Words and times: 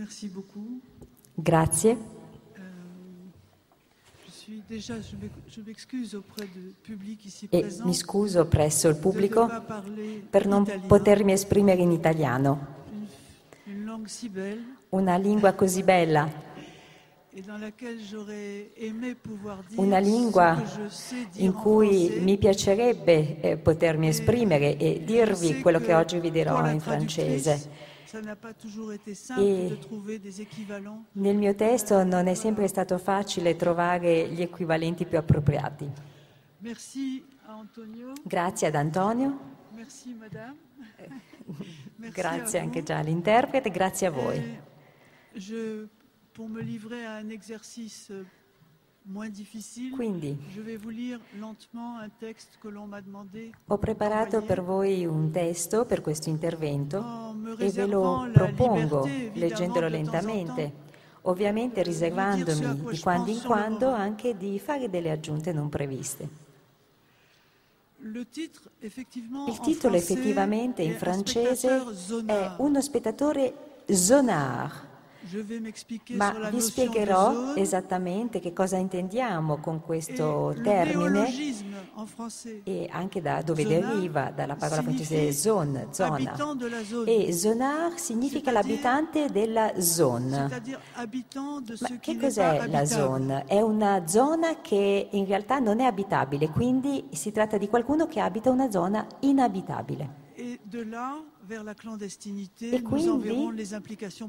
Merci 0.00 0.28
beaucoup. 0.28 0.80
Grazie. 1.34 1.94
Euh, 2.56 2.62
E 7.50 7.66
mi 7.84 7.92
scuso 7.92 8.46
presso 8.46 8.88
il 8.88 8.96
pubblico 8.96 9.46
per 10.30 10.46
non 10.46 10.64
potermi 10.86 11.32
esprimere 11.32 11.82
in 11.82 11.90
italiano. 11.90 12.78
Una 14.88 15.16
lingua 15.16 15.52
così 15.52 15.82
bella, 15.82 16.32
una 19.74 19.98
lingua 19.98 20.62
in 21.34 21.52
cui 21.52 22.20
mi 22.20 22.38
piacerebbe 22.38 23.40
eh, 23.42 23.56
potermi 23.58 24.08
esprimere 24.08 24.78
e 24.78 25.02
dirvi 25.04 25.60
quello 25.60 25.78
que 25.78 25.88
che 25.88 25.94
oggi 25.94 26.18
vi 26.20 26.30
dirò 26.30 26.66
in 26.70 26.80
francese. 26.80 27.88
Équivalents. 30.38 31.06
Nel 31.12 31.36
mio 31.36 31.54
testo 31.54 32.02
non 32.04 32.26
è 32.26 32.34
sempre 32.34 32.66
stato 32.66 32.98
facile 32.98 33.56
trovare 33.56 34.28
gli 34.28 34.42
equivalenti 34.42 35.06
più 35.06 35.16
appropriati. 35.18 35.88
Grazie 38.22 38.66
ad 38.66 38.74
Antonio, 38.74 39.38
grazie 42.12 42.58
anche 42.58 42.82
già 42.82 42.98
all'interprete, 42.98 43.70
grazie 43.70 44.08
a 44.08 44.10
voi. 44.10 44.58
Je, 45.32 45.88
pour 46.32 46.48
me 46.48 46.62
livrer 46.62 47.06
à 47.06 47.20
un 47.20 47.30
exercice 47.30 48.08
difficile, 48.08 48.39
Quindi 49.92 50.38
ho 53.66 53.78
preparato 53.78 54.42
per 54.42 54.62
voi 54.62 55.04
un 55.04 55.30
testo 55.32 55.84
per 55.84 56.00
questo 56.00 56.28
intervento 56.28 57.34
e 57.58 57.70
ve 57.70 57.86
lo 57.86 58.28
propongo 58.32 59.04
leggendolo 59.32 59.88
lentamente, 59.88 60.72
ovviamente 61.22 61.82
riservandomi 61.82 62.90
di 62.90 63.00
quando 63.00 63.30
in 63.30 63.42
quando 63.42 63.88
anche 63.90 64.36
di 64.36 64.60
fare 64.60 64.88
delle 64.88 65.10
aggiunte 65.10 65.52
non 65.52 65.68
previste. 65.68 66.48
Il 68.02 68.26
titolo 69.60 69.96
effettivamente 69.96 70.82
in 70.82 70.96
francese 70.96 71.68
è 71.68 71.92
zonard. 71.94 72.60
uno 72.60 72.80
spettatore 72.80 73.54
zonar, 73.86 74.89
Je 74.89 74.89
vais 74.89 74.89
m'expliquer 74.89 74.89
ma 76.14 76.48
vi 76.50 76.60
spiegherò 76.60 77.54
esattamente 77.54 78.40
che 78.40 78.52
cosa 78.52 78.76
intendiamo 78.76 79.58
con 79.58 79.80
questo 79.80 80.54
termine 80.62 81.28
e 82.64 82.88
anche 82.90 83.20
da 83.20 83.42
dove 83.42 83.66
deriva, 83.66 84.30
dalla 84.30 84.56
parola 84.56 84.82
francese 84.82 85.32
zone, 85.32 85.88
zona. 85.90 86.34
E 87.04 87.32
zonar 87.32 87.98
significa 87.98 88.50
l'abitante 88.50 89.30
della 89.30 89.72
de 89.72 90.78
Ma 91.80 91.98
che 91.98 92.16
cos'è 92.16 92.66
la 92.66 92.84
zone? 92.86 93.44
È 93.44 93.60
una 93.60 94.06
zona 94.06 94.60
che 94.60 95.08
in 95.10 95.26
realtà 95.26 95.58
non 95.58 95.80
è 95.80 95.84
abitabile, 95.84 96.48
quindi 96.48 97.08
si 97.12 97.30
tratta 97.30 97.58
di 97.58 97.68
qualcuno 97.68 98.06
che 98.06 98.20
abita 98.20 98.50
una 98.50 98.70
zona 98.70 99.06
inabitabile. 99.20 100.28
E 102.58 102.82
quindi 102.82 103.66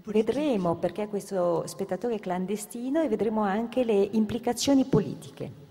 vedremo 0.05 0.75
perché 0.75 1.07
questo 1.07 1.63
spettatore 1.65 2.15
è 2.15 2.19
clandestino 2.19 3.01
e 3.01 3.07
vedremo 3.07 3.41
anche 3.41 3.83
le 3.83 4.09
implicazioni 4.11 4.83
politiche. 4.85 5.69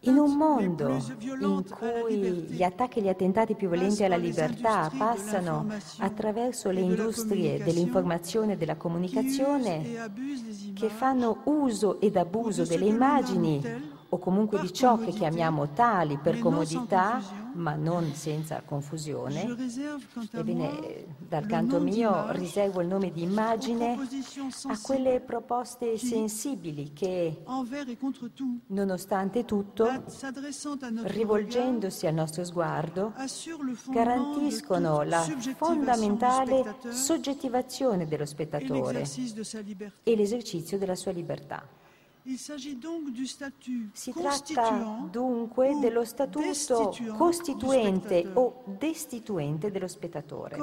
In 0.00 0.18
un 0.18 0.36
mondo 0.36 1.02
in 1.18 1.64
cui 1.70 2.16
gli 2.16 2.62
attacchi 2.62 2.98
e 2.98 3.02
gli 3.02 3.08
attentati 3.08 3.54
più 3.54 3.68
violenti 3.70 4.04
alla 4.04 4.16
libertà 4.16 4.90
passano 4.96 5.66
attraverso 5.98 6.70
le 6.70 6.80
industrie 6.80 7.62
dell'informazione 7.62 8.52
e 8.52 8.56
della 8.58 8.76
comunicazione 8.76 10.12
che 10.74 10.88
fanno 10.90 11.40
uso 11.44 11.98
ed 11.98 12.16
abuso 12.16 12.64
delle 12.64 12.84
immagini 12.84 13.96
o 14.10 14.18
comunque 14.18 14.60
di 14.60 14.72
ciò 14.72 14.96
che 14.96 15.10
chiamiamo 15.10 15.70
tali 15.72 16.18
per 16.18 16.38
comodità, 16.38 17.20
ma 17.54 17.74
non 17.74 18.12
senza 18.14 18.62
confusione. 18.64 19.56
Ebbene, 20.32 20.68
moi 20.68 21.16
dal 21.28 21.44
canto 21.46 21.78
mio 21.78 22.32
riservo 22.32 22.80
il 22.80 22.86
nome 22.86 23.12
di 23.12 23.22
immagine 23.22 23.98
a 24.68 24.78
quelle 24.80 25.20
proposte 25.20 25.98
sensibili 25.98 26.92
che, 26.94 27.42
nonostante 28.68 29.44
tutto, 29.44 29.84
notre 29.84 31.12
rivolgendosi 31.12 32.06
al 32.06 32.14
nostro 32.14 32.44
sguardo, 32.44 33.12
garantiscono 33.88 35.02
la 35.02 35.20
fondamentale 35.56 36.76
soggettivazione 36.88 38.06
dello 38.06 38.22
et 38.22 38.28
spettatore 38.28 39.04
e 40.02 40.16
l'esercizio 40.16 40.78
della 40.78 40.94
sua 40.94 41.12
libertà. 41.12 41.86
Si 43.92 44.12
tratta 44.12 45.08
dunque 45.10 45.78
dello 45.80 46.04
statuto 46.04 46.94
costituente 47.16 48.30
o 48.34 48.64
destituente 48.66 49.70
dello 49.70 49.88
spettatore. 49.88 50.58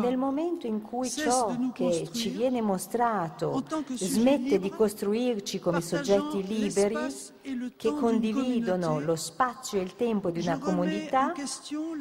Nel 0.00 0.16
momento 0.16 0.68
in 0.68 0.80
cui 0.80 1.10
ciò 1.10 1.56
che 1.72 2.08
ci 2.12 2.28
viene 2.30 2.60
mostrato 2.60 3.64
smette 3.94 4.60
di 4.60 4.70
costruirci 4.70 5.58
come 5.58 5.80
soggetti 5.80 6.46
liberi 6.46 6.96
che 7.76 7.90
condividono 7.90 9.00
lo 9.00 9.16
spazio 9.16 9.78
e 9.78 9.82
il 9.82 9.96
tempo 9.96 10.30
di 10.30 10.40
una 10.40 10.58
comunità, 10.58 11.34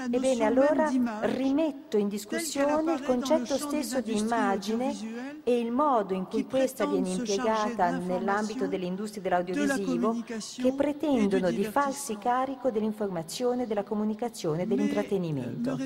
ebbene 0.09 0.45
allora 0.45 0.89
rimetto 1.21 1.97
in 1.97 2.07
discussione 2.07 2.93
il 2.93 3.03
concetto 3.03 3.57
stesso 3.57 4.01
di 4.01 4.17
immagine 4.17 5.41
e 5.43 5.59
il 5.59 5.71
modo 5.71 6.13
in 6.13 6.27
cui 6.27 6.45
questa 6.45 6.85
viene 6.85 7.09
impiegata 7.09 7.89
nell'ambito 7.97 8.67
delle 8.67 8.85
industrie 8.85 9.21
de 9.21 9.29
la 9.29 9.41
dell'audiovisivo 9.41 10.23
che 10.61 10.73
pretendono 10.73 11.49
di 11.49 11.63
farsi 11.65 12.17
carico 12.17 12.69
dell'informazione, 12.69 13.67
della 13.67 13.83
comunicazione 13.83 14.63
e 14.63 14.67
dell'intrattenimento. 14.67 15.77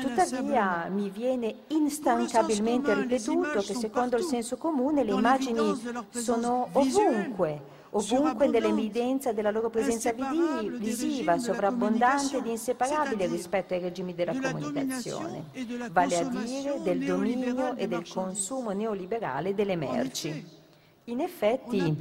Tuttavia 0.00 0.88
mi 0.90 1.10
viene 1.10 1.62
instancabilmente 1.68 2.94
ripetuto 2.94 3.60
che 3.60 3.74
secondo 3.74 4.16
il 4.16 4.24
senso 4.24 4.56
comune 4.56 5.04
le 5.04 5.12
immagini 5.12 5.80
sono 6.10 6.68
ovunque, 6.72 7.76
ovunque 7.90 8.46
nell'evidenza 8.48 9.32
della 9.32 9.50
loro 9.50 9.70
presenza 9.70 10.12
visiva, 10.12 11.38
sovrabbondante 11.38 12.38
ed 12.38 12.46
inseparabile 12.46 13.26
rispetto 13.26 13.74
ai 13.74 13.80
regimi 13.80 14.14
della 14.14 14.16
de 14.16 14.24
la 14.24 14.32
comunicazione, 14.32 15.44
vale 15.90 16.18
a 16.18 16.24
dire 16.24 16.80
del 16.82 17.04
dominio 17.04 17.76
e 17.76 17.88
del 17.88 18.08
consumo 18.08 18.70
neoliberale 18.70 19.54
delle 19.54 19.76
merci. 19.76 20.56
In 21.04 21.20
effetti, 21.20 21.96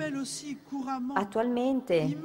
attualmente 1.13 2.17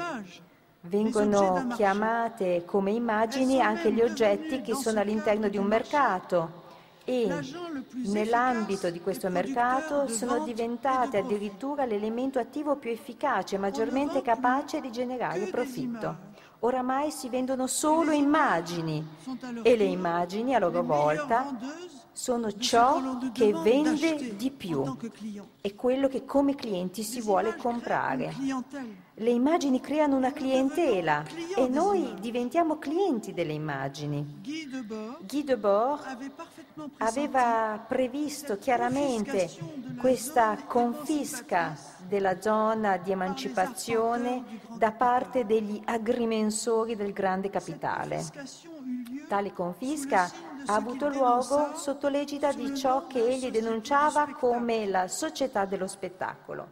vengono 0.82 1.68
chiamate 1.76 2.64
come 2.64 2.90
immagini 2.90 3.60
anche 3.60 3.92
gli 3.92 4.00
oggetti 4.00 4.62
che 4.62 4.74
sono 4.74 4.98
all'interno 4.98 5.48
di 5.48 5.56
un 5.56 5.66
mercato 5.66 6.61
e 7.04 7.28
nell'ambito 8.06 8.90
di 8.90 9.00
questo 9.00 9.28
mercato 9.28 10.06
sono 10.08 10.44
diventate 10.44 11.18
addirittura 11.18 11.84
l'elemento 11.84 12.38
attivo 12.38 12.76
più 12.76 12.90
efficace 12.90 13.58
maggiormente 13.58 14.22
capace 14.22 14.80
di 14.80 14.90
generare 14.92 15.46
profitto. 15.46 16.30
Oramai 16.60 17.10
si 17.10 17.28
vendono 17.28 17.66
solo 17.66 18.12
immagini. 18.12 19.04
e 19.62 19.76
le 19.76 19.84
immagini 19.84 20.54
a 20.54 20.60
loro 20.60 20.82
volta 20.84 21.58
sono 22.12 22.52
ciò 22.52 23.18
che 23.32 23.52
vende 23.52 24.36
di 24.36 24.50
più 24.50 24.96
e 25.60 25.74
quello 25.74 26.08
che 26.08 26.24
come 26.24 26.54
clienti 26.54 27.02
si 27.02 27.20
vuole 27.20 27.56
comprare. 27.56 28.34
Le 29.14 29.30
immagini 29.30 29.80
creano 29.80 30.16
una 30.16 30.32
clientela 30.32 31.24
e 31.56 31.68
noi 31.68 32.14
diventiamo 32.20 32.78
clienti 32.78 33.32
delle 33.32 33.52
immagini. 33.52 34.40
Guy 34.42 35.44
Debord 35.44 36.32
aveva 36.98 37.84
previsto 37.86 38.58
chiaramente 38.58 39.50
questa 39.98 40.56
confisca 40.66 41.76
della 42.06 42.40
zona 42.40 42.96
di 42.96 43.12
emancipazione 43.12 44.60
da 44.76 44.92
parte 44.92 45.46
degli 45.46 45.80
agrimensori 45.84 46.96
del 46.96 47.12
grande 47.12 47.48
capitale. 47.50 48.24
Tale 49.28 49.52
confisca 49.52 50.30
ha 50.66 50.74
avuto 50.74 51.08
luogo 51.08 51.74
sotto 51.74 52.08
l'egida 52.08 52.52
di 52.52 52.76
ciò 52.76 53.06
che 53.06 53.24
egli 53.26 53.50
denunciava 53.50 54.32
come 54.32 54.86
la 54.86 55.08
società 55.08 55.64
dello 55.64 55.86
spettacolo. 55.86 56.68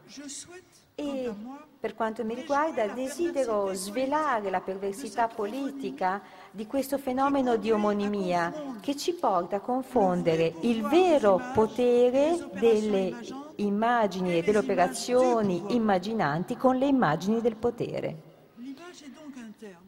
E 0.95 1.33
per 1.81 1.95
quanto 1.95 2.25
mi 2.25 2.35
riguarda 2.35 2.87
desidero 2.89 3.73
svelare 3.73 4.51
la 4.51 4.61
perversità 4.61 5.29
politica 5.29 6.21
di 6.51 6.67
questo 6.67 6.99
fenomeno 6.99 7.57
di 7.57 7.71
omonimia 7.71 8.77
che 8.81 8.95
ci 8.97 9.15
porta 9.15 9.57
a 9.57 9.61
confondere 9.61 10.53
il 10.61 10.87
vero 10.89 11.41
potere 11.55 12.51
delle 12.53 13.17
immagini 13.57 14.37
e 14.37 14.43
delle 14.43 14.59
operazioni 14.59 15.75
immaginanti 15.75 16.57
con 16.57 16.77
le 16.77 16.87
immagini 16.87 17.41
del 17.41 17.57
potere. 17.57 18.30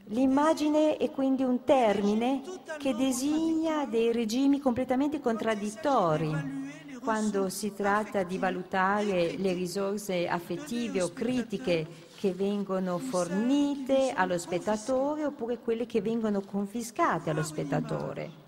L'immagine 0.06 0.96
è 0.98 1.10
quindi 1.10 1.42
un 1.42 1.64
termine 1.64 2.42
che 2.78 2.94
designa 2.94 3.86
dei 3.86 4.12
regimi 4.12 4.60
completamente 4.60 5.20
contraddittori 5.20 6.70
quando 7.02 7.48
si 7.48 7.72
tratta 7.74 8.22
di 8.22 8.38
valutare 8.38 9.36
le 9.36 9.52
risorse 9.52 10.28
affettive 10.28 11.02
o 11.02 11.12
critiche 11.12 11.86
che 12.16 12.32
vengono 12.32 12.98
fornite 12.98 14.12
allo 14.14 14.38
spettatore 14.38 15.24
oppure 15.24 15.58
quelle 15.58 15.86
che 15.86 16.00
vengono 16.00 16.42
confiscate 16.42 17.30
allo 17.30 17.42
spettatore. 17.42 18.41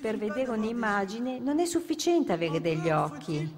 Per 0.00 0.18
vedere 0.18 0.50
un'immagine 0.50 1.38
non 1.38 1.58
è 1.58 1.64
sufficiente 1.64 2.32
avere 2.32 2.60
degli 2.60 2.90
occhi, 2.90 3.50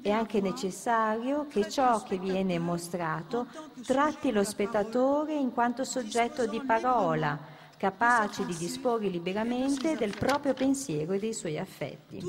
è 0.00 0.10
anche 0.10 0.40
necessario 0.40 1.46
che 1.48 1.68
ciò 1.68 2.02
che 2.02 2.18
viene 2.18 2.58
mostrato 2.58 3.46
tratti 3.84 4.32
lo 4.32 4.42
spettatore 4.42 5.34
in 5.34 5.52
quanto 5.52 5.84
soggetto 5.84 6.46
di 6.46 6.60
parola, 6.60 7.38
capace 7.76 8.44
di 8.44 8.56
disporre 8.56 9.08
liberamente 9.08 9.96
del 9.96 10.16
proprio 10.16 10.54
pensiero 10.54 11.12
e 11.12 11.18
dei 11.18 11.34
suoi 11.34 11.58
affetti. 11.58 12.22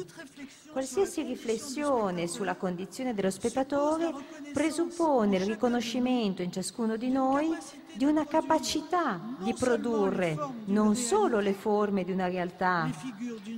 Qualsiasi 0.72 1.24
riflessione 1.24 2.28
sulla 2.28 2.56
condizione 2.56 3.14
dello 3.14 3.30
spettatore 3.30 4.14
presuppone 4.54 5.38
il 5.38 5.46
riconoscimento 5.46 6.42
in 6.42 6.52
ciascuno 6.52 6.96
di 6.96 7.10
noi 7.10 7.56
di 7.94 8.06
una 8.06 8.26
capacità 8.26 9.20
di 9.40 9.54
produrre 9.54 10.38
non 10.66 10.96
solo 10.96 11.40
le 11.40 11.54
forme 11.54 12.04
di 12.04 12.12
una 12.12 12.28
realtà 12.28 12.90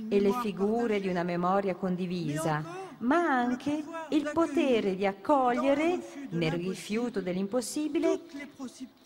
e 0.08 0.20
le 0.20 0.32
figure 0.40 1.00
di 1.00 1.08
una 1.08 1.22
memoria 1.22 1.74
condivisa, 1.74 2.82
ma 2.98 3.16
anche 3.16 3.84
il 4.10 4.30
potere 4.32 4.96
di 4.96 5.06
accogliere, 5.06 6.26
nel 6.30 6.52
rifiuto 6.52 7.20
dell'impossibile, 7.20 8.20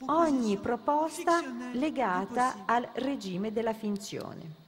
ogni 0.06 0.56
proposta 0.56 1.42
legata 1.72 2.64
al 2.64 2.88
regime 2.94 3.52
della 3.52 3.72
finzione 3.74 4.66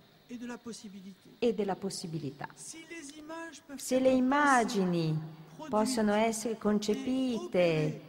e 1.38 1.54
della 1.54 1.76
possibilità. 1.76 2.48
Se 3.76 3.98
le 3.98 4.10
immagini 4.10 5.18
possono 5.68 6.12
essere 6.14 6.56
concepite, 6.58 8.08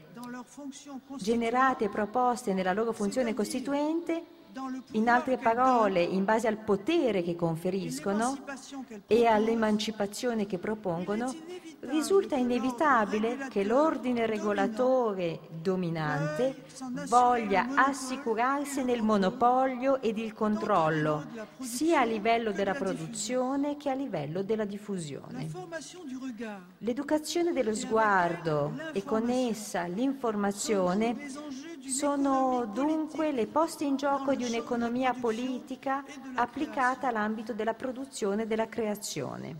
generate 1.17 1.85
e 1.85 1.89
proposte 1.89 2.53
nella 2.53 2.73
loro 2.73 2.91
funzione 2.91 3.33
costituente, 3.33 4.23
in 4.91 5.09
altre 5.09 5.37
parole, 5.37 6.01
in 6.01 6.25
base 6.25 6.47
al 6.47 6.57
potere 6.57 7.21
che 7.23 7.35
conferiscono 7.35 8.37
e 9.07 9.25
all'emancipazione 9.25 10.45
che 10.45 10.57
propongono, 10.57 11.33
risulta 11.81 12.35
inevitabile 12.35 13.47
che 13.49 13.63
l'ordine 13.63 14.25
regolatore 14.25 15.39
dominante 15.49 16.63
voglia 17.07 17.69
assicurarsene 17.75 18.91
il 18.91 19.01
monopolio 19.01 20.01
ed 20.01 20.17
il 20.17 20.33
controllo, 20.33 21.25
sia 21.59 22.01
a 22.01 22.05
livello 22.05 22.51
della 22.51 22.73
produzione 22.73 23.77
che 23.77 23.89
a 23.89 23.93
livello 23.93 24.43
della 24.43 24.65
diffusione. 24.65 25.49
L'educazione 26.79 27.53
dello 27.53 27.73
sguardo 27.73 28.73
e 28.91 29.03
con 29.03 29.29
essa 29.29 29.85
l'informazione 29.85 31.29
sono 31.87 32.69
dunque 32.73 33.31
le 33.31 33.47
poste 33.47 33.83
in 33.83 33.95
gioco 33.95 34.33
di 34.35 34.43
un'economia 34.43 35.13
politica 35.13 36.03
applicata 36.35 37.07
all'ambito 37.07 37.53
della 37.53 37.73
produzione 37.73 38.43
e 38.43 38.47
della 38.47 38.67
creazione. 38.67 39.55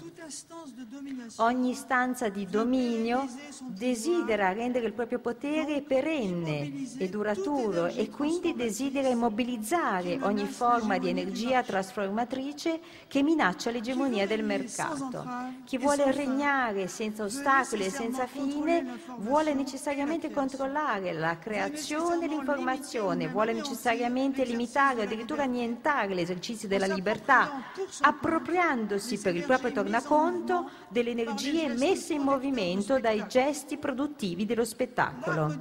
Ogni 1.38 1.72
istanza 1.72 2.30
di 2.30 2.46
dominio 2.46 3.28
desidera 3.60 4.54
rendere 4.54 4.88
il 4.88 4.94
proprio 4.94 5.20
potere 5.20 5.82
perenne 5.82 6.88
e 6.98 7.10
duraturo 7.10 7.88
e 7.88 8.10
quindi 8.10 8.56
desidera 8.56 9.08
immobilizzare 9.08 10.20
ogni 10.22 10.46
forma 10.46 10.98
di 10.98 11.10
energia 11.10 11.64
trasformatrice 11.64 12.80
che 13.08 13.24
minaccia 13.24 13.72
l'egemonia 13.72 14.28
del 14.28 14.44
mercato. 14.44 15.26
Chi 15.66 15.78
vuole 15.78 16.12
regnare 16.12 16.88
senza 16.88 17.24
ostacoli 17.24 17.86
e 17.86 17.90
senza 17.90 18.28
fine 18.28 19.00
vuole 19.18 19.54
necessariamente 19.54 20.32
controllare 20.32 21.14
la 21.14 21.38
creazione 21.38 22.21
dell'informazione 22.22 23.28
vuole 23.28 23.52
necessariamente 23.52 24.44
limitare 24.44 25.00
o 25.00 25.04
addirittura 25.04 25.44
annientare 25.44 26.14
l'esercizio 26.14 26.68
della 26.68 26.86
libertà, 26.86 27.72
appropriandosi 28.02 29.18
per 29.18 29.36
il 29.36 29.44
proprio 29.44 29.72
tornaconto 29.72 30.70
delle 30.90 31.10
energie 31.10 31.68
messe 31.70 32.14
in 32.14 32.22
movimento 32.22 33.00
dai 33.00 33.26
gesti 33.28 33.78
produttivi 33.78 34.46
dello 34.46 34.66
spettacolo. 34.66 35.58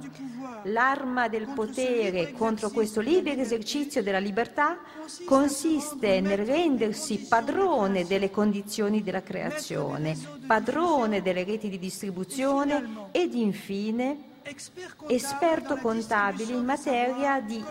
L'arma 0.65 1.27
del 1.27 1.47
potere 1.55 2.31
contro 2.33 2.69
questo 2.69 3.01
libero 3.01 3.41
esercizio 3.41 4.03
della 4.03 4.19
libertà 4.19 4.77
consiste 5.25 6.21
nel 6.21 6.45
rendersi 6.45 7.25
padrone 7.27 8.05
delle 8.05 8.29
condizioni 8.29 9.01
della 9.01 9.23
creazione, 9.23 10.15
padrone 10.45 11.21
delle 11.23 11.43
reti 11.43 11.69
di 11.69 11.79
distribuzione 11.79 13.07
ed 13.11 13.33
infine 13.33 14.29
esperto 15.07 15.77
contabile 15.77 16.53
in 16.53 16.63
materia 16.63 17.39
di, 17.41 17.63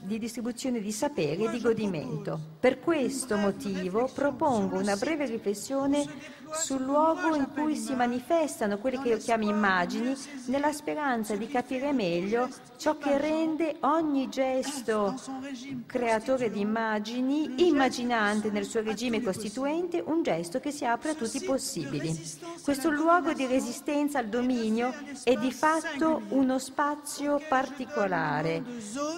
di, 0.00 0.18
distribuzione 0.18 0.80
di 0.80 0.92
sapere 0.92 1.44
e 1.44 1.50
di 1.50 1.60
godimento. 1.60 2.38
Per 2.58 2.80
questo 2.80 3.36
motivo 3.36 4.10
propongo 4.12 4.76
una 4.78 4.96
breve 4.96 5.26
riflessione 5.26 6.04
sul 6.52 6.82
luogo 6.82 7.34
in 7.34 7.48
cui 7.52 7.76
si 7.76 7.94
manifestano 7.94 8.78
quelle 8.78 9.00
che 9.00 9.08
io 9.08 9.16
chiamo 9.18 9.48
immagini, 9.48 10.16
nella 10.46 10.72
speranza 10.72 11.34
di 11.36 11.48
capire 11.48 11.92
meglio 11.92 12.48
ciò 12.76 12.96
che 12.98 13.18
rende 13.18 13.76
ogni 13.80 14.28
gesto 14.28 15.14
creatore 15.86 16.50
di 16.50 16.60
immagini, 16.60 17.66
immaginante 17.68 18.50
nel 18.50 18.64
suo 18.64 18.82
regime 18.82 19.22
costituente, 19.22 20.02
un 20.04 20.22
gesto 20.22 20.60
che 20.60 20.70
si 20.70 20.84
apre 20.84 21.10
a 21.10 21.14
tutti 21.14 21.38
i 21.38 21.44
possibili. 21.44 22.18
Questo 22.62 22.90
luogo 22.90 23.32
di 23.32 23.46
resistenza 23.46 24.18
al 24.18 24.26
dominio 24.26 24.92
è 25.24 25.34
di 25.34 25.52
fatto 25.52 26.22
uno 26.28 26.58
spazio 26.58 27.40
particolare 27.48 28.62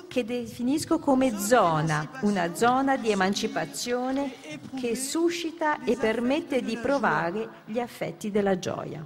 che 0.06 0.24
definisco 0.24 0.98
come 0.98 1.38
zona, 1.38 2.08
una 2.22 2.54
zona 2.54 2.96
di 2.96 3.10
emancipazione 3.10 4.32
che 4.76 4.96
suscita 4.96 5.82
e 5.84 5.96
permette 5.96 6.62
di 6.62 6.76
provare 6.76 7.27
gli 7.30 7.78
affetti 7.78 8.30
della 8.30 8.58
gioia. 8.58 9.04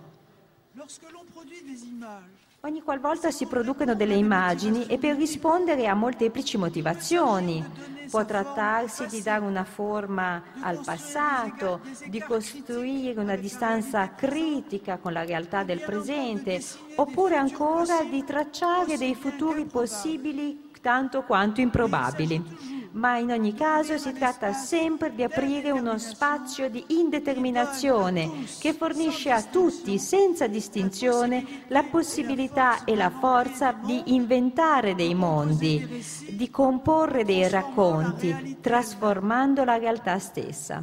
Ogni 2.64 2.82
qualvolta 2.82 3.32
si 3.32 3.46
producono 3.46 3.96
delle 3.96 4.14
immagini 4.14 4.86
è 4.86 4.96
per 4.96 5.16
rispondere 5.16 5.88
a 5.88 5.94
molteplici 5.94 6.56
motivazioni. 6.56 7.64
Può 8.08 8.24
trattarsi 8.24 9.06
di 9.06 9.20
dare 9.20 9.44
una 9.44 9.64
forma 9.64 10.42
al 10.60 10.80
passato, 10.84 11.80
di 12.06 12.20
costruire 12.20 13.20
una 13.20 13.34
distanza 13.36 14.14
critica 14.14 14.98
con 14.98 15.12
la 15.12 15.24
realtà 15.24 15.64
del 15.64 15.80
presente, 15.80 16.62
oppure 16.94 17.36
ancora 17.36 18.04
di 18.04 18.22
tracciare 18.22 18.96
dei 18.96 19.16
futuri 19.16 19.64
possibili 19.64 20.70
tanto 20.80 21.22
quanto 21.22 21.60
improbabili 21.60 22.71
ma 22.92 23.18
in 23.18 23.30
ogni 23.30 23.54
caso 23.54 23.96
si 23.98 24.12
tratta 24.12 24.52
sempre 24.52 25.14
di 25.14 25.22
aprire 25.22 25.70
uno 25.70 25.98
spazio 25.98 26.68
di 26.68 26.84
indeterminazione 26.88 28.44
che 28.58 28.74
fornisce 28.74 29.30
a 29.30 29.42
tutti, 29.42 29.98
senza 29.98 30.46
distinzione, 30.46 31.64
la 31.68 31.84
possibilità 31.84 32.84
e 32.84 32.94
la 32.94 33.10
forza 33.10 33.72
di 33.72 34.14
inventare 34.14 34.94
dei 34.94 35.14
mondi, 35.14 36.04
di 36.30 36.50
comporre 36.50 37.24
dei 37.24 37.48
racconti, 37.48 38.58
trasformando 38.60 39.64
la 39.64 39.76
realtà 39.76 40.18
stessa. 40.18 40.82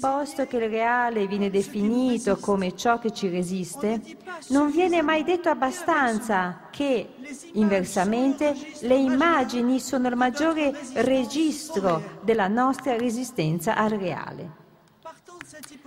Posto 0.00 0.46
che 0.46 0.56
il 0.56 0.68
reale 0.68 1.26
viene 1.26 1.50
definito 1.50 2.36
come 2.36 2.76
ciò 2.76 2.98
che 2.98 3.10
ci 3.10 3.28
resiste, 3.28 4.00
non 4.48 4.70
viene 4.70 5.02
mai 5.02 5.24
detto 5.24 5.48
abbastanza 5.48 6.68
che, 6.70 7.14
inversamente, 7.54 8.54
le 8.80 8.96
immagini 8.96 9.80
sono 9.80 10.08
il 10.08 10.16
maggiore 10.16 10.72
registro 10.94 12.20
della 12.22 12.48
nostra 12.48 12.96
resistenza 12.96 13.74
al 13.74 13.90
reale. 13.90 14.61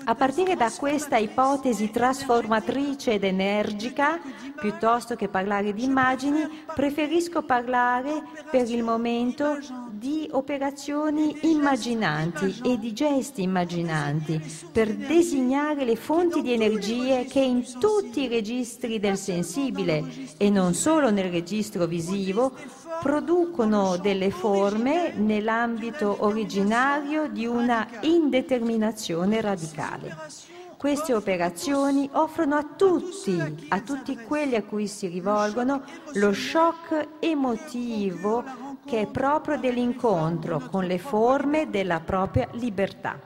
A 0.04 0.14
partire 0.14 0.56
da 0.56 0.70
questa 0.70 1.18
ipotesi 1.18 1.90
trasformatrice 1.90 3.14
ed 3.14 3.24
energica, 3.24 4.20
piuttosto 4.60 5.16
che 5.16 5.28
parlare 5.28 5.74
di 5.74 5.84
immagini, 5.84 6.48
preferisco 6.74 7.42
parlare 7.42 8.22
per 8.52 8.70
il 8.70 8.84
momento 8.84 9.58
di 9.92 10.28
operazioni 10.32 11.36
immaginanti 11.50 12.62
e 12.64 12.78
di 12.78 12.94
gesti 12.94 13.42
immaginanti 13.42 14.40
per 14.72 14.94
designare 14.94 15.84
le 15.84 15.96
fonti 15.96 16.44
di 16.44 16.54
energie 16.54 17.26
che 17.26 17.40
in 17.40 17.64
tutti 17.80 18.22
i 18.22 18.28
registri 18.28 19.00
del 19.00 19.18
sensibile 19.18 20.04
e 20.38 20.52
non 20.52 20.76
solo 20.76 21.10
nel 21.10 21.32
registro 21.32 21.88
visivo 21.88 22.54
producono 23.06 23.98
delle 23.98 24.32
forme 24.32 25.14
nell'ambito 25.14 26.26
originario 26.26 27.28
di 27.28 27.46
una 27.46 27.88
indeterminazione 28.02 29.42
radicale. 29.42 30.18
Queste 30.76 31.14
operazioni 31.14 32.10
offrono 32.14 32.56
a 32.56 32.64
tutti, 32.64 33.40
a 33.70 33.80
tutti 33.82 34.18
quelli 34.18 34.56
a 34.56 34.64
cui 34.64 34.88
si 34.88 35.06
rivolgono, 35.06 35.84
lo 36.14 36.34
shock 36.34 37.10
emotivo 37.20 38.44
che 38.84 39.02
è 39.02 39.06
proprio 39.06 39.60
dell'incontro 39.60 40.60
con 40.72 40.86
le 40.86 40.98
forme 40.98 41.70
della 41.70 42.00
propria 42.00 42.48
libertà. 42.54 43.20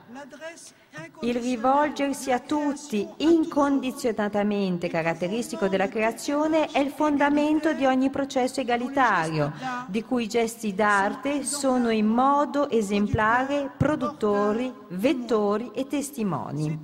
Il 1.22 1.34
rivolgersi 1.34 2.32
a 2.32 2.40
tutti 2.40 3.06
incondizionatamente 3.18 4.88
caratteristico 4.88 5.68
della 5.68 5.88
creazione 5.88 6.66
è 6.66 6.78
il 6.80 6.90
fondamento 6.90 7.72
di 7.72 7.84
ogni 7.84 8.10
processo 8.10 8.60
egalitario, 8.60 9.52
di 9.86 10.02
cui 10.02 10.24
i 10.24 10.28
gesti 10.28 10.74
d'arte 10.74 11.44
sono 11.44 11.90
in 11.90 12.06
modo 12.06 12.68
esemplare 12.70 13.70
produttori, 13.76 14.72
vettori 14.88 15.70
e 15.74 15.86
testimoni. 15.86 16.80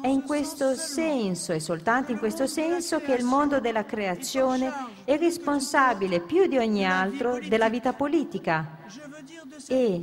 È 0.00 0.06
in 0.08 0.22
questo 0.22 0.74
senso, 0.74 1.52
e 1.52 1.60
soltanto 1.60 2.12
in 2.12 2.18
questo 2.18 2.46
senso, 2.46 3.00
che 3.00 3.14
il 3.14 3.24
mondo 3.24 3.58
della 3.58 3.84
creazione 3.84 4.70
è 5.04 5.16
responsabile 5.16 6.20
più 6.20 6.46
di 6.46 6.58
ogni 6.58 6.84
altro 6.84 7.38
della 7.40 7.70
vita 7.70 7.94
politica 7.94 8.76
e 9.68 10.00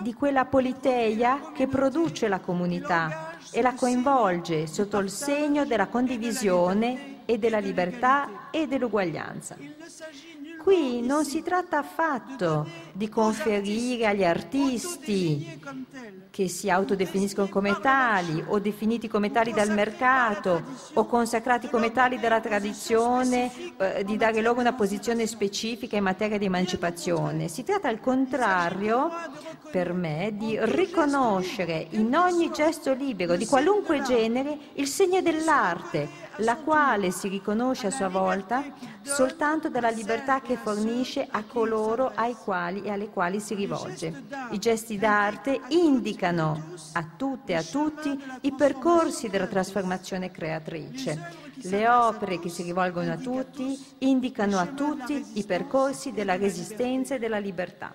di 0.00 0.14
quella 0.14 0.44
politeia 0.44 1.52
che 1.54 1.66
produce 1.66 2.28
la 2.28 2.40
comunità 2.40 3.36
e 3.50 3.62
la 3.62 3.74
coinvolge 3.74 4.66
sotto 4.66 4.98
il 4.98 5.10
segno 5.10 5.64
della 5.64 5.86
condivisione 5.86 7.24
e 7.24 7.38
della 7.38 7.58
libertà 7.58 8.50
e 8.50 8.66
dell'uguaglianza. 8.66 9.56
Qui 10.62 11.00
non 11.00 11.24
si 11.24 11.42
tratta 11.42 11.78
affatto 11.78 12.66
di 12.96 13.10
conferire 13.10 14.06
agli 14.06 14.24
artisti 14.24 15.60
che 16.30 16.48
si 16.48 16.70
autodefiniscono 16.70 17.48
come 17.48 17.78
tali 17.80 18.42
o 18.46 18.58
definiti 18.58 19.06
come 19.06 19.30
tali 19.30 19.52
dal 19.52 19.70
mercato 19.70 20.62
o 20.94 21.04
consacrati 21.04 21.68
come 21.68 21.92
tali 21.92 22.18
dalla 22.18 22.40
tradizione, 22.40 23.50
eh, 23.76 24.04
di 24.04 24.16
dare 24.16 24.40
loro 24.40 24.60
una 24.60 24.72
posizione 24.72 25.26
specifica 25.26 25.96
in 25.96 26.04
materia 26.04 26.38
di 26.38 26.46
emancipazione. 26.46 27.48
Si 27.48 27.64
tratta 27.64 27.88
al 27.88 28.00
contrario, 28.00 29.10
per 29.70 29.92
me, 29.92 30.32
di 30.34 30.58
riconoscere 30.60 31.86
in 31.90 32.14
ogni 32.14 32.50
gesto 32.50 32.94
libero 32.94 33.36
di 33.36 33.46
qualunque 33.46 34.02
genere 34.02 34.56
il 34.74 34.86
segno 34.86 35.20
dell'arte, 35.20 36.24
la 36.36 36.56
quale 36.56 37.10
si 37.10 37.28
riconosce 37.28 37.86
a 37.86 37.90
sua 37.90 38.08
volta 38.08 38.62
soltanto 39.02 39.68
dalla 39.68 39.90
libertà 39.90 40.40
che 40.40 40.56
fornisce 40.56 41.26
a 41.30 41.44
coloro 41.44 42.12
ai 42.14 42.34
quali 42.34 42.85
e 42.86 42.90
alle 42.90 43.10
quali 43.10 43.40
si 43.40 43.54
rivolge. 43.54 44.22
I 44.52 44.58
gesti 44.58 44.96
d'arte 44.96 45.60
indicano 45.70 46.74
a 46.92 47.04
tutte 47.16 47.52
e 47.52 47.56
a 47.56 47.62
tutti 47.62 48.16
i 48.42 48.52
percorsi 48.52 49.28
della 49.28 49.48
trasformazione 49.48 50.30
creatrice. 50.30 51.44
Le 51.62 51.88
opere 51.88 52.38
che 52.38 52.48
si 52.48 52.62
rivolgono 52.62 53.12
a 53.12 53.16
tutti 53.16 53.76
indicano 53.98 54.58
a 54.58 54.66
tutti 54.66 55.32
i 55.34 55.44
percorsi 55.44 56.12
della 56.12 56.36
resistenza 56.36 57.16
e 57.16 57.18
della 57.18 57.38
libertà. 57.38 57.92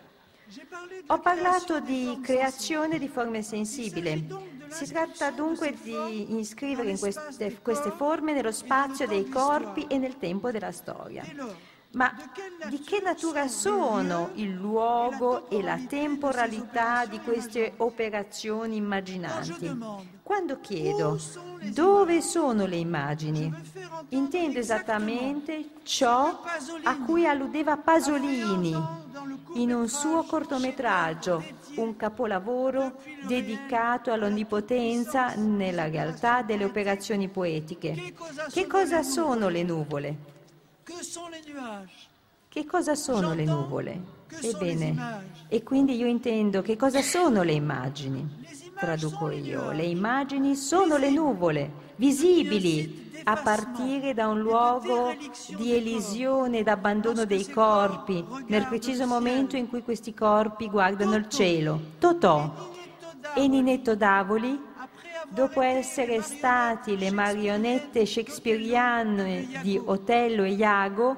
Ho 1.07 1.19
parlato 1.19 1.79
di 1.79 2.19
creazione 2.21 3.00
di 3.00 3.07
forme 3.07 3.41
sensibili. 3.43 4.27
Si 4.67 4.86
tratta 4.88 5.31
dunque 5.31 5.74
di 5.81 6.38
iscrivere 6.38 6.98
queste, 6.98 7.60
queste 7.62 7.91
forme 7.91 8.33
nello 8.33 8.51
spazio 8.51 9.07
dei 9.07 9.29
corpi 9.29 9.86
e 9.88 9.98
nel 9.98 10.17
tempo 10.17 10.51
della 10.51 10.74
storia. 10.74 11.24
Ma 11.93 12.13
di 12.69 12.79
che 12.79 13.01
natura 13.03 13.50
sono 13.50 14.29
il 14.36 14.51
luogo 14.51 15.50
e 15.50 15.62
la 15.62 15.77
temporalità 15.89 17.05
di 17.05 17.19
queste 17.19 17.74
operazioni 17.77 18.77
immaginanti? 18.77 19.77
Quando 20.24 20.62
chiedo 20.62 21.19
dove 21.74 22.21
sono 22.21 22.65
le 22.65 22.77
immagini, 22.77 23.53
intendo 24.10 24.60
esattamente 24.60 25.71
ciò 25.83 26.41
a 26.83 26.98
cui 27.00 27.27
alludeva 27.27 27.75
Pasolini 27.75 28.74
in 29.55 29.74
un 29.74 29.89
suo 29.89 30.24
cortometraggio, 30.24 31.43
un 31.75 31.98
capolavoro 31.98 33.01
dedicato 33.27 34.13
all'onnipotenza 34.13 35.36
nella 35.36 35.89
realtà 35.89 36.41
delle 36.41 36.63
operazioni 36.63 37.27
poetiche. 37.27 38.13
Che 38.50 38.67
cosa 38.67 39.03
sono 39.03 39.50
le 39.50 39.63
nuvole? 39.63 40.39
Che 42.48 42.66
cosa 42.66 42.96
sono 42.96 43.34
le 43.34 43.46
nuvole? 43.46 44.02
Ebbene, 44.42 45.46
e 45.48 45.64
quindi 45.64 45.96
io 45.96 46.08
intendo 46.08 46.62
che 46.62 46.76
cosa 46.76 47.02
sono 47.02 47.44
le 47.44 47.54
immagini? 47.54 48.40
Traduco 48.76 49.30
io, 49.30 49.72
le 49.72 49.84
immagini 49.84 50.56
sono 50.56 50.98
le 50.98 51.12
nuvole, 51.12 51.72
visibili 51.98 53.12
a 53.24 53.36
partire 53.38 54.14
da 54.14 54.28
un 54.28 54.40
luogo 54.40 55.14
di 55.56 55.74
elisione 55.76 56.60
ed 56.60 56.68
abbandono 56.68 57.26
dei 57.26 57.48
corpi, 57.48 58.26
nel 58.48 58.66
preciso 58.66 59.06
momento 59.06 59.56
in 59.56 59.70
cui 59.70 59.84
questi 59.84 60.14
corpi 60.14 60.70
guardano 60.70 61.16
il 61.16 61.30
cielo. 61.30 61.80
Totò. 62.00 62.70
E 63.36 63.48
Ninetto 63.48 63.96
Davoli, 63.96 64.60
dopo 65.34 65.62
essere 65.62 66.22
stati 66.22 66.98
le 66.98 67.10
marionette 67.10 68.06
shakespeariane 68.06 69.48
di 69.62 69.82
Otello 69.84 70.44
e 70.44 70.52
Iago, 70.52 71.18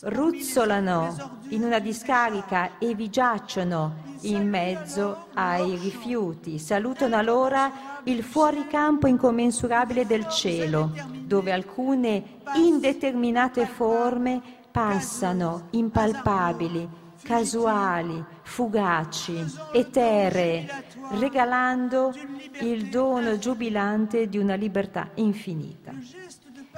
ruzzolano 0.00 1.40
in 1.48 1.62
una 1.62 1.78
discarica 1.78 2.78
e 2.78 2.94
vi 2.94 3.10
giacciono 3.10 4.04
in 4.22 4.48
mezzo 4.48 5.26
ai 5.34 5.76
rifiuti. 5.76 6.58
Salutano 6.58 7.16
allora 7.16 8.00
il 8.04 8.22
fuoricampo 8.22 9.06
incommensurabile 9.06 10.06
del 10.06 10.28
cielo, 10.28 10.92
dove 11.24 11.52
alcune 11.52 12.40
indeterminate 12.54 13.66
forme 13.66 14.40
passano 14.70 15.68
impalpabili, 15.70 16.88
casuali, 17.26 18.24
fugaci, 18.42 19.44
eteree, 19.72 20.84
regalando 21.18 22.14
il 22.60 22.88
dono 22.88 23.36
giubilante 23.36 24.28
di 24.28 24.38
una 24.38 24.54
libertà 24.54 25.10
infinita. 25.14 25.92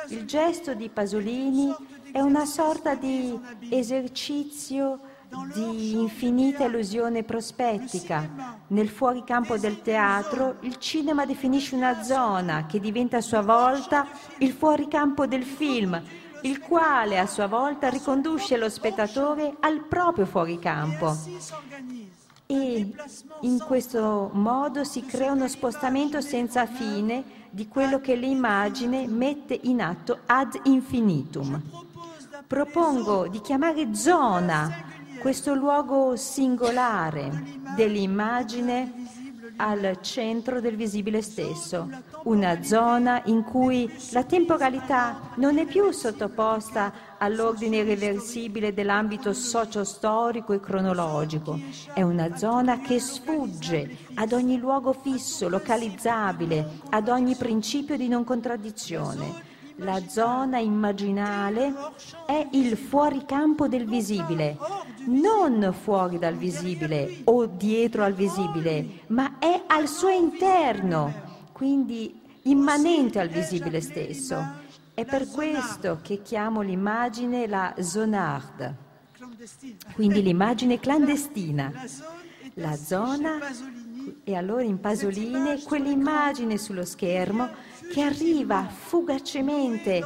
Il 0.08 0.24
gesto 0.24 0.72
di 0.72 0.88
Pasolini 0.88 1.74
è 2.10 2.20
una 2.20 2.46
sorta 2.46 2.94
di 2.94 3.38
esercizio 3.68 5.00
di 5.52 5.92
infinita 5.92 6.64
illusione 6.64 7.22
prospettica. 7.22 8.56
Nel 8.68 8.88
fuoricampo 8.88 9.58
del 9.58 9.82
teatro 9.82 10.56
il 10.60 10.78
cinema 10.78 11.26
definisce 11.26 11.74
una 11.74 12.02
zona 12.02 12.64
che 12.64 12.80
diventa 12.80 13.18
a 13.18 13.20
sua 13.20 13.42
volta 13.42 14.06
il 14.38 14.52
fuoricampo 14.52 15.26
del 15.26 15.44
film, 15.44 16.02
il 16.42 16.60
quale 16.60 17.18
a 17.18 17.26
sua 17.26 17.46
volta 17.46 17.88
riconduce 17.88 18.56
lo 18.56 18.68
spettatore 18.68 19.56
al 19.60 19.84
proprio 19.84 20.26
fuoricampo. 20.26 21.16
E 22.46 22.94
in 23.40 23.58
questo 23.66 24.30
modo 24.32 24.84
si 24.84 25.04
crea 25.04 25.32
uno 25.32 25.48
spostamento 25.48 26.20
senza 26.20 26.66
fine 26.66 27.36
di 27.50 27.68
quello 27.68 28.00
che 28.00 28.14
l'immagine 28.14 29.06
mette 29.06 29.58
in 29.64 29.82
atto 29.82 30.20
ad 30.26 30.58
infinitum. 30.64 31.60
Propongo 32.46 33.28
di 33.28 33.40
chiamare 33.40 33.94
zona 33.94 34.86
questo 35.20 35.54
luogo 35.54 36.16
singolare 36.16 37.30
dell'immagine 37.76 39.17
al 39.58 39.98
centro 40.02 40.60
del 40.60 40.76
visibile 40.76 41.20
stesso, 41.20 41.88
una 42.24 42.62
zona 42.62 43.22
in 43.24 43.42
cui 43.42 43.90
la 44.12 44.22
temporalità 44.22 45.32
non 45.36 45.58
è 45.58 45.66
più 45.66 45.90
sottoposta 45.90 46.92
all'ordine 47.18 47.78
irreversibile 47.78 48.72
dell'ambito 48.72 49.32
socio-storico 49.32 50.52
e 50.52 50.60
cronologico, 50.60 51.58
è 51.92 52.02
una 52.02 52.36
zona 52.36 52.80
che 52.80 53.00
sfugge 53.00 53.96
ad 54.14 54.32
ogni 54.32 54.58
luogo 54.58 54.92
fisso, 54.92 55.48
localizzabile, 55.48 56.80
ad 56.90 57.08
ogni 57.08 57.34
principio 57.34 57.96
di 57.96 58.06
non 58.06 58.22
contraddizione 58.22 59.47
la 59.78 60.00
zona 60.08 60.58
immaginale 60.58 61.72
è 62.26 62.48
il 62.52 62.76
fuoricampo 62.76 63.68
del 63.68 63.84
visibile, 63.84 64.56
non 65.06 65.74
fuori 65.78 66.18
dal 66.18 66.34
visibile 66.34 67.20
o 67.24 67.46
dietro 67.46 68.04
al 68.04 68.14
visibile, 68.14 69.02
ma 69.08 69.38
è 69.38 69.62
al 69.66 69.88
suo 69.88 70.08
interno, 70.08 71.12
quindi 71.52 72.20
immanente 72.42 73.20
al 73.20 73.28
visibile 73.28 73.80
stesso. 73.80 74.66
È 74.94 75.04
per 75.04 75.28
questo 75.30 76.00
che 76.02 76.22
chiamo 76.22 76.60
l'immagine 76.60 77.46
la 77.46 77.74
zonarde, 77.78 78.74
quindi 79.94 80.22
l'immagine 80.22 80.80
clandestina. 80.80 81.72
La 82.54 82.74
zona, 82.74 83.38
e 84.24 84.34
allora 84.34 84.62
in 84.62 84.80
Pasoline, 84.80 85.62
quell'immagine 85.62 86.58
sullo 86.58 86.84
schermo 86.84 87.48
che 87.90 88.02
arriva 88.02 88.66
fugacemente 88.68 90.04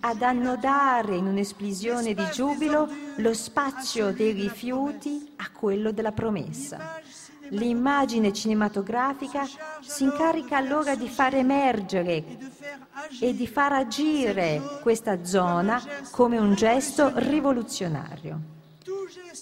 ad 0.00 0.22
annodare 0.22 1.16
in 1.16 1.26
un'esplosione 1.26 2.14
di 2.14 2.24
giubilo 2.32 2.88
lo 3.16 3.34
spazio 3.34 4.12
dei 4.12 4.32
rifiuti 4.32 5.32
a 5.36 5.50
quello 5.50 5.90
della 5.90 6.12
promessa. 6.12 7.00
L'immagine 7.50 8.32
cinematografica 8.32 9.46
si 9.80 10.04
incarica 10.04 10.56
allora 10.56 10.94
di 10.94 11.08
far 11.08 11.34
emergere 11.34 12.24
e 13.20 13.34
di 13.34 13.46
far 13.46 13.72
agire 13.72 14.60
questa 14.82 15.24
zona 15.24 15.82
come 16.10 16.36
un 16.36 16.54
gesto 16.54 17.10
rivoluzionario. 17.14 18.56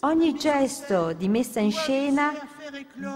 Ogni 0.01 0.35
gesto 0.37 1.13
di 1.13 1.29
messa 1.29 1.59
in 1.59 1.73
scena 1.73 2.33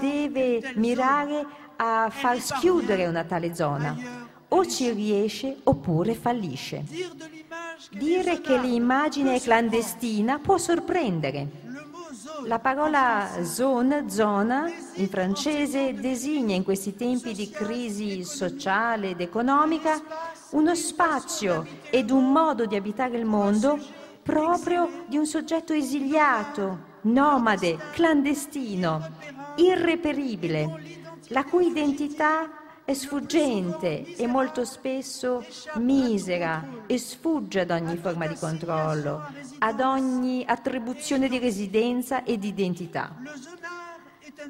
deve 0.01 0.73
mirare 0.75 1.47
a 1.83 2.11
far 2.11 2.39
schiudere 2.41 3.07
una 3.07 3.25
tale 3.25 3.55
zona. 3.55 3.97
O 4.49 4.67
ci 4.67 4.91
riesce 4.91 5.57
oppure 5.65 6.15
fallisce. 6.15 6.85
Dire 7.93 8.41
che 8.41 8.59
l'immagine 8.59 9.37
è 9.37 9.41
clandestina 9.41 10.39
può 10.39 10.59
sorprendere. 10.59 11.69
La 12.45 12.59
parola 12.59 13.29
zone, 13.45 14.11
zona, 14.11 14.71
in 14.95 15.09
francese 15.09 15.95
designa 15.95 16.55
in 16.55 16.65
questi 16.65 16.95
tempi 16.95 17.33
di 17.33 17.49
crisi 17.49 18.25
sociale 18.25 19.11
ed 19.11 19.21
economica 19.21 20.01
uno 20.51 20.75
spazio 20.75 21.67
ed 21.89 22.11
un 22.11 22.31
modo 22.31 22.67
di 22.67 22.77
abitare 22.77 23.17
il 23.17 23.25
mondo 23.25 23.79
proprio 24.23 25.05
di 25.07 25.17
un 25.17 25.27
soggetto 25.27 25.73
esiliato, 25.73 26.89
nomade, 27.03 27.79
clandestino, 27.93 29.09
irreperibile, 29.57 31.00
la 31.31 31.45
cui 31.45 31.67
identità 31.67 32.51
è 32.85 32.95
sfuggente 32.95 34.17
e 34.17 34.27
molto 34.27 34.65
spesso 34.65 35.45
misera 35.75 36.65
e 36.87 36.99
sfugge 36.99 37.61
ad 37.61 37.71
ogni 37.71 37.97
forma 37.97 38.27
di 38.27 38.35
controllo, 38.35 39.27
ad 39.59 39.81
ogni 39.81 40.45
attribuzione 40.45 41.29
di 41.29 41.39
residenza 41.39 42.25
e 42.25 42.39
di 42.39 42.49
identità. 42.49 43.15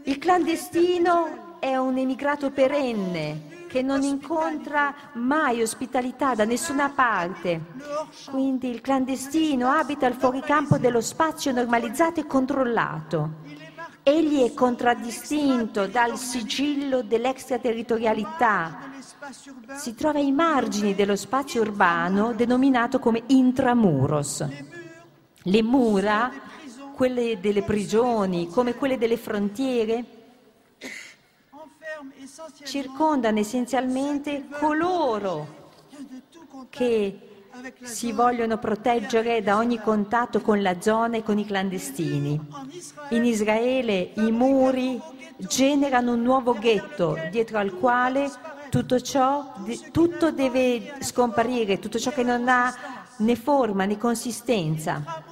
Il 0.05 0.19
clandestino 0.19 1.59
è 1.59 1.77
un 1.77 1.99
emigrato 1.99 2.51
perenne 2.51 3.59
che 3.69 3.83
non 3.83 4.03
incontra 4.03 4.93
mai 5.15 5.63
ospitalità 5.63 6.35
da 6.35 6.45
nessuna 6.45 6.89
parte. 6.89 7.61
Quindi 8.31 8.69
il 8.69 8.81
clandestino 8.81 9.69
abita 9.69 10.07
al 10.07 10.15
fuoricampo 10.15 10.79
dello 10.79 11.01
spazio 11.01 11.53
normalizzato 11.53 12.21
e 12.21 12.27
controllato. 12.27 13.50
Egli 14.03 14.43
è 14.43 14.55
contraddistinto 14.55 15.87
dal 15.87 16.17
sigillo 16.17 17.03
dell'extraterritorialità. 17.03 18.93
Si 19.77 19.95
trova 19.95 20.19
ai 20.19 20.33
margini 20.33 20.95
dello 20.95 21.17
spazio 21.17 21.61
urbano 21.61 22.33
denominato 22.33 22.99
come 22.99 23.23
intramuros. 23.27 24.47
Le 25.43 25.63
mura, 25.63 26.31
quelle 26.95 27.39
delle 27.41 27.63
prigioni, 27.63 28.49
come 28.49 28.75
quelle 28.75 28.97
delle 28.97 29.17
frontiere, 29.19 30.05
circondano 32.65 33.39
essenzialmente 33.39 34.47
coloro 34.51 35.73
che 36.71 37.30
si 37.83 38.13
vogliono 38.13 38.59
proteggere 38.59 39.43
da 39.43 39.57
ogni 39.57 39.81
contatto 39.81 40.41
con 40.41 40.63
la 40.63 40.81
zona 40.81 41.17
e 41.17 41.23
con 41.23 41.39
i 41.39 41.47
clandestini. 41.47 42.41
In 43.11 43.25
Israele 43.25 44.13
i 44.15 44.31
muri 44.31 45.01
generano 45.37 46.13
un 46.13 46.23
nuovo 46.23 46.53
ghetto 46.55 47.17
dietro 47.31 47.59
al 47.59 47.75
quale 47.75 48.31
tutto 48.69 49.01
ciò 49.01 49.55
tutto 49.91 50.31
deve 50.31 50.95
scomparire, 51.01 51.79
tutto 51.79 51.99
ciò 51.99 52.11
che 52.11 52.23
non 52.23 52.49
ha 52.49 52.75
né 53.19 53.37
forma 53.37 53.85
né 53.85 53.99
consistenza. 53.99 55.23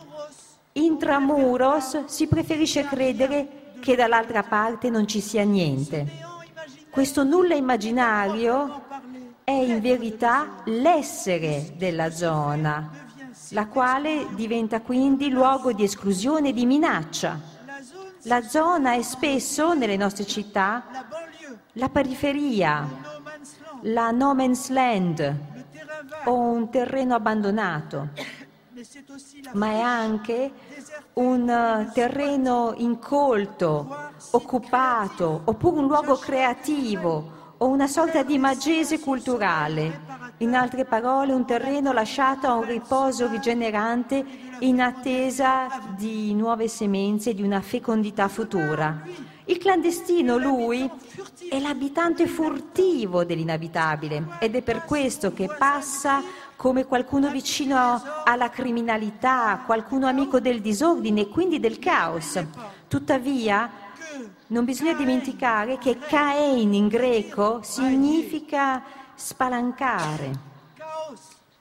Intramuros 0.72 2.04
si 2.06 2.26
preferisce 2.26 2.84
credere 2.84 3.72
che 3.80 3.96
dall'altra 3.96 4.42
parte 4.42 4.90
non 4.90 5.06
ci 5.06 5.20
sia 5.20 5.44
niente. 5.44 6.26
Questo 6.90 7.22
nulla 7.22 7.54
immaginario 7.54 8.86
è 9.48 9.62
in 9.62 9.80
verità 9.80 10.56
l'essere 10.64 11.72
della 11.78 12.10
zona, 12.10 12.90
la 13.52 13.66
quale 13.66 14.26
diventa 14.34 14.82
quindi 14.82 15.30
luogo 15.30 15.72
di 15.72 15.84
esclusione 15.84 16.50
e 16.50 16.52
di 16.52 16.66
minaccia. 16.66 17.40
La 18.24 18.42
zona 18.42 18.92
è 18.92 19.00
spesso, 19.00 19.72
nelle 19.72 19.96
nostre 19.96 20.26
città, 20.26 20.84
la 21.72 21.88
periferia, 21.88 22.86
la 23.84 24.10
no 24.10 24.34
man's 24.34 24.68
land 24.68 25.36
o 26.24 26.34
un 26.34 26.68
terreno 26.68 27.14
abbandonato, 27.14 28.08
ma 29.52 29.68
è 29.68 29.80
anche 29.80 30.52
un 31.14 31.90
terreno 31.94 32.74
incolto, 32.76 34.10
occupato, 34.32 35.40
oppure 35.44 35.78
un 35.78 35.86
luogo 35.86 36.16
creativo 36.16 37.37
o 37.58 37.66
una 37.66 37.86
sorta 37.86 38.22
di 38.22 38.38
magese 38.38 39.00
culturale, 39.00 40.00
in 40.38 40.54
altre 40.54 40.84
parole 40.84 41.32
un 41.32 41.44
terreno 41.44 41.92
lasciato 41.92 42.46
a 42.46 42.54
un 42.54 42.64
riposo 42.64 43.26
rigenerante 43.28 44.24
in 44.60 44.80
attesa 44.80 45.66
di 45.96 46.34
nuove 46.34 46.68
semenze 46.68 47.30
e 47.30 47.34
di 47.34 47.42
una 47.42 47.60
fecondità 47.60 48.28
futura. 48.28 49.02
Il 49.46 49.58
clandestino, 49.58 50.36
lui, 50.36 50.88
è 51.48 51.58
l'abitante 51.58 52.26
furtivo 52.26 53.24
dell'inabitabile 53.24 54.36
ed 54.38 54.54
è 54.54 54.62
per 54.62 54.84
questo 54.84 55.32
che 55.32 55.48
passa 55.58 56.22
come 56.54 56.84
qualcuno 56.84 57.30
vicino 57.30 58.02
alla 58.24 58.50
criminalità, 58.50 59.62
qualcuno 59.64 60.06
amico 60.06 60.38
del 60.38 60.60
disordine 60.60 61.22
e 61.22 61.28
quindi 61.28 61.58
del 61.60 61.78
caos. 61.78 62.40
Tuttavia, 62.88 63.70
non 64.48 64.64
bisogna 64.64 64.94
dimenticare 64.94 65.78
che 65.78 65.98
Cain 65.98 66.72
in 66.72 66.88
greco 66.88 67.60
significa 67.62 68.82
spalancare. 69.14 70.46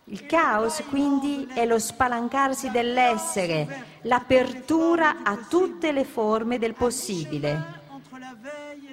Il 0.05 0.25
caos 0.25 0.83
quindi 0.89 1.47
è 1.53 1.65
lo 1.65 1.79
spalancarsi 1.79 2.71
dell'essere, 2.71 3.99
l'apertura 4.03 5.17
a 5.23 5.35
tutte 5.35 5.91
le 5.91 6.05
forme 6.05 6.57
del 6.57 6.73
possibile 6.73 7.77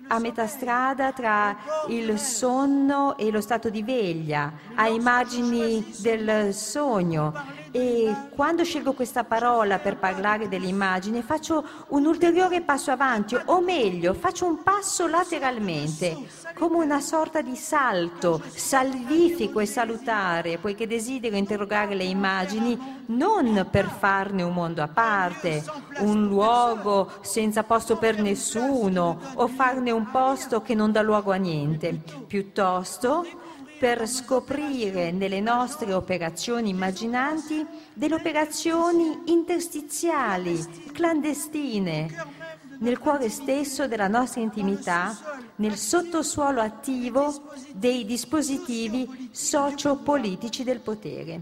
a 0.09 0.19
metà 0.19 0.47
strada 0.47 1.13
tra 1.13 1.57
il 1.89 2.19
sonno 2.19 3.17
e 3.17 3.31
lo 3.31 3.41
stato 3.41 3.71
di 3.71 3.83
veglia, 3.83 4.53
a 4.75 4.89
immagini 4.89 5.85
del 5.99 6.53
sogno. 6.53 7.33
E 7.77 8.15
quando 8.37 8.63
scelgo 8.63 8.93
questa 8.93 9.25
parola 9.25 9.81
per 9.81 9.97
parlare 9.97 10.47
dell'immagine 10.47 11.23
faccio 11.23 11.67
un 11.89 12.07
ulteriore 12.07 12.61
passo 12.61 12.93
avanti, 12.93 13.37
o 13.47 13.61
meglio, 13.61 14.15
faccio 14.15 14.47
un 14.47 14.63
passo 14.63 15.09
lateralmente, 15.09 16.17
come 16.57 16.77
una 16.77 17.01
sorta 17.01 17.43
di 17.43 17.57
salto 17.57 18.41
salvifico 18.47 19.59
e 19.59 19.67
salutare, 19.67 20.59
poiché 20.59 20.87
desidero 20.87 21.35
interrogare 21.35 21.97
le 21.97 22.05
immagini 22.05 23.03
non 23.07 23.67
per 23.69 23.87
farne 23.87 24.45
un 24.45 24.53
mondo 24.53 24.81
a 24.81 24.87
parte, 24.87 25.65
un 25.99 26.29
luogo 26.29 27.11
senza 27.23 27.65
posto 27.65 27.97
per 27.97 28.21
nessuno 28.21 29.19
o 29.35 29.49
farne 29.49 29.91
un 29.91 30.13
posto 30.13 30.63
che 30.63 30.77
non 30.77 30.93
dà 30.93 31.03
luogo 31.03 31.33
a 31.33 31.37
niente, 31.37 32.01
piuttosto 32.29 33.27
per 33.85 34.09
scoprire 34.09 35.11
nelle 35.11 35.43
nostre 35.43 35.93
operazioni 35.93 36.71
immaginanti 36.71 37.67
delle 37.93 38.15
operazioni 38.15 39.25
interstiziali, 39.27 40.89
clandestine, 40.91 42.09
nel 42.79 42.99
cuore 42.99 43.29
stesso 43.29 43.87
della 43.87 44.09
nostra 44.09 44.41
intimità, 44.41 45.15
nel 45.57 45.77
sottosuolo 45.77 46.63
attivo 46.63 47.53
dei 47.75 48.07
dispositivi 48.07 49.29
sociopolitici 49.31 50.65
del 50.65 50.81
potere. 50.81 51.41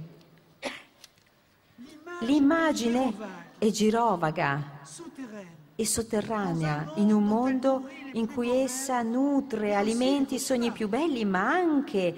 L'immagine 2.22 3.14
è 3.56 3.70
girovaga 3.70 4.80
e 5.82 5.86
sotterranea 5.86 6.92
in 6.96 7.12
un 7.12 7.24
mondo 7.24 7.88
in 8.12 8.32
cui 8.32 8.50
essa 8.50 9.02
nutre, 9.02 9.74
alimenti 9.74 10.36
i 10.36 10.38
sogni 10.38 10.70
più 10.70 10.88
belli, 10.88 11.24
ma 11.24 11.50
anche 11.50 12.14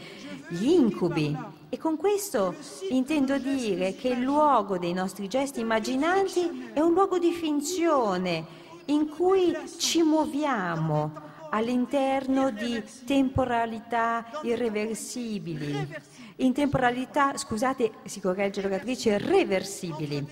gli 0.48 0.68
incubi. 0.68 1.34
E 1.70 1.78
con 1.78 1.96
questo 1.96 2.54
intendo 2.90 3.38
dire 3.38 3.94
che 3.94 4.08
il 4.08 4.20
luogo 4.20 4.76
dei 4.76 4.92
nostri 4.92 5.28
gesti 5.28 5.60
immaginanti 5.60 6.72
è 6.74 6.80
un 6.80 6.92
luogo 6.92 7.18
di 7.18 7.32
finzione 7.32 8.44
in 8.86 9.08
cui 9.08 9.56
ci 9.78 10.02
muoviamo 10.02 11.22
all'interno 11.48 12.50
di 12.50 12.82
temporalità 13.06 14.26
irreversibili, 14.42 15.88
in 16.36 16.52
temporalità, 16.52 17.38
scusate, 17.38 17.92
si 18.04 18.20
corregge 18.20 18.60
l'oratrice, 18.60 19.16
reversibili, 19.16 20.26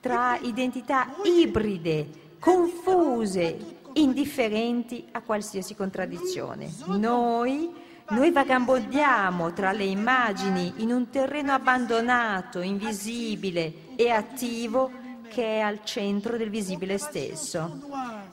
tra 0.00 0.38
identità 0.42 1.14
ibride, 1.24 2.24
confuse, 2.38 3.74
indifferenti 3.94 5.04
a 5.12 5.22
qualsiasi 5.22 5.74
contraddizione. 5.74 6.70
Noi, 6.86 7.72
noi 8.10 8.30
vagabondiamo 8.30 9.52
tra 9.52 9.72
le 9.72 9.84
immagini 9.84 10.74
in 10.78 10.92
un 10.92 11.08
terreno 11.10 11.52
abbandonato, 11.52 12.60
invisibile 12.60 13.94
e 13.96 14.10
attivo 14.10 15.04
che 15.28 15.56
è 15.56 15.60
al 15.60 15.84
centro 15.84 16.36
del 16.36 16.50
visibile 16.50 16.98
stesso. 16.98 17.80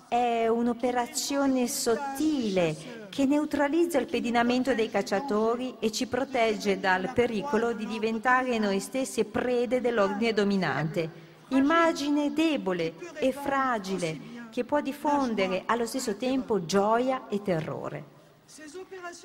È 0.07 0.47
un'operazione 0.47 1.67
sottile 1.67 3.01
che 3.09 3.25
neutralizza 3.25 3.99
il 3.99 4.07
pedinamento 4.07 4.73
dei 4.73 4.89
cacciatori 4.89 5.75
e 5.79 5.91
ci 5.91 6.07
protegge 6.07 6.79
dal 6.79 7.11
pericolo 7.13 7.73
di 7.73 7.85
diventare 7.85 8.57
noi 8.57 8.79
stessi 8.79 9.23
prede 9.23 9.81
dell'ordine 9.81 10.33
dominante. 10.33 11.22
Immagine 11.53 12.33
debole 12.33 12.95
e 13.19 13.31
fragile 13.31 14.31
che 14.51 14.63
può 14.63 14.81
diffondere 14.81 15.63
allo 15.65 15.85
stesso 15.85 16.15
tempo 16.15 16.65
gioia 16.65 17.27
e 17.27 17.41
terrore. 17.41 18.11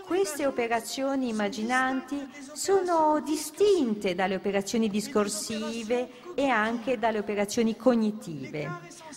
Queste 0.06 0.46
operazioni 0.46 1.28
immaginanti 1.28 2.26
sono 2.52 3.20
distinte 3.24 4.14
dalle 4.14 4.36
operazioni 4.36 4.88
discorsive 4.88 6.34
e 6.34 6.48
anche 6.48 6.98
dalle 6.98 7.18
operazioni 7.18 7.76
cognitive. 7.76 8.70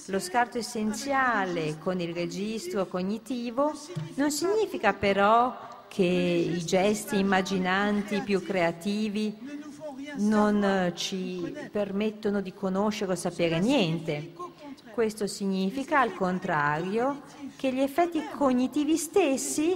Lo 0.07 0.19
scarto 0.19 0.57
essenziale 0.57 1.77
con 1.79 1.99
il 2.01 2.13
registro 2.13 2.87
cognitivo 2.87 3.73
non 4.15 4.31
significa 4.31 4.93
però 4.93 5.69
che 5.87 6.03
i 6.03 6.63
gesti 6.65 7.19
immaginanti 7.19 8.21
più 8.21 8.41
creativi 8.43 9.60
non 10.17 10.91
ci 10.95 11.55
permettono 11.71 12.41
di 12.41 12.53
conoscere 12.53 13.13
o 13.13 13.15
sapere 13.15 13.59
niente. 13.59 14.33
Questo 14.93 15.25
significa, 15.27 15.99
al 15.99 16.13
contrario, 16.13 17.21
che 17.55 17.71
gli 17.71 17.79
effetti 17.79 18.21
cognitivi 18.35 18.97
stessi, 18.97 19.73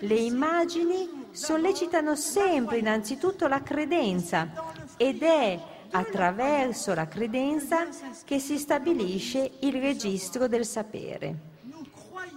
le 0.00 0.14
immagini, 0.14 1.26
sollecitano 1.30 2.16
sempre 2.16 2.78
innanzitutto 2.78 3.46
la 3.46 3.62
credenza 3.62 4.48
ed 4.96 5.22
è 5.22 5.60
attraverso 5.90 6.94
la 6.94 7.06
credenza 7.06 7.86
che 8.24 8.38
si 8.38 8.58
stabilisce 8.58 9.52
il 9.60 9.74
registro 9.74 10.48
del 10.48 10.66
sapere. 10.66 11.54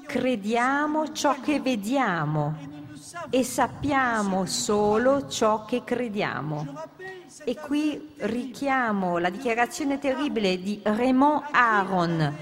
Crediamo 0.05 1.11
ciò 1.11 1.39
che 1.39 1.59
vediamo 1.59 2.77
e 3.29 3.43
sappiamo 3.43 4.45
solo 4.45 5.27
ciò 5.27 5.65
che 5.65 5.83
crediamo. 5.83 6.65
E 7.43 7.55
qui 7.55 8.09
richiamo 8.17 9.17
la 9.17 9.29
dichiarazione 9.29 9.97
terribile 9.97 10.59
di 10.59 10.79
Raymond 10.83 11.43
Aron, 11.51 12.35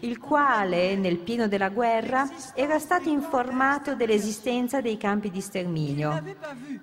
il 0.00 0.18
quale 0.18 0.96
nel 0.96 1.18
pieno 1.18 1.48
della 1.48 1.68
guerra 1.68 2.28
era 2.54 2.78
stato 2.78 3.08
informato 3.08 3.94
dell'esistenza 3.94 4.80
dei 4.80 4.96
campi 4.96 5.30
di 5.30 5.40
sterminio, 5.40 6.36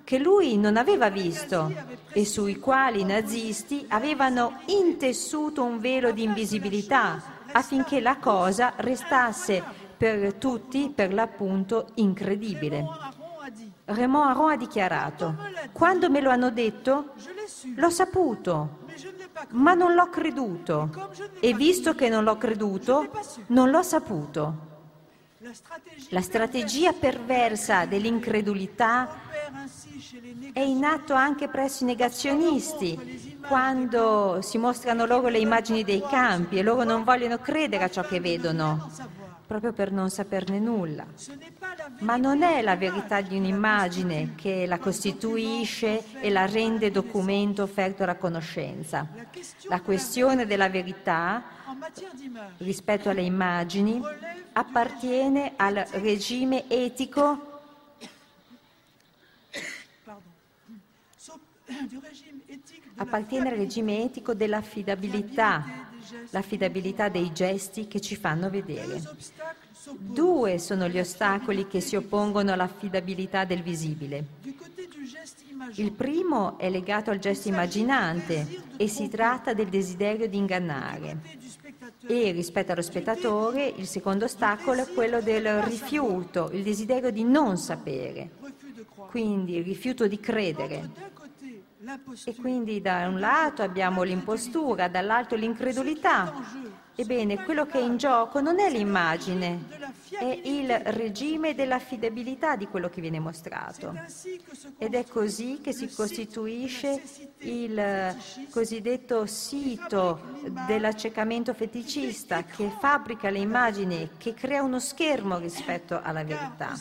che 0.04 0.18
lui 0.18 0.56
non 0.58 0.76
aveva 0.76 1.10
visto 1.10 1.72
e 2.12 2.24
sui 2.24 2.58
quali 2.58 3.00
i 3.00 3.04
nazisti 3.04 3.84
avevano 3.88 4.60
intessuto 4.66 5.62
un 5.64 5.78
velo 5.78 6.12
di 6.12 6.22
invisibilità 6.22 7.22
affinché 7.52 8.00
la 8.00 8.16
cosa 8.18 8.74
restasse 8.76 9.62
per 9.96 10.34
tutti, 10.34 10.92
per 10.94 11.12
l'appunto, 11.12 11.88
incredibile. 11.94 12.84
Raymond 13.86 14.30
Aron 14.30 14.50
ha 14.50 14.56
dichiarato, 14.56 15.36
quando 15.70 16.10
me 16.10 16.20
lo 16.20 16.30
hanno 16.30 16.50
detto, 16.50 17.12
l'ho 17.76 17.90
saputo, 17.90 18.78
ma 19.50 19.74
non 19.74 19.94
l'ho 19.94 20.10
creduto 20.10 21.12
e 21.38 21.54
visto 21.54 21.94
che 21.94 22.08
non 22.08 22.24
l'ho 22.24 22.36
creduto, 22.36 23.08
non 23.48 23.70
l'ho 23.70 23.82
saputo. 23.82 24.74
La 26.08 26.20
strategia 26.20 26.92
perversa 26.92 27.84
dell'incredulità 27.84 29.08
è 30.52 30.60
in 30.60 30.84
atto 30.84 31.14
anche 31.14 31.46
presso 31.46 31.84
i 31.84 31.86
negazionisti, 31.86 33.38
quando 33.46 34.40
si 34.42 34.58
mostrano 34.58 35.06
loro 35.06 35.28
le 35.28 35.38
immagini 35.38 35.84
dei 35.84 36.02
campi 36.02 36.58
e 36.58 36.62
loro 36.62 36.82
non 36.82 37.04
vogliono 37.04 37.38
credere 37.38 37.84
a 37.84 37.90
ciò 37.90 38.02
che 38.02 38.18
vedono 38.18 38.90
proprio 39.46 39.72
per 39.72 39.92
non 39.92 40.10
saperne 40.10 40.58
nulla. 40.58 41.06
Ma 41.98 42.16
non 42.16 42.42
è 42.42 42.62
la 42.62 42.76
verità 42.76 43.20
di 43.20 43.36
un'immagine 43.36 44.34
che 44.34 44.66
la 44.66 44.78
costituisce 44.78 46.20
e 46.20 46.30
la 46.30 46.46
rende 46.46 46.90
documento 46.90 47.62
offerto 47.62 48.02
alla 48.02 48.16
conoscenza. 48.16 49.08
La 49.68 49.80
questione 49.80 50.46
della 50.46 50.68
verità 50.68 51.42
rispetto 52.58 53.08
alle 53.08 53.22
immagini 53.22 54.00
appartiene 54.52 55.52
al 55.56 55.74
regime 55.92 56.64
etico 56.68 57.54
appartiene 62.98 63.50
al 63.50 63.56
regime 63.56 64.02
etico 64.04 64.32
dell'affidabilità 64.32 65.86
l'affidabilità 66.30 67.08
dei 67.08 67.32
gesti 67.32 67.88
che 67.88 68.00
ci 68.00 68.16
fanno 68.16 68.50
vedere. 68.50 69.00
Due 69.94 70.58
sono 70.58 70.88
gli 70.88 70.98
ostacoli 70.98 71.68
che 71.68 71.80
si 71.80 71.94
oppongono 71.94 72.52
all'affidabilità 72.52 73.44
del 73.44 73.62
visibile. 73.62 74.24
Il 75.74 75.92
primo 75.92 76.58
è 76.58 76.68
legato 76.68 77.10
al 77.10 77.18
gesto 77.18 77.48
immaginante 77.48 78.64
e 78.76 78.88
si 78.88 79.08
tratta 79.08 79.54
del 79.54 79.68
desiderio 79.68 80.28
di 80.28 80.36
ingannare. 80.36 81.18
E 82.06 82.32
rispetto 82.32 82.72
allo 82.72 82.82
spettatore 82.82 83.72
il 83.76 83.86
secondo 83.86 84.24
ostacolo 84.24 84.82
è 84.82 84.92
quello 84.92 85.20
del 85.20 85.62
rifiuto, 85.62 86.50
il 86.52 86.62
desiderio 86.62 87.10
di 87.10 87.22
non 87.22 87.56
sapere, 87.56 88.30
quindi 89.10 89.56
il 89.56 89.64
rifiuto 89.64 90.08
di 90.08 90.18
credere. 90.18 90.90
E 92.24 92.34
quindi 92.34 92.80
da 92.80 93.06
un 93.06 93.20
lato 93.20 93.62
abbiamo 93.62 94.02
l'impostura, 94.02 94.88
dall'altro 94.88 95.36
l'incredulità. 95.36 96.32
Ebbene, 96.98 97.44
quello 97.44 97.66
che 97.66 97.78
è 97.78 97.82
in 97.82 97.98
gioco 97.98 98.40
non 98.40 98.58
è 98.58 98.70
l'immagine, 98.70 99.64
è 100.10 100.40
il 100.44 100.68
regime 100.68 101.54
dell'affidabilità 101.54 102.56
di 102.56 102.66
quello 102.66 102.88
che 102.88 103.00
viene 103.00 103.18
mostrato. 103.18 103.94
Ed 104.78 104.94
è 104.94 105.04
così 105.04 105.60
che 105.62 105.72
si 105.72 105.88
costituisce 105.88 107.02
il 107.38 108.16
cosiddetto 108.50 109.26
sito 109.26 110.20
dell'accecamento 110.66 111.54
feticista 111.54 112.44
che 112.44 112.70
fabbrica 112.78 113.30
le 113.30 113.38
immagini, 113.38 114.10
che 114.16 114.34
crea 114.34 114.62
uno 114.62 114.78
schermo 114.78 115.38
rispetto 115.38 116.00
alla 116.02 116.24
verità 116.24 116.74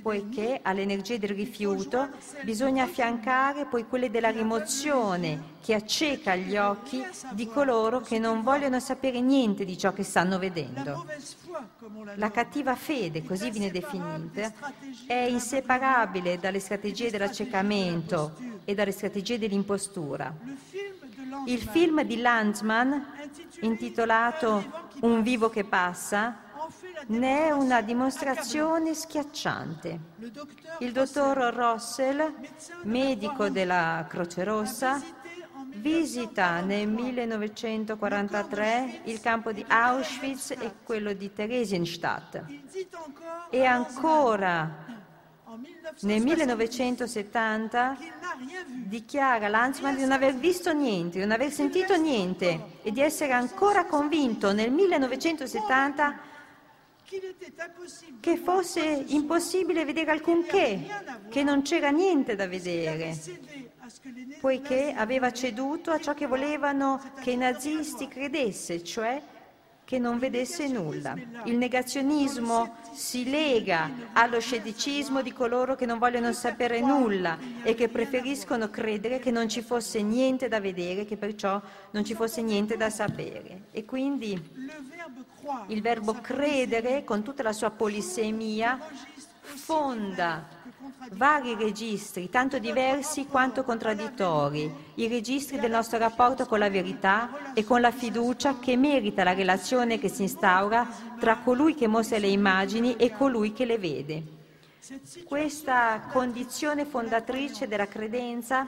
poiché 0.00 0.60
alle 0.62 0.82
energie 0.82 1.18
del 1.18 1.30
rifiuto 1.30 2.08
bisogna 2.42 2.84
affiancare 2.84 3.66
poi 3.66 3.86
quelle 3.86 4.10
della 4.10 4.30
rimozione 4.30 5.58
che 5.60 5.74
acceca 5.74 6.34
gli 6.34 6.56
occhi 6.56 7.02
di 7.32 7.46
coloro 7.46 8.00
che 8.00 8.18
non 8.18 8.42
vogliono 8.42 8.80
sapere 8.80 9.20
niente 9.20 9.64
di 9.64 9.76
ciò 9.76 9.92
che 9.92 10.02
stanno 10.02 10.38
vedendo. 10.38 11.06
La 12.16 12.30
cattiva 12.30 12.74
fede, 12.76 13.24
così 13.24 13.50
viene 13.50 13.70
definita, 13.70 14.52
è 15.06 15.14
inseparabile 15.14 16.38
dalle 16.38 16.60
strategie 16.60 17.10
dell'accecamento 17.10 18.36
e 18.64 18.74
dalle 18.74 18.92
strategie 18.92 19.38
dell'impostura. 19.38 20.32
Il 21.46 21.60
film 21.60 22.02
di 22.02 22.20
Lanzmann, 22.20 22.92
intitolato 23.60 24.88
Un 25.00 25.22
vivo 25.22 25.48
che 25.48 25.64
passa, 25.64 26.48
ne 27.06 27.46
è 27.46 27.50
una 27.50 27.80
dimostrazione 27.80 28.94
schiacciante. 28.94 29.98
Il 30.80 30.92
dottor 30.92 31.36
Rossell, 31.54 32.34
medico 32.82 33.48
della 33.48 34.06
Croce 34.08 34.44
Rossa, 34.44 35.00
visita 35.74 36.60
nel 36.60 36.88
1943 36.88 39.02
il 39.04 39.20
campo 39.20 39.52
di 39.52 39.64
Auschwitz 39.66 40.50
e 40.50 40.72
quello 40.82 41.12
di 41.12 41.32
Theresienstadt. 41.32 42.44
E 43.50 43.64
ancora 43.64 44.98
nel 46.00 46.20
1970 46.22 47.98
dichiara 48.86 49.48
Lanzmann 49.48 49.96
di 49.96 50.02
non 50.02 50.12
aver 50.12 50.36
visto 50.36 50.72
niente, 50.72 51.18
di 51.18 51.24
non 51.24 51.32
aver 51.32 51.50
sentito 51.50 51.96
niente 51.96 52.78
e 52.82 52.92
di 52.92 53.00
essere 53.00 53.32
ancora 53.32 53.86
convinto 53.86 54.52
nel 54.52 54.70
1970 54.70 56.28
che 58.20 58.36
fosse 58.36 59.04
impossibile 59.08 59.84
vedere 59.84 60.12
alcunché, 60.12 60.86
che 61.28 61.42
non 61.42 61.62
c'era 61.62 61.90
niente 61.90 62.36
da 62.36 62.46
vedere, 62.46 63.18
poiché 64.40 64.92
aveva 64.96 65.32
ceduto 65.32 65.90
a 65.90 66.00
ciò 66.00 66.14
che 66.14 66.26
volevano 66.26 67.00
che 67.20 67.32
i 67.32 67.36
nazisti 67.36 68.08
credesse, 68.08 68.82
cioè 68.84 69.22
che 69.90 69.98
non 69.98 70.20
vedesse 70.20 70.68
nulla. 70.68 71.16
Il 71.46 71.56
negazionismo 71.56 72.76
si 72.92 73.28
lega 73.28 73.90
allo 74.12 74.38
scetticismo 74.38 75.20
di 75.20 75.32
coloro 75.32 75.74
che 75.74 75.84
non 75.84 75.98
vogliono 75.98 76.32
sapere 76.32 76.80
nulla 76.80 77.36
e 77.64 77.74
che 77.74 77.88
preferiscono 77.88 78.70
credere 78.70 79.18
che 79.18 79.32
non 79.32 79.48
ci 79.48 79.62
fosse 79.62 80.00
niente 80.00 80.46
da 80.46 80.60
vedere, 80.60 81.04
che 81.04 81.16
perciò 81.16 81.60
non 81.90 82.04
ci 82.04 82.14
fosse 82.14 82.40
niente 82.40 82.76
da 82.76 82.88
sapere. 82.88 83.62
E 83.72 83.84
quindi 83.84 84.40
il 85.66 85.82
verbo 85.82 86.12
credere, 86.14 87.02
con 87.02 87.24
tutta 87.24 87.42
la 87.42 87.52
sua 87.52 87.70
polisemia, 87.70 88.78
fonda 89.40 90.59
vari 91.12 91.54
registri, 91.54 92.30
tanto 92.30 92.58
diversi 92.58 93.26
quanto 93.26 93.64
contraddittori, 93.64 94.72
i 94.96 95.08
registri 95.08 95.58
del 95.58 95.70
nostro 95.70 95.98
rapporto 95.98 96.46
con 96.46 96.58
la 96.58 96.70
verità 96.70 97.52
e 97.54 97.64
con 97.64 97.80
la 97.80 97.90
fiducia 97.90 98.58
che 98.58 98.76
merita 98.76 99.24
la 99.24 99.34
relazione 99.34 99.98
che 99.98 100.08
si 100.08 100.22
instaura 100.22 100.88
tra 101.18 101.38
colui 101.38 101.74
che 101.74 101.86
mostra 101.86 102.18
le 102.18 102.28
immagini 102.28 102.96
e 102.96 103.10
colui 103.12 103.52
che 103.52 103.64
le 103.64 103.78
vede. 103.78 104.22
Questa 105.24 106.08
condizione 106.10 106.84
fondatrice 106.84 107.68
della 107.68 107.86
credenza 107.86 108.66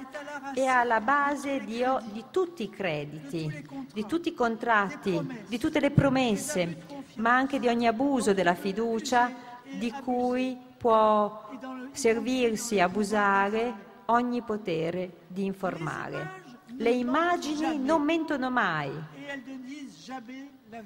è 0.54 0.64
alla 0.64 1.00
base 1.00 1.64
di, 1.64 1.82
di, 2.12 2.24
tutti 2.30 2.64
i 2.64 2.70
crediti, 2.70 3.66
di 3.92 4.06
tutti 4.06 4.28
i 4.28 4.34
contratti, 4.34 5.44
di 5.48 5.58
tutte 5.58 5.80
le 5.80 5.90
promesse, 5.90 6.84
ma 7.16 7.34
anche 7.34 7.58
di 7.58 7.66
ogni 7.66 7.86
abuso 7.86 8.34
della 8.34 8.54
fiducia 8.54 9.32
di 9.78 9.90
cui 9.90 10.56
può 10.82 11.48
servirsi, 11.92 12.80
abusare 12.80 14.00
ogni 14.06 14.42
potere 14.42 15.18
di 15.28 15.44
informare. 15.44 16.40
Le 16.76 16.90
immagini 16.90 17.78
non 17.78 18.02
mentono 18.02 18.50
mai 18.50 18.90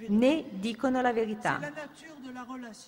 né 0.09 0.44
dicono 0.50 1.00
la 1.00 1.12
verità. 1.14 1.72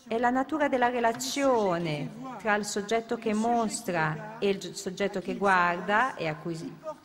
È 0.07 0.19
la 0.19 0.29
natura 0.29 0.69
della 0.69 0.89
relazione 0.89 2.11
tra 2.39 2.57
il 2.57 2.67
soggetto 2.67 3.17
che 3.17 3.33
mostra 3.33 4.37
e 4.39 4.51
il 4.51 4.75
soggetto 4.75 5.21
che 5.21 5.37
guarda 5.37 6.15
e 6.15 6.29
a 6.29 6.37
cui 6.37 6.55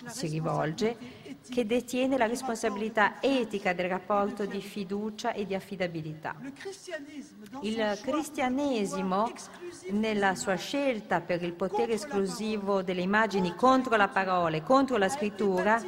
si 0.06 0.28
rivolge 0.28 1.13
che 1.54 1.68
detiene 1.68 2.18
la 2.18 2.26
responsabilità 2.26 3.22
etica 3.22 3.74
del 3.74 3.88
rapporto 3.88 4.48
di 4.48 4.60
fiducia 4.60 5.34
e 5.34 5.46
di 5.46 5.54
affidabilità. 5.54 6.34
Il 7.62 8.00
cristianesimo, 8.02 9.32
nella 9.92 10.34
sua 10.34 10.56
scelta 10.56 11.22
per 11.22 11.44
il 11.44 11.54
potere 11.54 11.94
esclusivo 11.94 12.82
delle 12.82 13.02
immagini 13.02 13.54
contro 13.54 13.96
la 13.96 14.08
parola 14.08 14.56
e 14.56 14.64
contro 14.64 14.98
la 14.98 15.10
scrittura, 15.10 15.80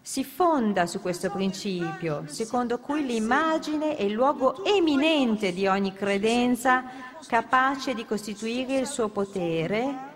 si 0.00 0.22
fonda 0.22 0.86
su 0.86 1.00
questo 1.00 1.30
principio, 1.30 2.22
secondo 2.26 2.78
cui 2.78 3.04
l'immagine 3.04 3.96
è 3.96 4.04
il 4.04 4.12
luogo 4.12 4.64
eminente 4.64 5.52
di 5.52 5.66
ogni 5.66 5.92
credenza 5.92 6.84
capace 7.26 7.92
di 7.92 8.06
costituire 8.06 8.78
il 8.78 8.86
suo 8.86 9.08
potere, 9.08 10.08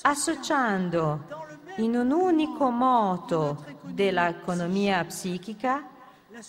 associando 0.00 1.41
in 1.76 1.96
un 1.96 2.10
unico 2.10 2.70
moto 2.70 3.64
dell'economia 3.82 5.04
psichica 5.04 5.88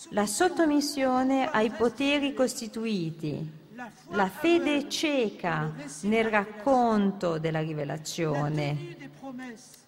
la 0.09 0.25
sottomissione 0.25 1.49
ai 1.49 1.69
poteri 1.69 2.33
costituiti, 2.33 3.61
la 4.09 4.27
fede 4.27 4.89
cieca 4.89 5.73
nel 6.01 6.25
racconto 6.25 7.37
della 7.37 7.59
rivelazione, 7.59 9.11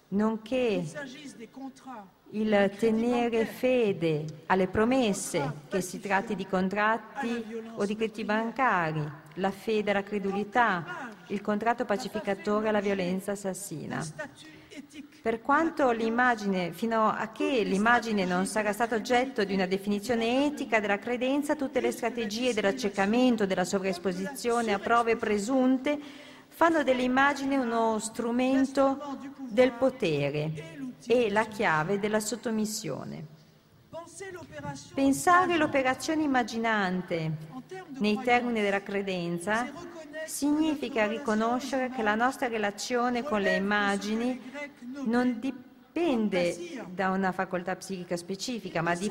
nonché 0.08 0.84
il 2.30 2.70
tenere 2.78 3.46
fede 3.46 4.24
alle 4.46 4.66
promesse, 4.66 5.52
che 5.68 5.80
si 5.80 5.98
tratti 6.00 6.34
di 6.34 6.46
contratti 6.46 7.62
o 7.76 7.84
di 7.84 7.96
crediti 7.96 8.24
bancari, 8.24 9.02
la 9.34 9.50
fede 9.50 9.90
alla 9.92 10.02
credulità, 10.02 11.10
il 11.28 11.40
contratto 11.40 11.84
pacificatore 11.84 12.68
alla 12.68 12.80
violenza 12.80 13.32
assassina. 13.32 14.04
Per 15.22 15.40
quanto 15.40 15.90
l'immagine, 15.90 16.72
fino 16.72 17.08
a 17.08 17.28
che 17.28 17.62
l'immagine 17.62 18.26
non 18.26 18.44
sarà 18.46 18.72
stata 18.72 18.94
oggetto 18.94 19.42
di 19.42 19.54
una 19.54 19.66
definizione 19.66 20.44
etica 20.44 20.80
della 20.80 20.98
credenza, 20.98 21.56
tutte 21.56 21.80
le 21.80 21.90
strategie 21.90 22.52
dell'accecamento, 22.52 23.46
della 23.46 23.64
sovraesposizione 23.64 24.74
a 24.74 24.78
prove 24.78 25.16
presunte 25.16 25.98
fanno 26.48 26.82
dell'immagine 26.82 27.56
uno 27.56 27.98
strumento 27.98 29.18
del 29.38 29.72
potere 29.72 30.78
e 31.06 31.30
la 31.30 31.44
chiave 31.46 31.98
della 31.98 32.20
sottomissione. 32.20 33.34
Pensare 34.94 35.56
l'operazione 35.56 36.22
immaginante 36.22 37.32
nei 37.98 38.20
termini 38.22 38.60
della 38.60 38.82
credenza 38.82 39.70
significa 40.24 41.06
riconoscere 41.06 41.90
che 41.90 42.02
la 42.02 42.14
nostra 42.14 42.48
relazione 42.48 43.22
con 43.22 43.40
le 43.40 43.56
immagini 43.56 44.40
non 45.04 45.38
dipende 45.38 46.84
da 46.90 47.10
una 47.10 47.32
facoltà 47.32 47.76
psichica 47.76 48.16
specifica, 48.16 48.82
ma 48.82 48.94
di, 48.94 49.10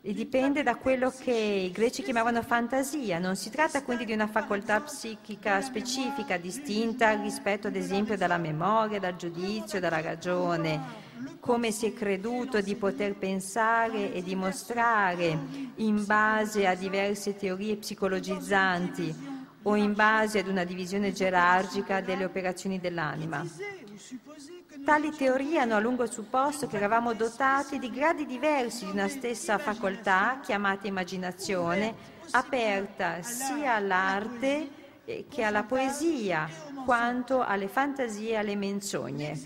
dipende 0.00 0.62
da 0.62 0.76
quello 0.76 1.10
che 1.10 1.32
i 1.32 1.70
greci 1.70 2.02
chiamavano 2.02 2.42
fantasia. 2.42 3.18
Non 3.18 3.36
si 3.36 3.50
tratta 3.50 3.82
quindi 3.82 4.04
di 4.04 4.12
una 4.12 4.26
facoltà 4.26 4.80
psichica 4.80 5.60
specifica, 5.60 6.36
distinta 6.36 7.20
rispetto 7.20 7.68
ad 7.68 7.76
esempio 7.76 8.16
dalla 8.16 8.38
memoria, 8.38 8.98
dal 8.98 9.16
giudizio, 9.16 9.80
dalla 9.80 10.00
ragione 10.00 11.04
come 11.40 11.70
si 11.70 11.86
è 11.86 11.92
creduto 11.92 12.60
di 12.60 12.74
poter 12.74 13.14
pensare 13.14 14.12
e 14.12 14.22
dimostrare 14.22 15.38
in 15.76 16.04
base 16.04 16.66
a 16.66 16.74
diverse 16.74 17.36
teorie 17.36 17.76
psicologizzanti 17.76 19.25
o 19.68 19.74
in 19.74 19.94
base 19.94 20.38
ad 20.38 20.48
una 20.48 20.64
divisione 20.64 21.12
gerarchica 21.12 22.00
delle 22.00 22.24
operazioni 22.24 22.78
dell'anima. 22.78 23.44
Tali 24.84 25.10
teorie 25.10 25.58
hanno 25.58 25.74
a 25.74 25.80
lungo 25.80 26.06
supposto 26.06 26.68
che 26.68 26.76
eravamo 26.76 27.14
dotati 27.14 27.80
di 27.80 27.90
gradi 27.90 28.26
diversi 28.26 28.84
di 28.84 28.92
una 28.92 29.08
stessa 29.08 29.58
facoltà 29.58 30.38
chiamata 30.40 30.86
immaginazione, 30.86 31.94
aperta 32.30 33.22
sia 33.22 33.74
all'arte 33.74 34.84
che 35.28 35.42
alla 35.42 35.64
poesia, 35.64 36.48
quanto 36.84 37.42
alle 37.44 37.66
fantasie 37.66 38.32
e 38.32 38.36
alle 38.36 38.54
menzogne. 38.54 39.40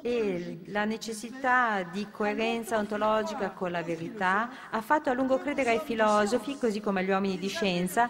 E 0.00 0.60
la 0.66 0.84
necessità 0.84 1.82
di 1.82 2.06
coerenza 2.10 2.78
ontologica 2.78 3.50
con 3.50 3.70
la 3.70 3.82
verità 3.82 4.48
ha 4.70 4.80
fatto 4.80 5.10
a 5.10 5.12
lungo 5.12 5.38
credere 5.38 5.70
ai 5.70 5.80
filosofi, 5.80 6.56
così 6.56 6.80
come 6.80 7.00
agli 7.00 7.10
uomini 7.10 7.38
di 7.38 7.48
scienza, 7.48 8.08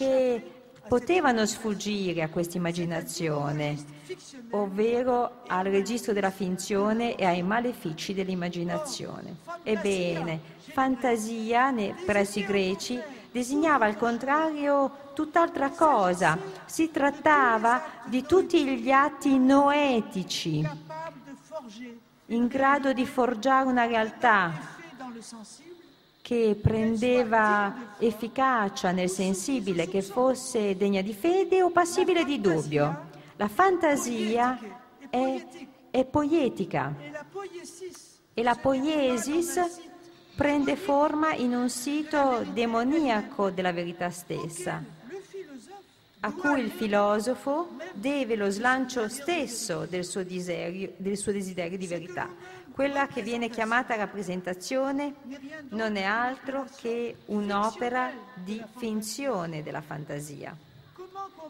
che 0.00 0.42
potevano 0.88 1.44
sfuggire 1.44 2.22
a 2.22 2.30
questa 2.30 2.56
immaginazione, 2.56 3.76
ovvero 4.52 5.42
al 5.46 5.66
registro 5.66 6.14
della 6.14 6.30
finzione 6.30 7.16
e 7.16 7.26
ai 7.26 7.42
malefici 7.42 8.14
dell'immaginazione. 8.14 9.36
Ebbene, 9.62 10.40
fantasia 10.72 11.70
presso 12.06 12.38
i 12.38 12.46
greci 12.46 12.98
designava 13.30 13.84
al 13.84 13.98
contrario 13.98 15.10
tutt'altra 15.12 15.68
cosa. 15.68 16.38
Si 16.64 16.90
trattava 16.90 17.82
di 18.06 18.22
tutti 18.22 18.80
gli 18.80 18.90
atti 18.90 19.38
noetici 19.38 20.66
in 22.26 22.46
grado 22.46 22.94
di 22.94 23.04
forgiare 23.04 23.68
una 23.68 23.84
realtà 23.84 24.78
che 26.30 26.56
prendeva 26.62 27.96
efficacia 27.98 28.92
nel 28.92 29.10
sensibile, 29.10 29.88
che 29.88 30.00
fosse 30.00 30.76
degna 30.76 31.02
di 31.02 31.12
fede 31.12 31.60
o 31.60 31.70
passibile 31.70 32.24
di 32.24 32.40
dubbio. 32.40 33.08
La 33.34 33.48
fantasia 33.48 34.56
è, 35.10 35.46
è 35.90 36.04
poietica 36.04 36.94
e 38.32 38.42
la 38.44 38.54
poiesis 38.54 39.80
prende 40.36 40.76
forma 40.76 41.34
in 41.34 41.52
un 41.52 41.68
sito 41.68 42.44
demoniaco 42.52 43.50
della 43.50 43.72
verità 43.72 44.10
stessa, 44.10 44.80
a 46.20 46.32
cui 46.32 46.60
il 46.60 46.70
filosofo 46.70 47.70
deve 47.92 48.36
lo 48.36 48.50
slancio 48.50 49.08
stesso 49.08 49.84
del 49.84 50.04
suo 50.04 50.22
desiderio, 50.22 50.92
del 50.96 51.16
suo 51.16 51.32
desiderio 51.32 51.76
di 51.76 51.88
verità. 51.88 52.28
Quella 52.80 53.08
che 53.08 53.20
viene 53.20 53.50
chiamata 53.50 53.94
rappresentazione 53.94 55.16
non 55.68 55.96
è 55.96 56.02
altro 56.02 56.64
che 56.80 57.16
un'opera 57.26 58.10
di 58.32 58.64
finzione 58.78 59.62
della 59.62 59.82
fantasia. 59.82 60.56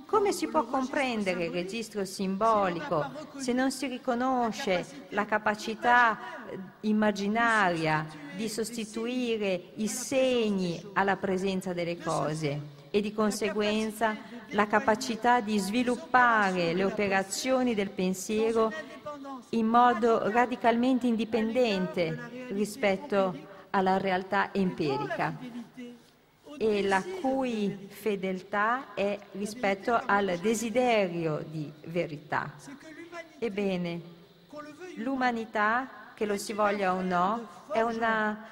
Come 0.06 0.32
si 0.32 0.48
può 0.48 0.64
comprendere 0.64 1.44
il 1.44 1.52
registro 1.52 2.04
simbolico 2.04 3.12
se 3.36 3.52
non 3.52 3.70
si 3.70 3.86
riconosce 3.86 4.84
la 5.10 5.24
capacità 5.24 6.18
eh, 6.48 6.58
immaginaria 6.80 8.04
di 8.34 8.48
sostituire 8.48 9.70
i 9.76 9.86
segni 9.86 10.84
alla 10.94 11.14
presenza 11.14 11.72
delle 11.72 11.96
cose 11.96 12.78
e 12.90 13.00
di 13.00 13.12
conseguenza 13.12 14.16
la 14.48 14.66
capacità 14.66 15.40
di 15.40 15.58
sviluppare 15.58 16.74
le 16.74 16.82
operazioni 16.82 17.74
del 17.74 17.90
pensiero 17.90 18.72
in 19.50 19.66
modo 19.66 20.30
radicalmente 20.30 21.06
indipendente 21.06 22.48
rispetto 22.50 23.48
alla 23.70 23.98
realtà 23.98 24.52
empirica 24.52 25.36
e 26.58 26.82
la 26.82 27.02
cui 27.20 27.88
fedeltà 27.88 28.92
è 28.94 29.18
rispetto 29.32 29.98
al 30.04 30.38
desiderio 30.42 31.42
di 31.48 31.72
verità. 31.86 32.52
Ebbene, 33.38 34.00
l'umanità, 34.96 36.12
che 36.14 36.26
lo 36.26 36.36
si 36.36 36.52
voglia 36.52 36.92
o 36.92 37.00
no, 37.00 37.48
è 37.72 37.80
una, 37.80 38.44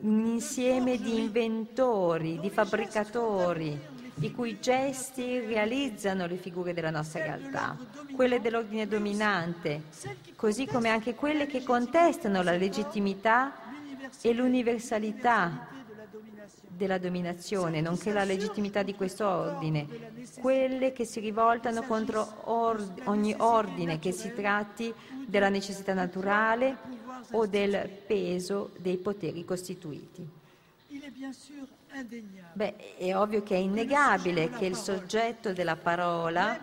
un 0.00 0.24
insieme 0.24 0.96
di 0.96 1.18
inventori, 1.18 2.40
di 2.40 2.48
fabbricatori, 2.48 3.78
i 4.20 4.30
cui 4.32 4.58
gesti 4.60 5.40
realizzano 5.40 6.26
le 6.26 6.36
figure 6.36 6.74
della 6.74 6.90
nostra 6.90 7.22
realtà, 7.22 7.76
quelle 8.14 8.40
dell'ordine 8.40 8.86
dominante, 8.86 9.82
così 10.36 10.66
come 10.66 10.88
anche 10.88 11.14
quelle 11.14 11.46
che 11.46 11.62
contestano 11.62 12.42
la 12.42 12.56
legittimità 12.56 13.54
e 14.20 14.32
l'universalità 14.32 15.68
della 16.68 16.98
dominazione, 16.98 17.80
nonché 17.80 18.12
la 18.12 18.24
legittimità 18.24 18.82
di 18.82 18.94
questo 18.94 19.26
ordine, 19.26 19.86
quelle 20.40 20.92
che 20.92 21.04
si 21.04 21.20
rivoltano 21.20 21.82
contro 21.82 22.42
or- 22.44 22.94
ogni 23.04 23.34
ordine, 23.38 23.98
che 23.98 24.12
si 24.12 24.32
tratti 24.34 24.92
della 25.26 25.48
necessità 25.48 25.94
naturale 25.94 26.76
o 27.32 27.46
del 27.46 27.88
peso 28.06 28.70
dei 28.78 28.96
poteri 28.96 29.44
costituiti. 29.44 30.28
Beh, 32.54 32.96
è 32.96 33.14
ovvio 33.16 33.42
che 33.42 33.54
è 33.54 33.58
innegabile 33.58 34.48
che 34.50 34.64
il 34.64 34.76
soggetto 34.76 35.52
della 35.52 35.76
parola, 35.76 36.58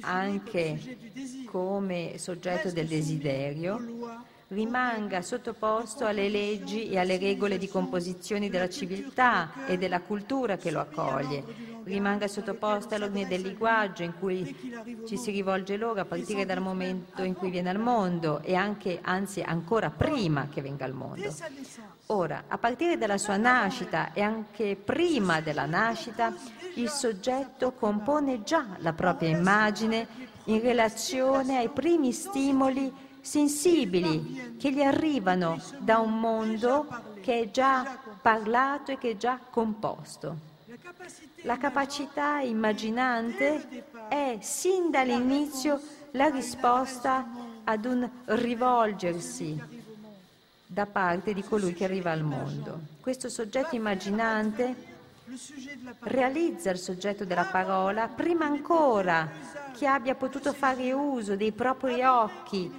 anche 0.00 0.96
come 1.46 2.18
soggetto 2.18 2.70
del 2.70 2.86
desiderio, 2.86 4.24
rimanga 4.48 5.20
sottoposto 5.20 6.06
alle 6.06 6.28
leggi 6.28 6.88
e 6.88 6.98
alle 6.98 7.18
regole 7.18 7.58
di 7.58 7.68
composizione 7.68 8.48
della 8.48 8.68
civiltà 8.68 9.66
e 9.66 9.76
della 9.76 10.00
cultura 10.00 10.56
che 10.56 10.70
lo 10.70 10.80
accoglie, 10.80 11.44
rimanga 11.84 12.28
sottoposto 12.28 12.94
all'ordine 12.94 13.28
del 13.28 13.42
linguaggio 13.42 14.02
in 14.02 14.14
cui 14.18 15.04
ci 15.06 15.18
si 15.18 15.30
rivolge 15.32 15.76
loro 15.76 16.00
a 16.00 16.06
partire 16.06 16.46
dal 16.46 16.62
momento 16.62 17.22
in 17.22 17.34
cui 17.34 17.50
viene 17.50 17.68
al 17.68 17.78
mondo 17.78 18.40
e 18.42 18.54
anche, 18.54 19.00
anzi 19.02 19.42
ancora 19.42 19.90
prima 19.90 20.48
che 20.48 20.62
venga 20.62 20.86
al 20.86 20.94
mondo. 20.94 21.34
Ora, 22.06 22.44
a 22.48 22.56
partire 22.56 22.96
dalla 22.96 23.18
sua 23.18 23.36
nascita 23.36 24.14
e 24.14 24.22
anche 24.22 24.76
prima 24.82 25.42
della 25.42 25.66
nascita, 25.66 26.34
il 26.76 26.88
soggetto 26.88 27.72
compone 27.72 28.42
già 28.44 28.64
la 28.78 28.94
propria 28.94 29.28
immagine 29.28 30.08
in 30.44 30.62
relazione 30.62 31.58
ai 31.58 31.68
primi 31.68 32.12
stimoli 32.12 33.06
sensibili 33.20 34.56
che 34.58 34.72
gli 34.72 34.82
arrivano 34.82 35.60
da 35.78 35.98
un 35.98 36.18
mondo 36.18 36.86
che 37.20 37.40
è 37.40 37.50
già 37.50 37.98
parlato 38.20 38.92
e 38.92 38.98
che 38.98 39.10
è 39.10 39.16
già 39.16 39.38
composto. 39.50 40.46
La 41.42 41.56
capacità 41.56 42.40
immaginante 42.40 43.84
è 44.08 44.38
sin 44.40 44.90
dall'inizio 44.90 45.80
la 46.12 46.28
risposta 46.28 47.26
ad 47.64 47.84
un 47.84 48.08
rivolgersi 48.24 49.60
da 50.66 50.86
parte 50.86 51.32
di 51.32 51.42
colui 51.42 51.74
che 51.74 51.84
arriva 51.84 52.10
al 52.10 52.22
mondo. 52.22 52.80
Questo 53.00 53.28
soggetto 53.28 53.74
immaginante 53.74 54.96
realizza 56.00 56.70
il 56.70 56.78
soggetto 56.78 57.24
della 57.24 57.44
parola 57.44 58.08
prima 58.08 58.46
ancora 58.46 59.30
che 59.76 59.86
abbia 59.86 60.14
potuto 60.14 60.52
fare 60.52 60.92
uso 60.92 61.36
dei 61.36 61.52
propri 61.52 62.02
occhi 62.02 62.70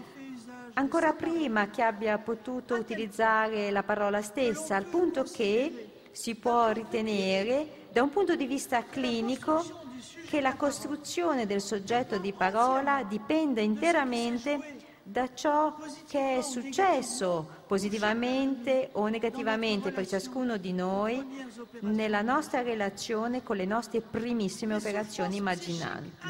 ancora 0.74 1.14
prima 1.14 1.70
che 1.70 1.82
abbia 1.82 2.18
potuto 2.18 2.76
utilizzare 2.76 3.72
la 3.72 3.84
parola 3.84 4.22
stessa, 4.22 4.76
al 4.76 4.86
punto 4.86 5.24
che 5.24 5.90
si 6.12 6.36
può 6.36 6.70
ritenere, 6.70 7.88
da 7.92 8.04
un 8.04 8.10
punto 8.10 8.36
di 8.36 8.46
vista 8.46 8.84
clinico, 8.84 9.88
che 10.28 10.42
la 10.42 10.56
costruzione 10.56 11.46
del 11.46 11.62
soggetto 11.62 12.18
di 12.18 12.34
parola 12.34 13.04
dipenda 13.04 13.62
interamente 13.62 14.78
da 15.02 15.34
ciò 15.34 15.76
che 16.08 16.38
è 16.38 16.42
successo 16.42 17.64
positivamente 17.66 18.90
o 18.92 19.08
negativamente 19.08 19.92
per 19.92 20.08
ciascuno 20.08 20.58
di 20.58 20.72
noi 20.72 21.48
nella 21.80 22.22
nostra 22.22 22.62
relazione 22.62 23.42
con 23.42 23.56
le 23.56 23.66
nostre 23.66 24.02
primissime 24.02 24.76
operazioni 24.76 25.38
immaginanti. 25.38 26.28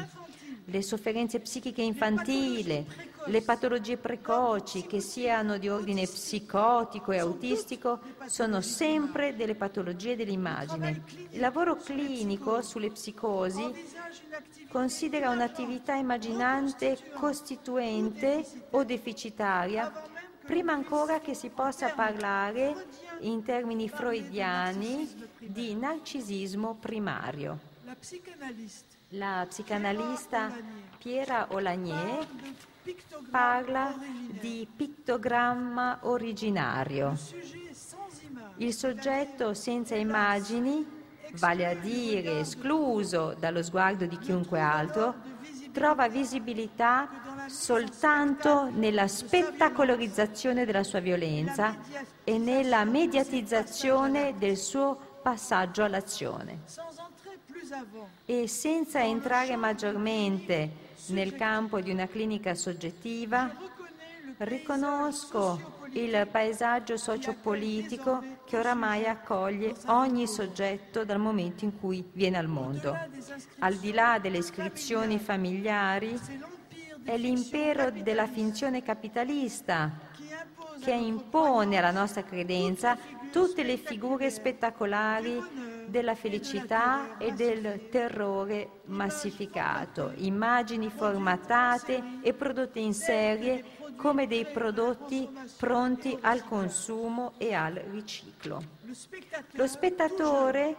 Le 0.64 0.82
sofferenze 0.82 1.40
psichiche 1.40 1.82
infantili, 1.82 2.86
le 3.26 3.42
patologie 3.42 3.96
precoci, 3.96 4.86
che 4.86 5.00
siano 5.00 5.58
di 5.58 5.68
ordine 5.68 6.06
psicotico 6.06 7.12
e 7.12 7.18
autistico, 7.18 8.00
sono 8.26 8.60
sempre 8.60 9.36
delle 9.36 9.54
patologie 9.54 10.16
dell'immagine. 10.16 11.02
Il 11.30 11.40
lavoro 11.40 11.76
clinico 11.76 12.62
sulle 12.62 12.90
psicosi 12.90 13.72
considera 14.68 15.30
un'attività 15.30 15.94
immaginante 15.94 16.98
costituente 17.14 18.44
o 18.70 18.84
deficitaria 18.84 19.92
prima 20.44 20.72
ancora 20.72 21.20
che 21.20 21.34
si 21.34 21.48
possa 21.50 21.90
parlare 21.90 22.86
in 23.20 23.44
termini 23.44 23.88
freudiani 23.88 25.28
di 25.38 25.76
narcisismo 25.76 26.74
primario. 26.74 27.58
La 29.10 29.46
psicanalista 29.48 30.52
Piera 30.98 31.46
Olagnier 31.50 32.26
parla 33.30 33.94
di 34.40 34.66
pittogramma 34.74 36.00
originario. 36.02 37.16
Il 38.56 38.74
soggetto 38.74 39.54
senza 39.54 39.94
immagini, 39.94 40.86
vale 41.32 41.66
a 41.66 41.74
dire 41.74 42.40
escluso 42.40 43.34
dallo 43.38 43.62
sguardo 43.62 44.06
di 44.06 44.18
chiunque 44.18 44.60
altro, 44.60 45.14
trova 45.72 46.08
visibilità 46.08 47.08
soltanto 47.46 48.70
nella 48.70 49.08
spettacolarizzazione 49.08 50.64
della 50.64 50.82
sua 50.82 51.00
violenza 51.00 51.76
e 52.24 52.38
nella 52.38 52.84
mediatizzazione 52.84 54.34
del 54.38 54.56
suo 54.56 55.18
passaggio 55.22 55.84
all'azione 55.84 56.60
e 58.24 58.48
senza 58.48 59.02
entrare 59.02 59.54
maggiormente 59.56 60.88
nel 61.08 61.34
campo 61.34 61.80
di 61.80 61.90
una 61.90 62.06
clinica 62.06 62.54
soggettiva, 62.54 63.54
riconosco 64.38 65.78
il 65.92 66.28
paesaggio 66.30 66.96
sociopolitico 66.96 68.22
che 68.46 68.56
oramai 68.56 69.06
accoglie 69.06 69.74
ogni 69.86 70.26
soggetto 70.26 71.04
dal 71.04 71.18
momento 71.18 71.64
in 71.64 71.78
cui 71.78 72.08
viene 72.12 72.38
al 72.38 72.46
mondo. 72.46 72.96
Al 73.58 73.74
di 73.74 73.92
là 73.92 74.18
delle 74.20 74.38
iscrizioni 74.38 75.18
familiari, 75.18 76.18
è 77.02 77.16
l'impero 77.16 77.90
della 77.90 78.26
finzione 78.26 78.82
capitalista 78.82 79.90
che 80.80 80.92
impone 80.92 81.76
alla 81.76 81.90
nostra 81.90 82.22
credenza 82.22 82.96
tutte 83.32 83.62
le 83.62 83.76
figure 83.76 84.30
spettacolari 84.30 85.69
della 85.90 86.14
felicità 86.14 87.18
e 87.18 87.32
del 87.32 87.88
terrore 87.90 88.80
massificato, 88.86 90.12
immagini 90.16 90.88
formatate 90.88 92.20
e 92.22 92.32
prodotte 92.32 92.78
in 92.78 92.94
serie 92.94 93.64
come 93.96 94.26
dei 94.26 94.46
prodotti 94.46 95.28
pronti 95.58 96.16
al 96.22 96.44
consumo 96.44 97.32
e 97.36 97.52
al 97.52 97.74
riciclo. 97.74 98.62
Lo 99.52 99.66
spettatore, 99.66 100.76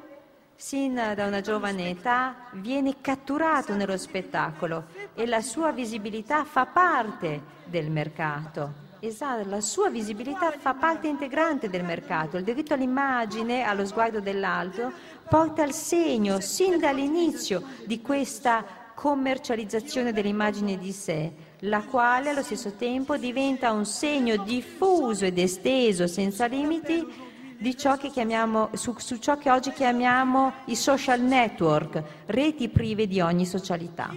sin 0.55 0.95
da 0.95 1.27
una 1.27 1.41
giovane 1.41 1.89
età, 1.89 2.47
viene 2.53 2.99
catturato 2.99 3.75
nello 3.75 3.97
spettacolo 3.97 4.85
e 5.13 5.27
la 5.27 5.41
sua 5.41 5.71
visibilità 5.71 6.43
fa 6.45 6.65
parte 6.65 7.59
del 7.65 7.91
mercato. 7.91 8.89
Esatto, 9.03 9.49
la 9.49 9.61
sua 9.61 9.89
visibilità 9.89 10.51
fa 10.51 10.75
parte 10.75 11.07
integrante 11.07 11.71
del 11.71 11.83
mercato. 11.83 12.37
Il 12.37 12.43
diritto 12.43 12.75
all'immagine, 12.75 13.63
allo 13.63 13.83
sguardo 13.83 14.19
dell'alto, 14.19 14.91
porta 15.27 15.63
il 15.63 15.73
segno 15.73 16.39
sin 16.39 16.77
dall'inizio 16.77 17.63
di 17.85 17.99
questa 17.99 18.63
commercializzazione 18.93 20.13
dell'immagine 20.13 20.77
di 20.77 20.91
sé, 20.91 21.33
la 21.61 21.81
quale 21.81 22.29
allo 22.29 22.43
stesso 22.43 22.73
tempo 22.73 23.17
diventa 23.17 23.71
un 23.71 23.85
segno 23.85 24.37
diffuso 24.43 25.25
ed 25.25 25.39
esteso 25.39 26.05
senza 26.05 26.45
limiti 26.45 27.29
chiamiamo, 28.11 28.69
su, 28.73 28.93
su 28.99 29.17
ciò 29.17 29.35
che 29.37 29.49
oggi 29.49 29.71
chiamiamo 29.71 30.53
i 30.65 30.75
social 30.75 31.21
network, 31.21 32.03
reti 32.27 32.69
prive 32.69 33.07
di 33.07 33.19
ogni 33.19 33.47
socialità. 33.47 34.13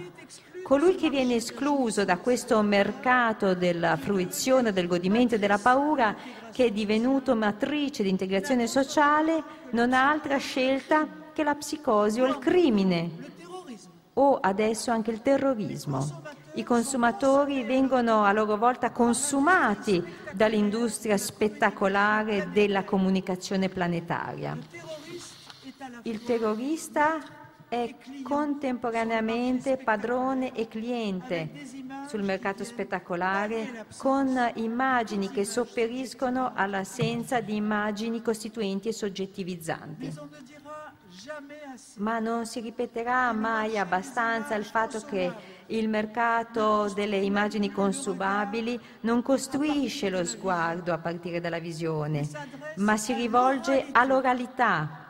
Colui 0.65 0.95
che 0.95 1.11
viene 1.11 1.35
escluso 1.35 2.05
da 2.05 2.17
questo 2.17 2.59
mercato 2.63 3.53
della 3.53 3.97
fruizione, 3.97 4.73
del 4.73 4.87
godimento 4.87 5.35
e 5.35 5.37
della 5.37 5.59
paura, 5.59 6.15
che 6.51 6.65
è 6.65 6.71
divenuto 6.71 7.35
matrice 7.35 8.01
di 8.01 8.09
integrazione 8.09 8.65
sociale, 8.65 9.43
non 9.73 9.93
ha 9.93 10.09
altra 10.09 10.37
scelta 10.37 11.07
che 11.33 11.43
la 11.43 11.53
psicosi 11.53 12.19
o 12.19 12.25
il 12.25 12.39
crimine, 12.39 13.11
o 14.13 14.39
adesso 14.41 14.89
anche 14.89 15.11
il 15.11 15.21
terrorismo. 15.21 16.23
I 16.55 16.63
consumatori 16.63 17.63
vengono 17.63 18.23
a 18.23 18.31
loro 18.31 18.57
volta 18.57 18.89
consumati 18.89 20.03
dall'industria 20.31 21.15
spettacolare 21.17 22.49
della 22.51 22.83
comunicazione 22.85 23.69
planetaria. 23.69 24.57
Il 26.01 26.23
terrorista 26.23 27.44
è 27.67 27.95
contemporaneamente 28.21 29.77
padrone 29.77 30.53
e 30.53 30.67
cliente 30.67 31.49
sul 32.07 32.23
mercato 32.23 32.63
spettacolare 32.63 33.85
con 33.97 34.51
immagini 34.55 35.29
che 35.31 35.45
sopperiscono 35.45 36.51
all'assenza 36.53 37.41
di 37.41 37.55
immagini 37.55 38.21
costituenti 38.21 38.89
e 38.89 38.93
soggettivizzanti. 38.93 40.13
ma 41.97 42.19
non 42.19 42.45
si 42.45 42.59
ripeterà 42.59 43.31
mai 43.31 43.77
abbastanza 43.77 44.53
il 44.55 44.65
fatto 44.65 45.01
che 45.01 45.33
il 45.67 45.89
mercato 45.89 46.91
delle 46.93 47.17
immagini 47.17 47.71
consumabili 47.71 48.79
non 49.01 49.23
costruisce 49.23 50.09
lo 50.09 50.23
sguardo 50.23 50.93
a 50.93 50.99
partire 50.99 51.41
dalla 51.41 51.59
visione, 51.59 52.27
ma 52.75 52.97
si 52.97 53.13
rivolge 53.13 53.87
all'oralità 53.91 55.04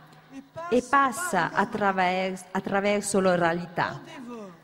e 0.70 0.84
passa 0.88 1.52
attraverso, 1.52 2.46
attraverso 2.52 3.20
l'oralità. 3.20 4.02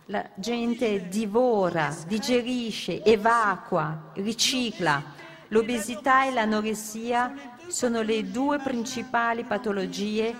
La 0.05 0.27
gente 0.35 1.07
divora, 1.07 1.95
digerisce, 2.05 3.03
evacua, 3.03 4.11
ricicla. 4.15 5.01
L'obesità 5.49 6.25
e 6.25 6.31
l'anoressia 6.31 7.33
sono 7.67 8.01
le 8.01 8.29
due 8.29 8.59
principali 8.59 9.43
patologie 9.43 10.35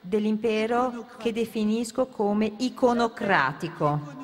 dell'impero 0.00 1.06
che 1.18 1.32
definisco 1.32 2.06
come 2.06 2.52
iconocratico. 2.58 4.20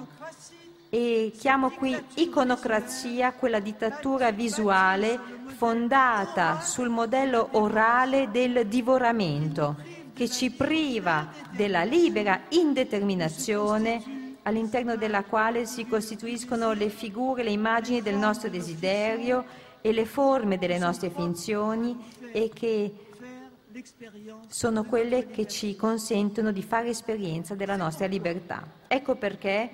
E 0.91 1.33
chiamo 1.39 1.71
qui 1.71 1.97
iconocrazia 2.15 3.33
quella 3.33 3.61
dittatura 3.61 4.31
visuale 4.33 5.21
fondata 5.47 6.61
sul 6.61 6.89
modello 6.89 7.49
orale 7.53 8.31
del 8.31 8.67
divoramento, 8.67 9.77
che 10.19 10.29
ci 10.29 10.51
priva 10.51 11.29
della 11.53 11.85
libera 11.85 12.41
indeterminazione 12.49 14.35
all'interno 14.43 14.97
della 14.97 15.23
quale 15.23 15.65
si 15.65 15.87
costituiscono 15.87 16.73
le 16.73 16.89
figure, 16.89 17.45
le 17.45 17.53
immagini 17.53 18.03
del 18.03 18.17
nostro 18.17 18.49
desiderio 18.51 19.45
e 19.81 19.93
le 19.93 20.05
forme 20.07 20.59
delle 20.59 20.79
nostre 20.79 21.11
finzioni 21.11 21.97
e 22.33 22.51
che 22.53 22.93
sono 24.49 24.83
quelle 24.83 25.29
che 25.29 25.47
ci 25.47 25.77
consentono 25.77 26.51
di 26.51 26.65
fare 26.65 26.89
esperienza 26.89 27.55
della 27.55 27.77
nostra 27.77 28.07
libertà. 28.07 28.67
Ecco 28.89 29.15
perché 29.15 29.71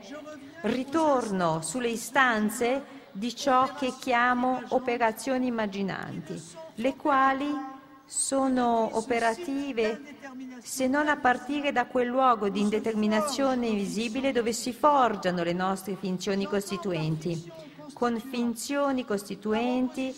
ritorno 0.65 1.63
sulle 1.63 1.89
istanze 1.89 2.83
di 3.13 3.35
ciò 3.35 3.75
che 3.77 3.95
chiamo 3.99 4.61
operazioni 4.69 5.47
immaginanti, 5.47 6.39
le 6.75 6.97
quali 6.97 7.73
sono 8.05 8.91
operative 8.93 10.14
se 10.63 10.87
non 10.87 11.09
a 11.09 11.17
partire 11.17 11.73
da 11.73 11.87
quel 11.87 12.09
luogo 12.09 12.49
di 12.49 12.61
indeterminazione 12.61 13.67
invisibile 13.67 14.33
dove 14.33 14.53
si 14.53 14.73
forgiano 14.73 15.43
le 15.43 15.53
nostre 15.53 15.97
finzioni 15.97 16.47
costituenti. 16.47 17.51
Con 17.93 18.19
finzioni 18.19 19.05
costituenti 19.05 20.15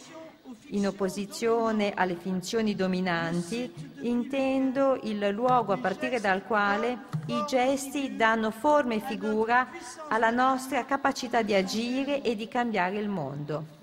in 0.70 0.86
opposizione 0.86 1.92
alle 1.94 2.16
finzioni 2.16 2.74
dominanti, 2.74 3.72
intendo 4.00 4.98
il 5.02 5.28
luogo 5.28 5.72
a 5.72 5.78
partire 5.78 6.20
dal 6.20 6.44
quale 6.44 6.98
i 7.26 7.44
gesti 7.46 8.16
danno 8.16 8.50
forma 8.50 8.94
e 8.94 9.00
figura 9.00 9.68
alla 10.08 10.30
nostra 10.30 10.84
capacità 10.84 11.42
di 11.42 11.54
agire 11.54 12.22
e 12.22 12.34
di 12.34 12.48
cambiare 12.48 12.98
il 12.98 13.08
mondo. 13.08 13.75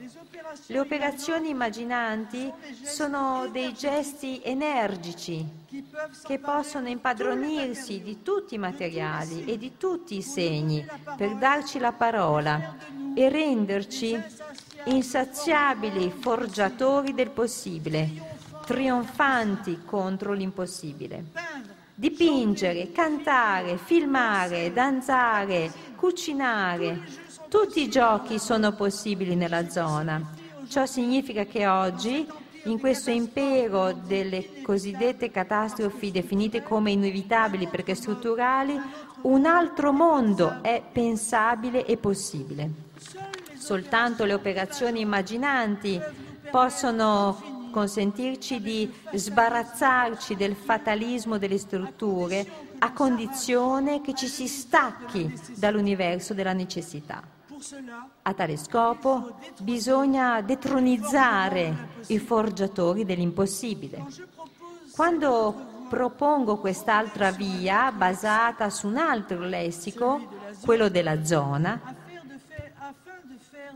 Le 0.68 0.80
operazioni 0.80 1.50
immaginanti 1.50 2.52
sono 2.82 3.48
dei 3.52 3.74
gesti 3.74 4.42
energici 4.44 5.46
che 6.26 6.40
possono 6.40 6.90
impadronirsi 6.90 8.02
di 8.02 8.22
tutti 8.22 8.56
i 8.56 8.58
materiali 8.58 9.46
e 9.46 9.58
di 9.58 9.78
tutti 9.78 10.18
i 10.18 10.22
segni 10.22 10.86
per 11.16 11.36
darci 11.36 11.80
la 11.80 11.94
parola 11.94 12.76
e 13.16 13.30
renderci 13.30 14.22
insaziabili 14.86 16.12
forgiatori 16.12 17.14
del 17.14 17.30
possibile, 17.30 18.10
trionfanti 18.66 19.84
contro 19.86 20.34
l'impossibile. 20.34 21.26
Dipingere, 21.96 22.92
cantare, 22.92 23.78
filmare, 23.78 24.74
danzare, 24.74 25.72
cucinare, 25.96 27.23
tutti 27.54 27.84
i 27.84 27.88
giochi 27.88 28.40
sono 28.40 28.72
possibili 28.72 29.36
nella 29.36 29.70
zona 29.70 30.20
Ciò 30.68 30.88
significa 30.88 31.46
che 31.46 31.68
oggi, 31.68 32.28
in 32.64 32.80
questo 32.80 33.12
impero 33.12 33.94
delle 33.94 34.64
cosiddette 34.64 35.30
catastrofi 35.30 36.10
definite 36.10 36.64
come 36.64 36.90
inevitabili 36.90 37.68
perché 37.68 37.94
strutturali, 37.94 38.76
un 39.22 39.46
altro 39.46 39.92
mondo 39.92 40.64
è 40.64 40.82
pensabile 40.92 41.86
e 41.86 41.98
possibile. 41.98 42.72
Soltanto 43.56 44.26
le 44.26 44.34
operazioni 44.34 45.02
immaginanti 45.02 46.02
possono 46.50 47.70
consentirci 47.72 48.62
di 48.62 48.92
sbarazzarci 49.14 50.36
del 50.36 50.56
fatalismo 50.56 51.38
delle 51.38 51.60
strutture 51.60 52.48
a 52.80 52.92
condizione 52.94 54.02
che 54.02 54.16
ci 54.16 54.28
si 54.28 54.48
stacchi 54.48 55.32
dall'universo 55.56 56.34
della 56.34 56.54
necessità. 56.54 57.42
A 58.24 58.34
tale 58.34 58.58
scopo 58.58 59.38
bisogna 59.62 60.42
detronizzare 60.42 62.02
i 62.08 62.20
forgiatori 62.20 63.06
dell'impossibile. 63.06 64.06
Quando 64.92 65.86
propongo 65.88 66.58
quest'altra 66.58 67.32
via 67.32 67.92
basata 67.92 68.70
su 68.70 68.88
un 68.88 68.98
altro 68.98 69.40
lessico, 69.40 70.28
quello 70.62 70.90
della 70.90 71.24
zona, 71.24 71.80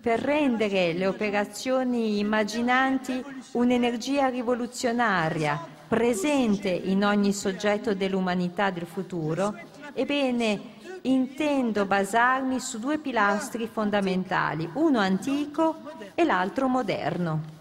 per 0.01 0.19
rendere 0.19 0.93
le 0.93 1.07
operazioni 1.07 2.19
immaginanti 2.19 3.23
un'energia 3.51 4.27
rivoluzionaria 4.27 5.75
presente 5.87 6.69
in 6.69 7.05
ogni 7.05 7.31
soggetto 7.31 7.93
dell'umanità 7.93 8.69
del 8.69 8.85
futuro, 8.85 9.57
ebbene 9.93 10.75
intendo 11.07 11.85
basarmi 11.85 12.59
su 12.59 12.79
due 12.79 12.97
pilastri 12.97 13.67
fondamentali, 13.67 14.69
uno 14.73 14.99
antico 14.99 15.81
e 16.13 16.23
l'altro 16.23 16.67
moderno. 16.67 17.55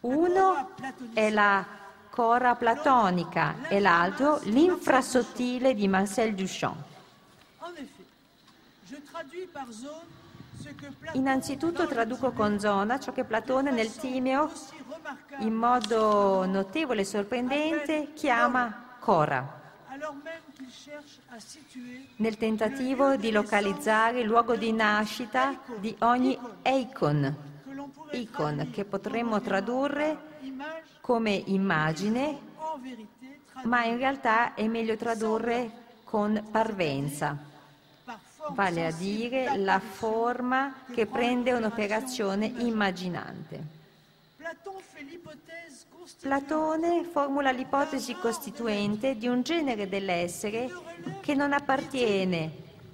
Uno 0.00 0.70
è 1.12 1.30
la 1.30 1.64
cora 2.08 2.54
platonica 2.56 3.68
e 3.68 3.80
l'altro 3.80 4.40
l'infrasottile 4.44 5.74
di 5.74 5.86
Marcel 5.86 6.34
Duchamp. 6.34 6.88
Innanzitutto 11.12 11.86
traduco 11.86 12.32
con 12.32 12.58
zona 12.58 12.98
ciò 12.98 13.12
che 13.12 13.24
Platone 13.24 13.70
nel 13.70 13.94
Timeo, 13.94 14.50
in 15.38 15.54
modo 15.54 16.44
notevole 16.46 17.02
e 17.02 17.04
sorprendente, 17.04 18.12
chiama 18.14 18.96
cora 18.98 19.58
nel 22.16 22.36
tentativo 22.36 23.16
di 23.16 23.30
localizzare 23.30 24.20
il 24.20 24.26
luogo 24.26 24.56
di 24.56 24.72
nascita 24.72 25.58
di 25.78 25.94
ogni 26.00 26.38
icon, 26.64 27.36
icon 28.12 28.70
che 28.72 28.84
potremmo 28.84 29.40
tradurre 29.40 30.28
come 31.00 31.32
immagine, 31.46 32.38
ma 33.64 33.84
in 33.84 33.96
realtà 33.96 34.54
è 34.54 34.66
meglio 34.68 34.96
tradurre 34.96 35.70
con 36.04 36.48
parvenza, 36.50 37.36
vale 38.50 38.86
a 38.86 38.92
dire 38.92 39.56
la 39.56 39.80
forma 39.80 40.82
che 40.92 41.06
prende 41.06 41.52
un'operazione 41.52 42.46
immaginante. 42.46 43.78
Platone 46.18 47.04
formula 47.04 47.50
l'ipotesi 47.50 48.14
costituente 48.14 49.16
di 49.16 49.28
un 49.28 49.42
genere 49.42 49.88
dell'essere 49.88 50.68
che 51.20 51.34
non 51.34 51.52
appartiene, 51.52 52.50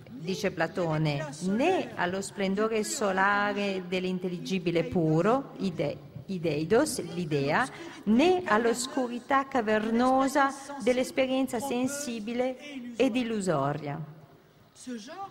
dice 0.08 0.50
Platone, 0.50 1.28
né 1.42 1.92
allo 1.94 2.20
splendore 2.20 2.84
solare 2.84 3.84
dell'intelligibile 3.88 4.84
puro, 4.84 5.52
ide, 5.58 5.96
ideidos, 6.26 7.02
l'idea, 7.14 7.66
né 8.04 8.42
all'oscurità 8.44 9.46
cavernosa 9.46 10.52
dell'esperienza 10.82 11.58
sensibile 11.58 12.56
ed 12.96 13.16
illusoria. 13.16 13.98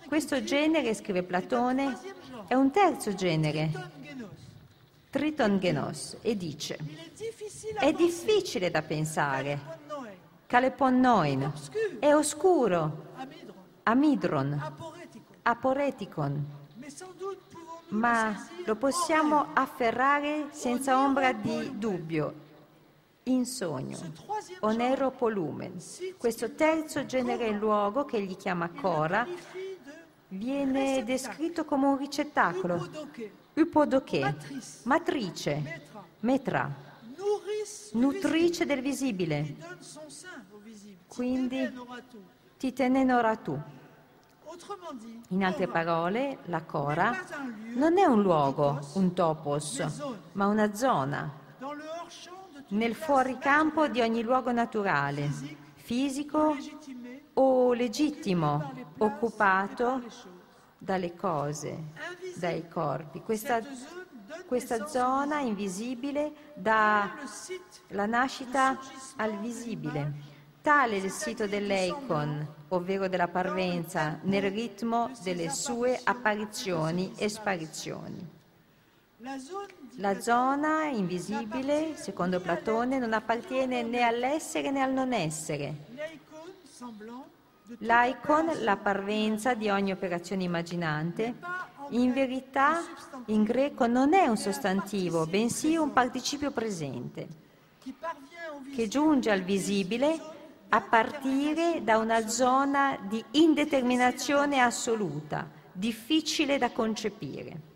Questo 0.07 0.43
genere, 0.43 0.93
scrive 0.93 1.23
Platone, 1.23 1.97
è 2.47 2.53
un 2.55 2.71
terzo 2.71 3.13
genere, 3.13 3.71
Triton 5.15 5.59
Genos 5.59 6.17
e 6.21 6.35
dice 6.35 6.77
è 7.79 7.93
difficile 7.93 8.69
da 8.69 8.81
pensare, 8.81 9.57
Caleponnoin, 10.45 11.53
è 11.99 12.13
oscuro, 12.13 13.13
Amidron, 13.83 14.73
Aporeticon, 15.41 16.45
ma 17.89 18.45
lo 18.65 18.75
possiamo 18.75 19.51
afferrare 19.53 20.47
senza 20.51 20.99
ombra 20.99 21.31
di 21.31 21.77
dubbio, 21.77 22.33
in 23.23 23.45
sogno, 23.45 23.97
onero 24.59 25.11
polumen. 25.11 25.81
Questo 26.17 26.51
terzo 26.55 27.05
genere 27.05 27.51
luogo 27.51 28.03
che 28.03 28.17
egli 28.17 28.35
chiama 28.35 28.69
Cora 28.69 29.25
viene 30.27 31.05
descritto 31.05 31.63
come 31.63 31.87
un 31.87 31.97
ricettacolo 31.97 32.89
Upodoché, 33.55 34.35
matrice, 34.83 35.81
metra, 36.19 36.69
nutrice 37.93 38.65
del 38.65 38.81
visibile. 38.81 39.55
Quindi 41.07 41.71
ti 42.57 42.73
tenenora 42.73 43.35
tu. 43.37 43.57
In 45.29 45.43
altre 45.43 45.67
parole, 45.67 46.39
la 46.45 46.63
Cora 46.63 47.17
non 47.75 47.97
è 47.97 48.05
un 48.05 48.21
luogo, 48.21 48.79
un 48.93 49.13
topos, 49.13 49.85
ma 50.33 50.47
una 50.47 50.73
zona, 50.73 51.31
nel 52.69 52.95
fuoricampo 52.95 53.87
di 53.87 54.01
ogni 54.01 54.21
luogo 54.21 54.51
naturale, 54.51 55.29
fisico 55.75 56.57
o 57.33 57.73
legittimo, 57.73 58.73
occupato 58.97 60.01
dalle 60.85 61.15
cose, 61.15 61.75
dai 62.35 62.67
corpi. 62.69 63.21
Questa, 63.21 63.59
questa 64.45 64.85
zona 64.85 65.39
invisibile 65.39 66.31
dà 66.53 67.11
la 67.89 68.05
nascita 68.05 68.79
al 69.17 69.37
visibile. 69.39 70.33
Tale 70.61 70.97
è 70.97 71.03
il 71.03 71.11
sito 71.11 71.47
dell'Eikon, 71.47 72.47
ovvero 72.69 73.07
della 73.07 73.27
parvenza, 73.27 74.19
nel 74.23 74.43
ritmo 74.43 75.11
delle 75.21 75.49
sue 75.49 75.99
apparizioni 76.03 77.13
e 77.17 77.29
sparizioni. 77.29 78.33
La 79.97 80.19
zona 80.19 80.85
invisibile, 80.85 81.95
secondo 81.95 82.39
Platone, 82.39 82.99
non 82.99 83.13
appartiene 83.13 83.81
né 83.81 84.01
all'essere 84.01 84.69
né 84.69 84.81
al 84.81 84.91
non 84.91 85.13
essere. 85.13 85.73
L'icon, 87.79 88.51
la 88.61 88.77
parvenza 88.77 89.55
di 89.55 89.69
ogni 89.69 89.91
operazione 89.91 90.43
immaginante, 90.43 91.35
in 91.89 92.13
verità 92.13 92.79
in 93.27 93.43
greco 93.43 93.87
non 93.87 94.13
è 94.13 94.27
un 94.27 94.37
sostantivo, 94.37 95.25
bensì 95.25 95.75
un 95.75 95.91
participio 95.91 96.51
presente, 96.51 97.27
che 98.75 98.87
giunge 98.87 99.31
al 99.31 99.41
visibile 99.41 100.33
a 100.69 100.81
partire 100.81 101.81
da 101.83 101.97
una 101.97 102.27
zona 102.27 102.99
di 103.01 103.23
indeterminazione 103.31 104.59
assoluta, 104.59 105.49
difficile 105.71 106.59
da 106.59 106.69
concepire. 106.69 107.73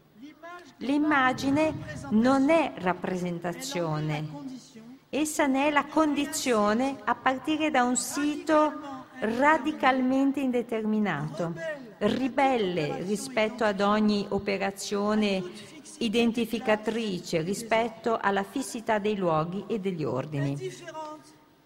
L'immagine 0.77 1.73
non 2.09 2.49
è 2.49 2.73
rappresentazione, 2.77 4.27
essa 5.09 5.47
ne 5.47 5.67
è 5.67 5.71
la 5.71 5.85
condizione 5.85 6.99
a 7.03 7.15
partire 7.15 7.71
da 7.71 7.83
un 7.83 7.97
sito 7.97 8.98
radicalmente 9.19 10.39
indeterminato, 10.39 11.53
ribelle 11.99 13.03
rispetto 13.03 13.63
ad 13.63 13.81
ogni 13.81 14.25
operazione 14.29 15.43
identificatrice, 15.99 17.41
rispetto 17.41 18.17
alla 18.19 18.43
fissità 18.43 18.99
dei 18.99 19.15
luoghi 19.15 19.65
e 19.67 19.79
degli 19.79 20.03
ordini. 20.03 20.57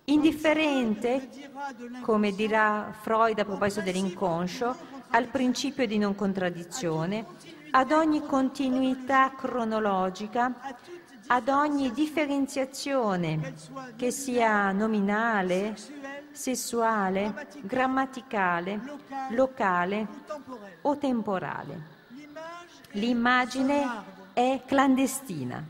Indifferente, 0.06 1.30
come 2.02 2.34
dirà 2.34 2.94
Freud 3.02 3.40
a 3.40 3.46
proposito 3.46 3.82
dell'inconscio, 3.82 4.76
al 5.12 5.28
principio 5.28 5.86
di 5.86 5.98
non 5.98 6.16
contraddizione, 6.16 7.26
ad 7.72 7.92
ogni 7.92 8.26
continuità 8.26 9.34
cronologica, 9.36 10.76
ad 11.28 11.48
ogni 11.48 11.92
differenziazione, 11.94 13.54
che 13.96 14.12
sia 14.12 14.72
nominale, 14.72 15.76
sessuale, 16.34 17.48
grammaticale, 17.62 18.82
locale 19.30 20.08
o 20.82 20.98
temporale. 20.98 21.92
L'immagine 22.92 23.88
è 24.34 24.62
clandestina. 24.66 25.66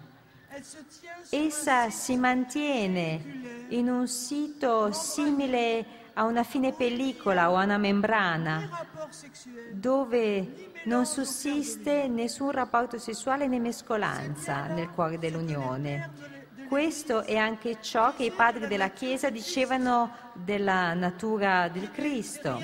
Essa 1.30 1.89
si 1.89 2.16
mantiene 2.16 3.66
in 3.70 3.89
un 3.89 4.07
sito 4.07 4.91
simile 4.91 6.01
a 6.14 6.26
una 6.26 6.43
fine 6.43 6.74
pellicola 6.74 7.49
o 7.51 7.55
a 7.55 7.64
una 7.64 7.78
membrana, 7.78 8.70
dove 9.72 10.72
non 10.86 11.05
sussiste 11.05 12.07
nessun 12.07 12.51
rapporto 12.51 12.97
sessuale 12.97 13.47
né 13.47 13.59
mescolanza 13.59 14.68
nel 14.68 14.89
cuore 14.89 15.18
dell'unione. 15.18 16.33
Questo 16.74 17.22
è 17.22 17.36
anche 17.36 17.78
ciò 17.82 18.16
che 18.16 18.24
i 18.24 18.32
padri 18.32 18.66
della 18.66 18.90
Chiesa 18.90 19.30
dicevano 19.30 20.32
della 20.34 20.96
natura 20.96 21.70
del 21.70 21.92
Cristo, 21.92 22.60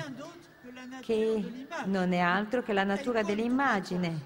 che 1.00 1.68
non 1.84 2.12
è 2.12 2.18
altro 2.18 2.60
che 2.60 2.72
la 2.72 2.82
natura 2.82 3.22
dell'immagine, 3.22 4.20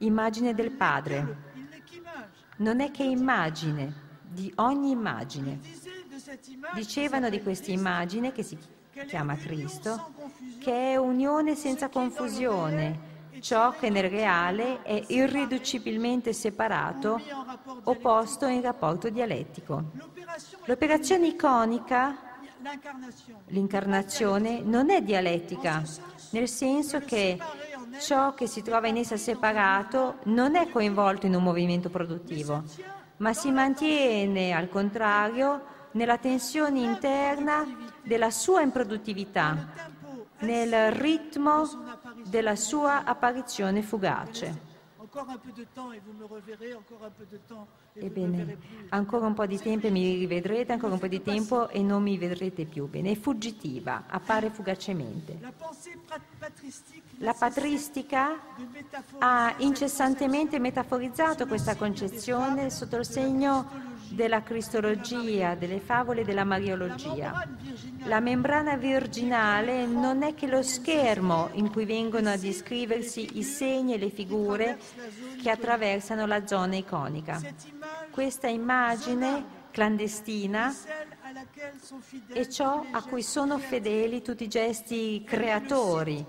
immagine 0.00 0.52
del 0.52 0.70
Padre 0.72 1.36
non 2.56 2.80
è 2.80 2.90
che 2.90 3.04
immagine, 3.04 4.18
di 4.20 4.52
ogni 4.56 4.90
immagine. 4.90 5.58
Dicevano 6.74 7.30
di 7.30 7.42
questa 7.42 7.70
immagine, 7.70 8.32
che 8.32 8.42
si 8.42 8.58
chiama 9.06 9.34
Cristo, 9.34 10.12
che 10.58 10.92
è 10.92 10.96
unione 10.96 11.54
senza 11.54 11.88
confusione, 11.88 13.11
ciò 13.42 13.72
che 13.72 13.90
nel 13.90 14.08
reale 14.08 14.82
è 14.82 15.02
irriducibilmente 15.08 16.32
separato 16.32 17.20
o 17.82 17.94
posto 17.96 18.46
in 18.46 18.62
rapporto 18.62 19.10
dialettico. 19.10 19.90
L'operazione 20.64 21.26
iconica, 21.26 22.16
l'incarnazione, 23.48 24.60
non 24.62 24.90
è 24.90 25.02
dialettica, 25.02 25.82
nel 26.30 26.48
senso 26.48 27.00
che 27.00 27.36
ciò 27.98 28.32
che 28.32 28.46
si 28.46 28.62
trova 28.62 28.86
in 28.86 28.96
essa 28.96 29.16
separato 29.16 30.18
non 30.24 30.54
è 30.54 30.70
coinvolto 30.70 31.26
in 31.26 31.34
un 31.34 31.42
movimento 31.42 31.90
produttivo, 31.90 32.62
ma 33.18 33.34
si 33.34 33.50
mantiene 33.50 34.52
al 34.52 34.68
contrario 34.68 35.70
nella 35.92 36.16
tensione 36.16 36.80
interna 36.80 37.66
della 38.02 38.30
sua 38.30 38.62
improduttività, 38.62 39.90
nel 40.38 40.92
ritmo 40.92 42.00
della 42.24 42.56
sua 42.56 43.04
apparizione 43.04 43.82
fugace. 43.82 44.70
Ebbene, 47.94 48.56
ancora 48.88 49.26
un 49.26 49.34
po' 49.34 49.44
di 49.44 49.58
tempo 49.58 49.86
e 49.86 49.90
mi 49.90 50.16
rivedrete, 50.16 50.72
ancora 50.72 50.94
un 50.94 50.98
po' 50.98 51.06
di 51.06 51.20
tempo 51.20 51.68
e 51.68 51.82
non 51.82 52.02
mi 52.02 52.16
vedrete 52.16 52.64
più. 52.64 52.88
Bene, 52.88 53.10
è 53.10 53.14
fuggitiva, 53.14 54.04
appare 54.06 54.48
fugacemente. 54.48 55.38
La 57.18 57.34
patristica 57.34 58.40
ha 59.18 59.54
incessantemente 59.58 60.58
metaforizzato 60.58 61.46
questa 61.46 61.76
concezione 61.76 62.70
sotto 62.70 62.96
il 62.96 63.04
segno 63.04 63.91
della 64.14 64.42
cristologia, 64.42 65.54
delle 65.54 65.80
favole 65.80 66.24
della 66.24 66.44
mariologia. 66.44 67.46
La 68.04 68.20
membrana 68.20 68.76
virginale 68.76 69.86
non 69.86 70.22
è 70.22 70.34
che 70.34 70.46
lo 70.46 70.62
schermo 70.62 71.50
in 71.52 71.70
cui 71.70 71.84
vengono 71.84 72.30
a 72.30 72.36
descriversi 72.36 73.38
i 73.38 73.42
segni 73.42 73.94
e 73.94 73.98
le 73.98 74.10
figure 74.10 74.78
che 75.40 75.50
attraversano 75.50 76.26
la 76.26 76.46
zona 76.46 76.76
iconica. 76.76 77.40
Questa 78.10 78.48
immagine 78.48 79.60
clandestina 79.70 80.74
è 82.32 82.46
ciò 82.46 82.84
a 82.90 83.02
cui 83.02 83.22
sono 83.22 83.58
fedeli 83.58 84.20
tutti 84.20 84.44
i 84.44 84.48
gesti 84.48 85.22
creatori. 85.24 86.24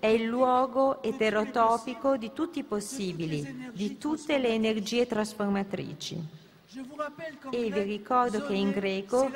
È 0.00 0.06
il 0.06 0.24
luogo 0.24 1.02
eterotopico 1.02 2.16
di 2.16 2.32
tutti 2.32 2.60
i 2.60 2.64
possibili, 2.64 3.70
di 3.72 3.98
tutte 3.98 4.38
le 4.38 4.48
energie 4.48 5.06
trasformatrici. 5.06 6.46
E 7.50 7.70
vi 7.70 7.82
ricordo 7.82 8.46
che 8.46 8.54
in 8.54 8.70
greco 8.70 9.30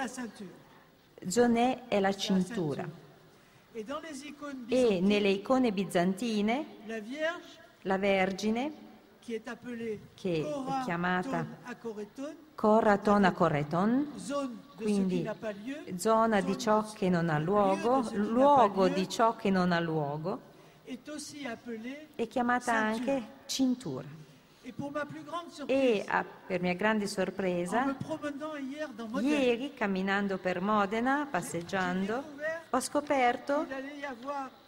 zonè 1.26 1.88
è 1.88 2.00
la 2.00 2.14
cintura. 2.14 2.88
E 3.72 5.00
nelle 5.00 5.28
icone 5.30 5.72
bizantine 5.72 6.66
la 7.82 7.98
Vergine, 7.98 8.72
che 9.18 9.42
è 10.22 10.84
chiamata 10.84 11.46
Coraton 12.54 13.24
a 13.24 13.32
Coreton, 13.32 14.12
quindi 14.76 15.28
zona 15.96 16.40
di 16.40 16.58
ciò 16.58 16.82
che 16.92 17.08
non 17.08 17.28
ha 17.28 17.38
luogo, 17.38 18.08
luogo 18.12 18.88
di 18.88 19.08
ciò 19.08 19.36
che 19.36 19.50
non 19.50 19.72
ha 19.72 19.80
luogo, 19.80 20.50
è 22.14 22.28
chiamata 22.28 22.74
anche 22.74 23.22
cintura. 23.46 24.21
E 25.66 26.04
a, 26.06 26.24
per 26.24 26.60
mia 26.60 26.74
grande 26.74 27.08
sorpresa, 27.08 27.96
ieri 29.20 29.74
camminando 29.74 30.38
per 30.38 30.60
Modena, 30.60 31.26
passeggiando, 31.28 32.24
ho 32.70 32.80
scoperto 32.80 33.66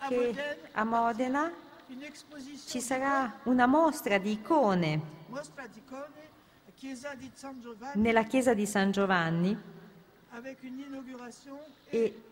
che 0.08 0.34
a 0.72 0.84
Modena 0.84 1.52
ci 2.66 2.80
sarà 2.80 3.38
una 3.44 3.66
mostra 3.66 4.18
di 4.18 4.32
icone 4.32 5.00
nella 7.94 8.24
chiesa 8.24 8.52
di 8.52 8.66
San 8.66 8.90
Giovanni. 8.90 9.56
E 11.90 12.22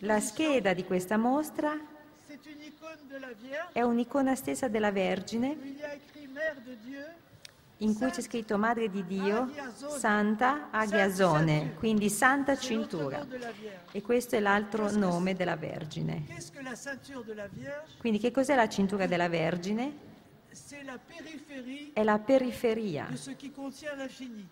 la 0.00 0.20
scheda 0.20 0.74
di 0.74 0.84
questa 0.84 1.16
mostra 1.16 1.76
è 3.72 3.82
un'icona 3.82 4.34
stessa 4.34 4.68
della 4.68 4.90
Vergine 4.90 5.56
in 7.78 7.94
cui 7.94 8.10
c'è 8.10 8.22
scritto 8.22 8.56
Madre 8.56 8.88
di 8.88 9.04
Dio, 9.04 9.50
Santa 9.98 10.70
Aghiazone, 10.70 11.74
quindi 11.78 12.08
Santa 12.08 12.56
Cintura. 12.56 13.26
E 13.92 14.00
questo 14.00 14.36
è 14.36 14.40
l'altro 14.40 14.90
nome 14.92 15.34
della 15.34 15.56
Vergine. 15.56 16.24
Quindi 17.98 18.18
che 18.18 18.30
cos'è 18.30 18.54
la 18.54 18.68
cintura 18.68 19.06
della 19.06 19.28
Vergine? 19.28 20.04
È 21.92 22.02
la 22.02 22.18
periferia 22.18 23.08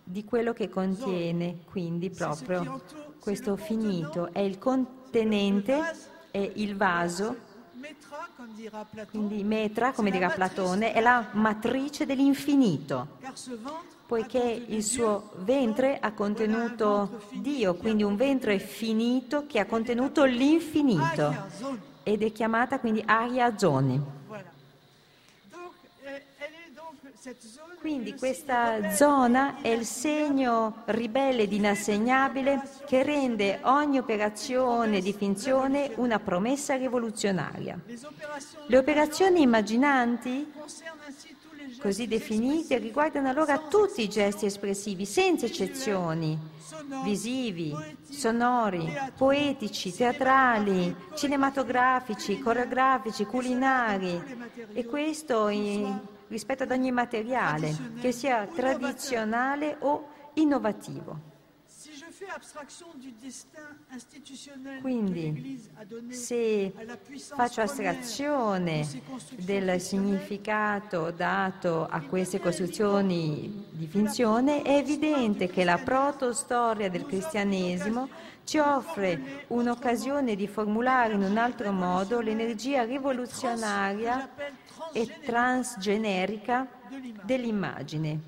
di 0.03 0.23
quello 0.23 0.53
che 0.53 0.69
contiene, 0.69 1.63
quindi 1.65 2.11
proprio 2.11 2.83
questo 3.19 3.55
finito. 3.55 4.31
È 4.31 4.39
il 4.39 4.59
contenente, 4.59 5.81
è 6.29 6.51
il 6.55 6.75
vaso 6.75 7.44
quindi 9.09 9.43
metra, 9.43 9.91
come 9.91 10.11
dirà 10.11 10.29
Platone, 10.29 10.93
è 10.93 11.01
la 11.01 11.27
matrice 11.31 12.05
dell'infinito, 12.05 13.17
poiché 14.05 14.65
il 14.67 14.83
suo 14.83 15.31
ventre 15.37 15.99
ha 15.99 16.13
contenuto 16.13 17.21
Dio, 17.33 17.75
quindi 17.75 18.03
un 18.03 18.15
ventre 18.15 18.59
finito 18.59 19.45
che 19.47 19.59
ha 19.59 19.65
contenuto 19.65 20.23
l'infinito 20.23 21.33
ed 22.03 22.21
è 22.21 22.31
chiamata 22.31 22.79
quindi 22.79 23.01
Aria 23.05 23.57
Zone. 23.57 24.23
Quindi 27.79 28.13
questa 28.13 28.91
zona 28.91 29.61
è 29.61 29.69
il 29.69 29.85
segno 29.85 30.83
ribelle 30.85 31.43
ed 31.43 31.53
inassegnabile 31.53 32.61
che 32.85 33.01
rende 33.01 33.59
ogni 33.63 33.97
operazione 33.97 35.01
di 35.01 35.11
finzione 35.11 35.91
una 35.95 36.19
promessa 36.19 36.75
rivoluzionaria. 36.75 37.79
Le 38.67 38.77
operazioni 38.77 39.41
immaginanti, 39.41 40.51
così 41.79 42.07
definite, 42.07 42.77
riguardano 42.77 43.29
allora 43.29 43.57
tutti 43.57 44.03
i 44.03 44.09
gesti 44.09 44.45
espressivi, 44.45 45.05
senza 45.05 45.47
eccezioni, 45.47 46.37
visivi, 47.03 47.73
sonori, 48.07 48.87
poetici, 49.15 49.91
teatrali, 49.91 50.95
cinematografici, 51.15 52.37
coreografici, 52.37 53.25
culinari. 53.25 54.21
E 54.73 54.85
questo 54.85 55.47
in 55.47 56.13
rispetto 56.27 56.63
ad 56.63 56.71
ogni 56.71 56.91
materiale, 56.91 57.75
che 57.99 58.11
sia 58.11 58.47
tradizionale 58.47 59.77
o 59.79 60.07
innovativo. 60.33 61.33
Quindi, 64.81 65.61
se 66.09 66.73
faccio 67.35 67.61
astrazione 67.61 68.87
del 69.37 69.79
significato 69.79 71.11
dato 71.11 71.85
a 71.85 72.01
queste 72.01 72.39
costruzioni 72.39 73.65
di 73.69 73.87
finzione, 73.87 74.61
è 74.61 74.77
evidente 74.77 75.47
che 75.47 75.63
la 75.63 75.77
protostoria 75.77 76.89
del 76.89 77.05
cristianesimo 77.05 78.09
ci 78.43 78.57
offre 78.59 79.45
un'occasione 79.47 80.35
di 80.35 80.47
formulare 80.47 81.13
in 81.13 81.23
un 81.23 81.37
altro 81.37 81.71
modo 81.71 82.19
l'energia 82.21 82.83
rivoluzionaria 82.83 84.29
e 84.91 85.19
transgenerica 85.23 86.67
dell'immagine. 87.23 88.19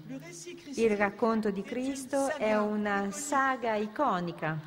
Il 0.76 0.96
racconto 0.98 1.52
di 1.52 1.64
Cristo 1.64 2.36
è 2.36 2.58
una 2.58 3.10
saga 3.12 3.76
iconica. 3.76 4.58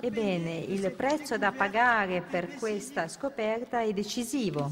Ebbene, 0.00 0.58
il 0.58 0.90
prezzo 0.92 1.36
da 1.36 1.52
pagare 1.52 2.22
per 2.22 2.54
questa 2.54 3.08
scoperta 3.08 3.80
è 3.80 3.92
decisivo. 3.92 4.70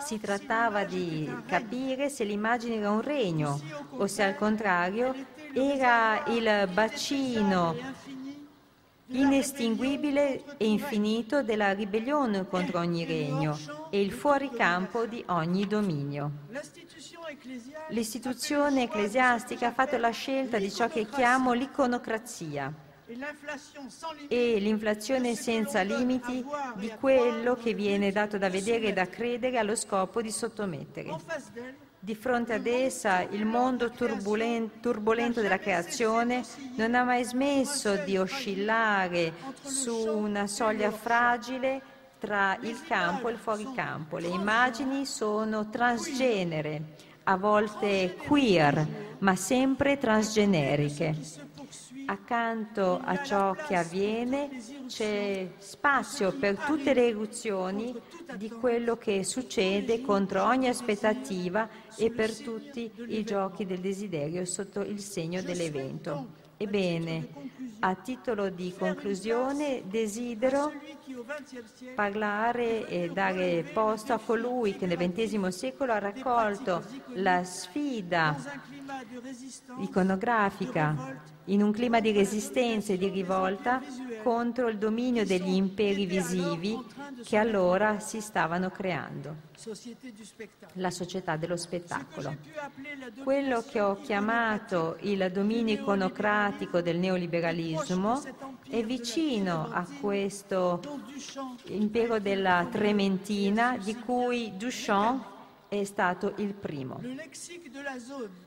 Si 0.00 0.18
trattava 0.18 0.84
di 0.84 1.30
capire 1.46 2.08
se 2.08 2.24
l'immagine 2.24 2.76
era 2.76 2.90
un 2.90 3.02
regno 3.02 3.60
o 3.90 4.06
se 4.06 4.22
al 4.22 4.34
contrario 4.34 5.14
era 5.52 6.24
il 6.28 6.68
bacino 6.72 7.76
inestinguibile 9.12 10.56
e 10.56 10.66
infinito 10.66 11.42
della 11.42 11.72
ribellione 11.72 12.46
contro 12.46 12.78
ogni 12.78 13.04
regno 13.04 13.58
e 13.90 14.00
il 14.00 14.12
fuoricampo 14.12 15.06
di 15.06 15.22
ogni 15.28 15.66
dominio. 15.66 16.30
L'istituzione 17.88 18.84
ecclesiastica 18.84 19.68
ha 19.68 19.72
fatto 19.72 19.96
la 19.96 20.10
scelta 20.10 20.58
di 20.58 20.70
ciò 20.70 20.88
che 20.88 21.06
chiamo 21.06 21.52
l'iconocrazia 21.52 22.72
e 24.28 24.58
l'inflazione 24.58 25.34
senza 25.34 25.82
limiti 25.82 26.44
di 26.76 26.90
quello 26.98 27.56
che 27.56 27.74
viene 27.74 28.12
dato 28.12 28.38
da 28.38 28.48
vedere 28.48 28.88
e 28.88 28.92
da 28.92 29.06
credere 29.06 29.58
allo 29.58 29.74
scopo 29.76 30.22
di 30.22 30.30
sottomettere. 30.30 31.10
Di 32.04 32.16
fronte 32.16 32.54
ad 32.54 32.66
essa 32.66 33.20
il 33.20 33.46
mondo 33.46 33.92
turbolento 33.92 35.40
della 35.40 35.60
creazione 35.60 36.42
non 36.74 36.96
ha 36.96 37.04
mai 37.04 37.22
smesso 37.22 37.94
di 37.94 38.18
oscillare 38.18 39.32
su 39.62 39.94
una 40.08 40.48
soglia 40.48 40.90
fragile 40.90 41.80
tra 42.18 42.58
il 42.62 42.82
campo 42.82 43.28
e 43.28 43.32
il 43.34 43.38
fuoricampo. 43.38 44.16
Le 44.16 44.26
immagini 44.26 45.06
sono 45.06 45.70
transgenere, 45.70 46.96
a 47.22 47.36
volte 47.36 48.16
queer, 48.26 48.84
ma 49.18 49.36
sempre 49.36 49.96
transgeneriche 49.96 51.14
accanto 52.06 53.00
a 53.02 53.22
ciò 53.22 53.52
che 53.52 53.76
avviene 53.76 54.50
c'è 54.86 55.48
spazio 55.58 56.32
per 56.32 56.56
tutte 56.58 56.94
le 56.94 57.08
eruzioni 57.08 57.94
di 58.36 58.48
quello 58.50 58.96
che 58.96 59.24
succede 59.24 60.00
contro 60.00 60.44
ogni 60.44 60.68
aspettativa 60.68 61.68
e 61.96 62.10
per 62.10 62.36
tutti 62.36 62.90
i 63.08 63.24
giochi 63.24 63.66
del 63.66 63.80
desiderio 63.80 64.44
sotto 64.44 64.80
il 64.80 65.00
segno 65.00 65.42
dell'evento. 65.42 66.40
Ebbene, 66.56 67.28
a 67.84 67.96
titolo 67.96 68.48
di 68.48 68.72
conclusione 68.78 69.82
desidero 69.86 70.72
parlare 71.96 72.86
e 72.86 73.10
dare 73.12 73.64
posto 73.72 74.12
a 74.12 74.18
colui 74.18 74.76
che 74.76 74.86
nel 74.86 74.96
XX 74.96 75.48
secolo 75.48 75.92
ha 75.92 75.98
raccolto 75.98 76.84
la 77.14 77.42
sfida 77.42 78.36
iconografica 79.80 81.20
in 81.46 81.60
un 81.60 81.72
clima 81.72 81.98
di 81.98 82.12
resistenza 82.12 82.92
e 82.92 82.98
di 82.98 83.08
rivolta 83.08 83.82
contro 84.22 84.68
il 84.68 84.78
dominio 84.78 85.24
degli 85.24 85.54
imperi 85.54 86.06
visivi 86.06 86.78
che 87.24 87.36
allora 87.36 88.00
si 88.00 88.20
stavano 88.20 88.70
creando, 88.70 89.36
la 90.74 90.90
società 90.90 91.36
dello 91.36 91.56
spettacolo. 91.56 92.36
Quello 93.22 93.62
che 93.62 93.80
ho 93.80 94.00
chiamato 94.00 94.96
il 95.00 95.30
dominio 95.32 95.74
iconocratico 95.74 96.80
del 96.80 96.98
neoliberalismo 96.98 98.22
è 98.68 98.82
vicino 98.84 99.68
a 99.70 99.86
questo 100.00 100.80
impero 101.64 102.18
della 102.18 102.66
Trementina 102.70 103.76
di 103.76 103.94
cui 103.96 104.52
Duchamp 104.56 105.30
è 105.68 105.84
stato 105.84 106.34
il 106.36 106.52
primo. 106.52 107.00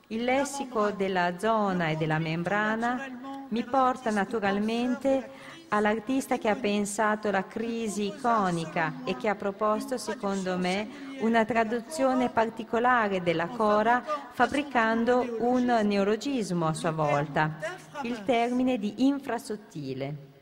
Il 0.08 0.24
lessico 0.24 0.92
della 0.92 1.40
zona 1.40 1.88
e 1.88 1.96
della 1.96 2.20
membrana 2.20 3.48
mi 3.50 3.64
porta 3.64 4.12
naturalmente 4.12 5.30
all'artista 5.70 6.38
che 6.38 6.50
ha 6.50 6.56
pensato 6.56 7.32
la 7.32 7.46
crisi 7.46 8.08
iconica 8.08 9.02
e 9.04 9.16
che 9.16 9.30
ha 9.30 9.36
proposto, 9.36 9.98
secondo 9.98 10.58
me, 10.58 11.18
una 11.20 11.46
traduzione 11.46 12.30
particolare 12.30 13.22
della 13.22 13.48
Cora 13.48 14.04
fabbricando 14.32 15.38
un 15.40 15.66
neologismo 15.84 16.68
a 16.68 16.74
sua 16.74 16.92
volta, 16.92 17.58
il 18.04 18.24
termine 18.24 18.78
di 18.78 19.06
infrasottile. 19.06 20.34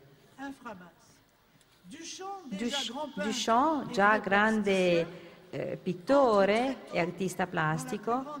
Duchamp, 2.44 3.90
già 3.90 4.18
grande 4.18 5.06
eh, 5.50 5.78
pittore 5.80 6.90
e 6.90 7.00
artista 7.00 7.46
plastico, 7.46 8.40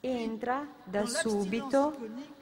entra 0.00 0.66
da 0.84 1.04
subito 1.06 1.96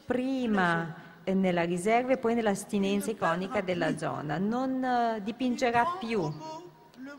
prima 0.05 1.06
nella 1.33 1.65
riserva 1.65 2.13
e 2.13 2.19
poi 2.19 2.35
nell'astinenza 2.35 3.11
iconica 3.11 3.61
della 3.61 3.97
zona. 3.97 4.39
Non 4.39 4.83
eh, 4.83 5.23
dipingerà 5.23 5.97
più 5.99 6.33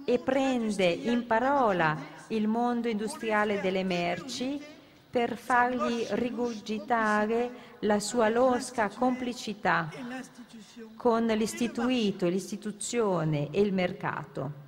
e 0.05 0.19
prende 0.19 0.85
in 0.85 1.25
parola 1.27 1.97
il 2.27 2.47
mondo 2.47 2.87
industriale 2.87 3.59
delle 3.61 3.83
merci 3.83 4.61
per 5.09 5.37
fargli 5.37 6.05
rigurgitare 6.09 7.65
la 7.79 7.99
sua 7.99 8.29
losca 8.29 8.89
complicità 8.89 9.89
con 10.95 11.25
l'istituito, 11.25 12.27
l'istituzione 12.27 13.49
e 13.51 13.61
il 13.61 13.73
mercato 13.73 14.65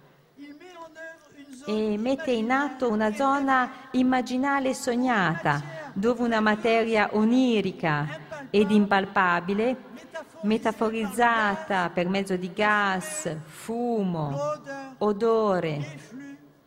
e 1.65 1.97
mette 1.97 2.31
in 2.31 2.51
atto 2.51 2.89
una 2.89 3.13
zona 3.13 3.71
immaginale 3.91 4.73
sognata, 4.73 5.61
dove 5.93 6.23
una 6.23 6.39
materia 6.39 7.09
onirica 7.11 8.27
ed 8.49 8.71
impalpabile, 8.71 9.75
metaforizzata 10.41 11.89
per 11.93 12.07
mezzo 12.07 12.35
di 12.35 12.51
gas, 12.53 13.35
fumo, 13.45 14.37
odore 14.99 16.17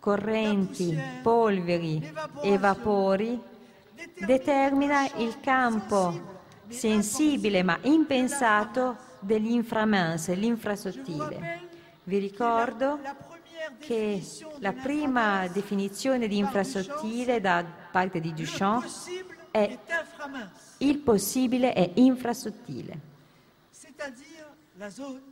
correnti, 0.03 0.99
polveri 1.23 2.13
e 2.43 2.59
vapori 2.59 3.41
determina 4.19 5.09
il 5.19 5.39
campo 5.39 6.41
sensibile 6.67 7.63
ma 7.63 7.79
impensato 7.83 8.97
dell'inframens, 9.21 10.35
l'infrasottile. 10.35 11.61
Vi 12.03 12.19
ricordo 12.19 12.99
che 13.79 14.21
la 14.59 14.73
prima 14.73 15.47
definizione 15.47 16.27
di 16.27 16.37
infrasottile 16.37 17.41
da 17.41 17.65
parte 17.93 18.19
di 18.19 18.35
Duchamp 18.35 18.85
è 19.53 19.79
il 20.79 20.99
possibile 20.99 21.73
è 21.73 21.93
infrasottile. 21.95 23.11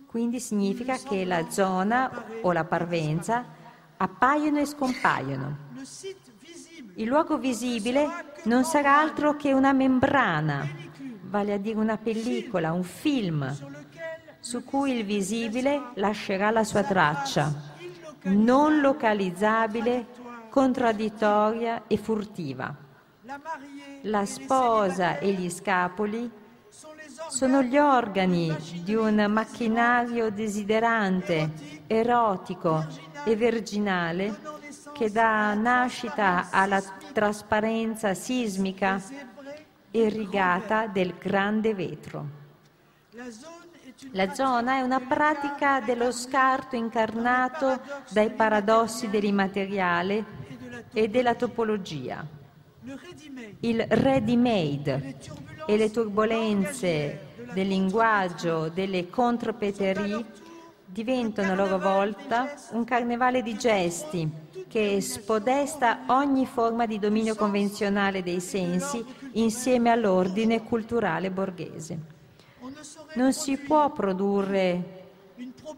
Quindi 0.07 0.39
significa 0.39 0.97
che 0.97 1.25
la 1.25 1.51
zona 1.51 2.25
o 2.43 2.53
la 2.53 2.65
parvenza 2.65 3.45
appaiono 3.97 4.61
e 4.61 4.67
scompaiono. 4.67 5.57
Il 6.95 7.07
luogo 7.07 7.39
visibile 7.39 8.07
non 8.45 8.65
sarà 8.65 8.99
altro 8.99 9.35
che 9.37 9.53
una 9.53 9.73
membrana, 9.73 10.69
vale 11.23 11.55
a 11.55 11.59
dire 11.59 11.79
una 11.79 11.97
pellicola, 11.97 12.73
un 12.73 12.85
film, 12.85 13.57
su 14.39 14.63
cui 14.65 14.93
il 14.93 15.05
visibile 15.05 15.91
lascerà 15.95 16.51
la 16.51 16.65
sua 16.65 16.83
traccia, 16.83 17.53
non 18.25 18.81
localizzabile, 18.81 20.07
contraddittoria 20.49 21.85
e 21.87 21.97
furtiva. 21.97 22.89
La 24.03 24.25
sposa 24.25 25.19
e 25.19 25.33
gli 25.33 25.51
scapoli 25.51 26.31
sono 27.29 27.63
gli 27.63 27.79
organi 27.79 28.57
di 28.83 28.95
un 28.95 29.27
macchinario 29.29 30.31
desiderante, 30.31 31.85
erotico 31.87 32.85
e 33.25 33.37
virginale 33.37 34.41
che 34.93 35.11
dà 35.13 35.55
nascita 35.55 36.49
alla 36.51 36.83
trasparenza 37.13 38.15
sismica 38.15 39.01
irrigata 39.93 40.87
del 40.87 41.15
grande 41.19 41.75
vetro. 41.75 42.39
La 44.13 44.33
zona 44.35 44.77
è 44.77 44.81
una 44.81 45.01
pratica 45.01 45.81
dello 45.81 46.11
scarto 46.11 46.75
incarnato 46.75 47.81
dai 48.11 48.31
paradossi 48.31 49.09
dell'immateriale 49.09 50.25
e 50.93 51.09
della 51.09 51.35
topologia. 51.35 52.39
Il 53.61 53.85
ready-made 53.89 55.17
e 55.67 55.77
le 55.77 55.91
turbulenze 55.91 57.29
del 57.53 57.69
linguaggio, 57.69 58.71
delle 58.71 59.11
contropeterie, 59.11 60.25
diventano 60.87 61.53
a 61.53 61.55
loro 61.57 61.79
volta 61.79 62.55
un 62.71 62.85
carnevale 62.85 63.43
di 63.43 63.55
gesti 63.57 64.29
che 64.67 65.01
spodesta 65.03 66.05
ogni 66.07 66.47
forma 66.47 66.87
di 66.87 66.99
dominio 66.99 67.35
convenzionale 67.35 68.23
dei 68.23 68.41
sensi 68.41 69.05
insieme 69.33 69.91
all'ordine 69.91 70.63
culturale 70.63 71.31
borghese. 71.31 71.99
Non 73.15 73.35
si 73.35 73.59
può 73.59 73.93
produrre 73.93 74.99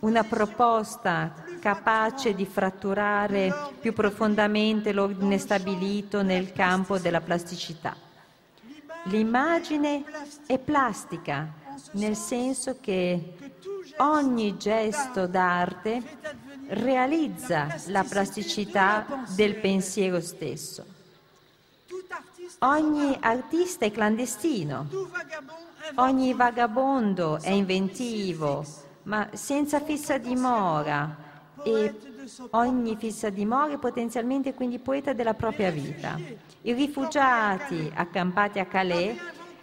una 0.01 0.23
proposta 0.23 1.35
capace 1.63 2.35
di 2.35 2.45
fratturare 2.45 3.55
più 3.81 3.93
profondamente 3.93 4.93
l'ordine 4.93 5.39
stabilito 5.39 6.21
nel 6.23 6.53
campo 6.53 6.99
della 6.99 7.21
plasticità. 7.21 7.95
L'immagine 9.05 10.03
è 10.45 10.59
plastica, 10.59 11.53
nel 11.93 12.17
senso 12.17 12.79
che 12.81 13.37
ogni 13.99 14.57
gesto 14.57 15.29
d'arte 15.29 16.03
realizza 16.71 17.73
la 17.87 18.03
plasticità 18.03 19.25
del 19.37 19.55
pensiero 19.55 20.21
stesso. 20.21 20.85
Ogni 22.59 23.17
artista 23.21 23.85
è 23.85 23.93
clandestino, 23.93 24.89
ogni 25.95 26.35
vagabondo 26.35 27.41
è 27.41 27.51
inventivo, 27.51 28.65
ma 29.05 29.29
senza 29.33 29.81
fissa 29.81 30.19
dimora 30.19 31.22
e 31.65 31.95
ogni 32.51 32.97
fissa 32.97 33.31
dimora 33.31 33.73
è 33.73 33.79
potenzialmente 33.79 34.55
quindi 34.55 34.79
poeta 34.79 35.13
della 35.13 35.35
propria 35.35 35.71
vita. 35.71 36.19
I 36.63 36.73
rifugiati 36.73 37.91
accampati 37.95 38.59
a 38.59 38.67
Calais 38.67 39.19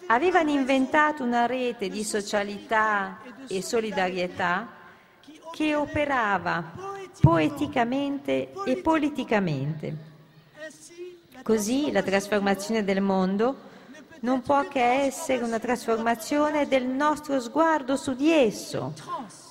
avevano 0.08 0.50
inventato 0.50 1.24
una 1.24 1.46
rete 1.46 1.90
di 1.90 2.04
socialità 2.04 3.20
e 3.48 3.62
solidarietà 3.62 4.68
che 5.52 5.76
operava 5.76 6.72
poeticamente 7.22 8.52
e 8.66 8.78
politicamente. 8.78 10.08
Così 11.44 11.92
la 11.92 12.04
trasformazione 12.04 12.84
del 12.84 13.02
mondo 13.02 13.68
non 14.22 14.42
può 14.42 14.68
che 14.68 14.84
essere 14.84 15.44
una 15.44 15.60
trasformazione 15.60 16.68
del 16.68 16.86
nostro 16.86 17.40
sguardo 17.40 17.96
su 17.96 18.14
di 18.14 18.32
esso, 18.32 18.94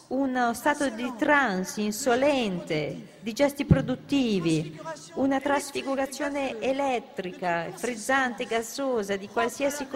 uno 0.08 0.54
stato 0.54 0.88
di 0.88 1.12
trance 1.18 1.80
insolente, 1.82 3.16
di 3.20 3.32
gesti 3.34 3.66
produttivi, 3.66 4.78
una 5.14 5.38
trasfigurazione 5.38 6.58
elettrica, 6.60 7.70
frizzante, 7.74 8.44
gassosa, 8.44 9.16
di 9.16 9.28
qualsiasi 9.28 9.86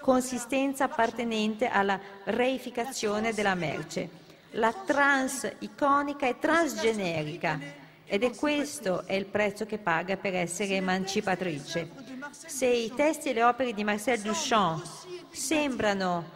consistenza 0.00 0.84
appartenente 0.84 1.68
alla 1.68 2.00
reificazione 2.24 3.32
della 3.32 3.54
merce. 3.54 4.24
La 4.52 4.72
trans 4.72 5.48
iconica 5.60 6.26
è 6.26 6.38
transgenerica 6.38 7.84
ed 8.04 8.24
è 8.24 8.34
questo 8.34 9.04
è 9.06 9.14
il 9.14 9.26
prezzo 9.26 9.64
che 9.64 9.78
paga 9.78 10.16
per 10.16 10.34
essere 10.34 10.74
emancipatrice. 10.74 11.88
Se 12.30 12.66
i 12.66 12.92
testi 12.94 13.28
e 13.28 13.32
le 13.32 13.44
opere 13.44 13.72
di 13.72 13.84
Marcel 13.84 14.20
Duchamp 14.20 15.05
sembrano 15.36 16.30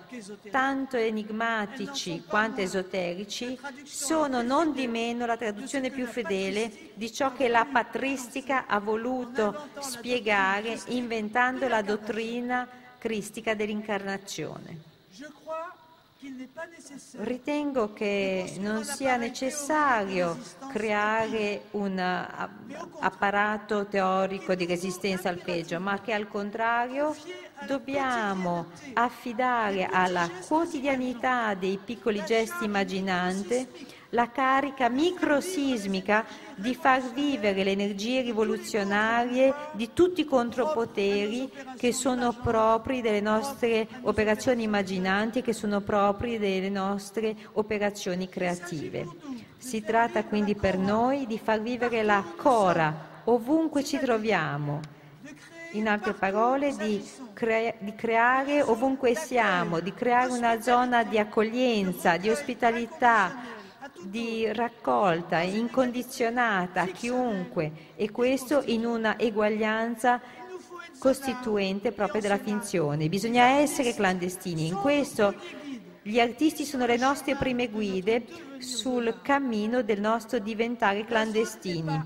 tanto 0.50 0.96
enigmatici 0.96 2.22
quanto 2.26 2.60
esoterici, 2.60 3.58
sono 3.84 4.42
non 4.42 4.72
di 4.74 4.86
meno 4.86 5.24
la 5.24 5.38
traduzione 5.38 5.90
più 5.90 6.06
fedele 6.06 6.90
di 6.94 7.10
ciò 7.10 7.32
che 7.32 7.48
la 7.48 7.66
patristica 7.70 8.66
ha 8.66 8.78
voluto 8.78 9.68
spiegare 9.80 10.78
inventando 10.88 11.66
la 11.66 11.80
dottrina 11.80 12.68
cristica 12.98 13.54
dell'incarnazione. 13.54 14.88
Ritengo 17.12 17.94
che 17.94 18.56
non 18.58 18.84
sia 18.84 19.16
necessario 19.16 20.38
creare 20.70 21.62
un 21.70 21.98
apparato 22.98 23.86
teorico 23.86 24.54
di 24.54 24.66
resistenza 24.66 25.30
al 25.30 25.40
peggio, 25.40 25.80
ma 25.80 25.98
che 26.02 26.12
al 26.12 26.28
contrario 26.28 27.16
dobbiamo 27.66 28.66
affidare 28.92 29.86
alla 29.86 30.28
quotidianità 30.46 31.54
dei 31.54 31.78
piccoli 31.82 32.22
gesti 32.26 32.64
immaginanti 32.64 33.66
la 34.10 34.30
carica 34.30 34.88
microsismica 34.88 36.24
di 36.54 36.74
far 36.74 37.12
vivere 37.12 37.62
le 37.62 37.70
energie 37.70 38.22
rivoluzionarie 38.22 39.54
di 39.72 39.90
tutti 39.92 40.22
i 40.22 40.24
contropoteri 40.24 41.50
che 41.76 41.92
sono 41.92 42.32
propri 42.32 43.00
delle 43.00 43.20
nostre 43.20 43.86
operazioni 44.02 44.64
immaginanti 44.64 45.42
che 45.42 45.52
sono 45.52 45.80
propri 45.80 46.38
delle 46.38 46.70
nostre 46.70 47.36
operazioni 47.52 48.28
creative. 48.28 49.06
Si 49.58 49.82
tratta 49.82 50.24
quindi 50.24 50.54
per 50.54 50.78
noi 50.78 51.26
di 51.26 51.38
far 51.38 51.60
vivere 51.60 52.02
la 52.02 52.24
cora 52.36 53.08
ovunque 53.24 53.84
ci 53.84 53.98
troviamo 53.98 54.80
in 55.72 55.86
altre 55.86 56.14
parole, 56.14 56.74
di, 56.76 57.04
cre- 57.32 57.76
di, 57.78 57.94
creare 57.94 58.60
ovunque 58.60 59.14
siamo, 59.14 59.78
di 59.78 59.94
creare 59.94 60.32
una 60.32 60.60
zona 60.60 61.04
di 61.04 61.18
accoglienza, 61.18 62.16
di 62.16 62.28
ospitalità, 62.28 63.58
di 64.02 64.50
raccolta 64.52 65.40
incondizionata 65.40 66.82
a 66.82 66.86
chiunque 66.86 67.72
e 67.96 68.10
questo 68.10 68.62
in 68.66 68.84
una 68.86 69.18
eguaglianza 69.18 70.20
costituente 70.98 71.92
proprio 71.92 72.20
della 72.20 72.38
finzione. 72.38 73.08
Bisogna 73.08 73.58
essere 73.58 73.94
clandestini. 73.94 74.66
In 74.66 74.76
questo 74.76 75.34
gli 76.02 76.18
artisti 76.18 76.64
sono 76.64 76.86
le 76.86 76.96
nostre 76.96 77.34
prime 77.34 77.68
guide 77.68 78.24
sul 78.58 79.20
cammino 79.22 79.82
del 79.82 80.00
nostro 80.00 80.38
diventare 80.38 81.04
clandestini. 81.04 82.02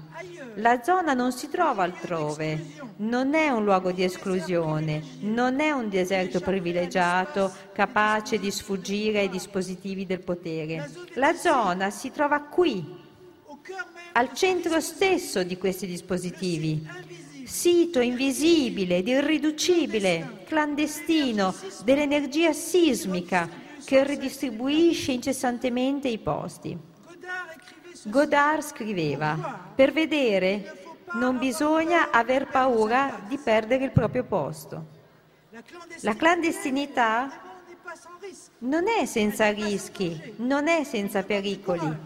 La 0.56 0.82
zona 0.82 1.14
non 1.14 1.30
si 1.30 1.48
trova 1.48 1.84
altrove, 1.84 2.72
non 2.96 3.34
è 3.34 3.50
un 3.50 3.62
luogo 3.62 3.92
di 3.92 4.02
esclusione, 4.02 5.00
non 5.20 5.60
è 5.60 5.70
un 5.70 5.88
deserto 5.88 6.40
privilegiato 6.40 7.52
capace 7.72 8.40
di 8.40 8.50
sfuggire 8.50 9.20
ai 9.20 9.28
dispositivi 9.28 10.06
del 10.06 10.20
potere. 10.20 10.90
La 11.14 11.34
zona 11.34 11.90
si 11.90 12.10
trova 12.10 12.40
qui, 12.40 12.84
al 14.14 14.34
centro 14.34 14.80
stesso 14.80 15.44
di 15.44 15.56
questi 15.56 15.86
dispositivi, 15.86 16.84
sito 17.44 18.00
invisibile 18.00 18.96
ed 18.96 19.06
irriducibile, 19.06 20.42
clandestino 20.46 21.54
dell'energia 21.84 22.52
sismica 22.52 23.62
che 23.84 24.04
ridistribuisce 24.04 25.12
incessantemente 25.12 26.08
i 26.08 26.18
posti. 26.18 26.76
Godard 28.04 28.62
scriveva, 28.62 29.70
per 29.74 29.92
vedere 29.92 30.82
non 31.14 31.38
bisogna 31.38 32.10
aver 32.10 32.48
paura 32.48 33.20
di 33.26 33.38
perdere 33.38 33.84
il 33.84 33.92
proprio 33.92 34.24
posto. 34.24 34.86
La 36.00 36.14
clandestinità 36.14 37.30
non 38.58 38.88
è 38.88 39.06
senza 39.06 39.50
rischi, 39.50 40.34
non 40.36 40.68
è 40.68 40.84
senza 40.84 41.22
pericoli, 41.22 41.96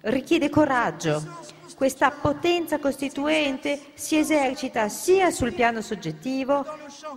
richiede 0.00 0.50
coraggio. 0.50 1.56
Questa 1.78 2.10
potenza 2.10 2.80
costituente 2.80 3.92
si 3.94 4.18
esercita 4.18 4.88
sia 4.88 5.30
sul 5.30 5.52
piano 5.52 5.80
soggettivo 5.80 6.66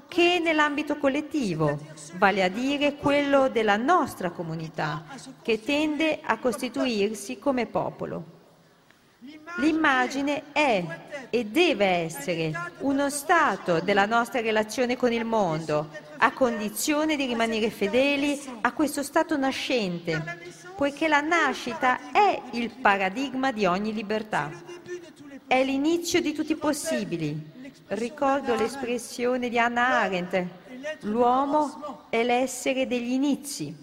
che 0.07 0.37
nell'ambito 0.37 0.97
collettivo, 0.97 1.79
vale 2.17 2.43
a 2.43 2.47
dire 2.47 2.93
quello 2.93 3.49
della 3.49 3.77
nostra 3.77 4.29
comunità, 4.29 5.03
che 5.41 5.63
tende 5.63 6.19
a 6.21 6.37
costituirsi 6.37 7.39
come 7.39 7.65
popolo. 7.65 8.23
L'immagine 9.57 10.43
è 10.51 10.85
e 11.31 11.45
deve 11.45 11.85
essere 11.87 12.51
uno 12.81 13.09
stato 13.09 13.79
della 13.79 14.05
nostra 14.05 14.41
relazione 14.41 14.95
con 14.95 15.11
il 15.11 15.25
mondo, 15.25 15.89
a 16.17 16.33
condizione 16.33 17.15
di 17.15 17.25
rimanere 17.25 17.71
fedeli 17.71 18.39
a 18.61 18.73
questo 18.73 19.01
stato 19.01 19.35
nascente, 19.37 20.39
poiché 20.81 21.07
la 21.07 21.21
nascita 21.21 22.11
è 22.11 22.41
il 22.53 22.71
paradigma 22.71 23.51
di 23.51 23.67
ogni 23.67 23.93
libertà. 23.93 24.49
È 25.45 25.63
l'inizio 25.63 26.19
di 26.21 26.33
tutti 26.33 26.53
i 26.53 26.55
possibili. 26.55 27.39
Ricordo 27.89 28.55
l'espressione 28.55 29.49
di 29.49 29.59
Hannah 29.59 29.99
Arendt, 29.99 30.43
l'uomo 31.01 32.07
è 32.09 32.23
l'essere 32.23 32.87
degli 32.87 33.11
inizi. 33.11 33.75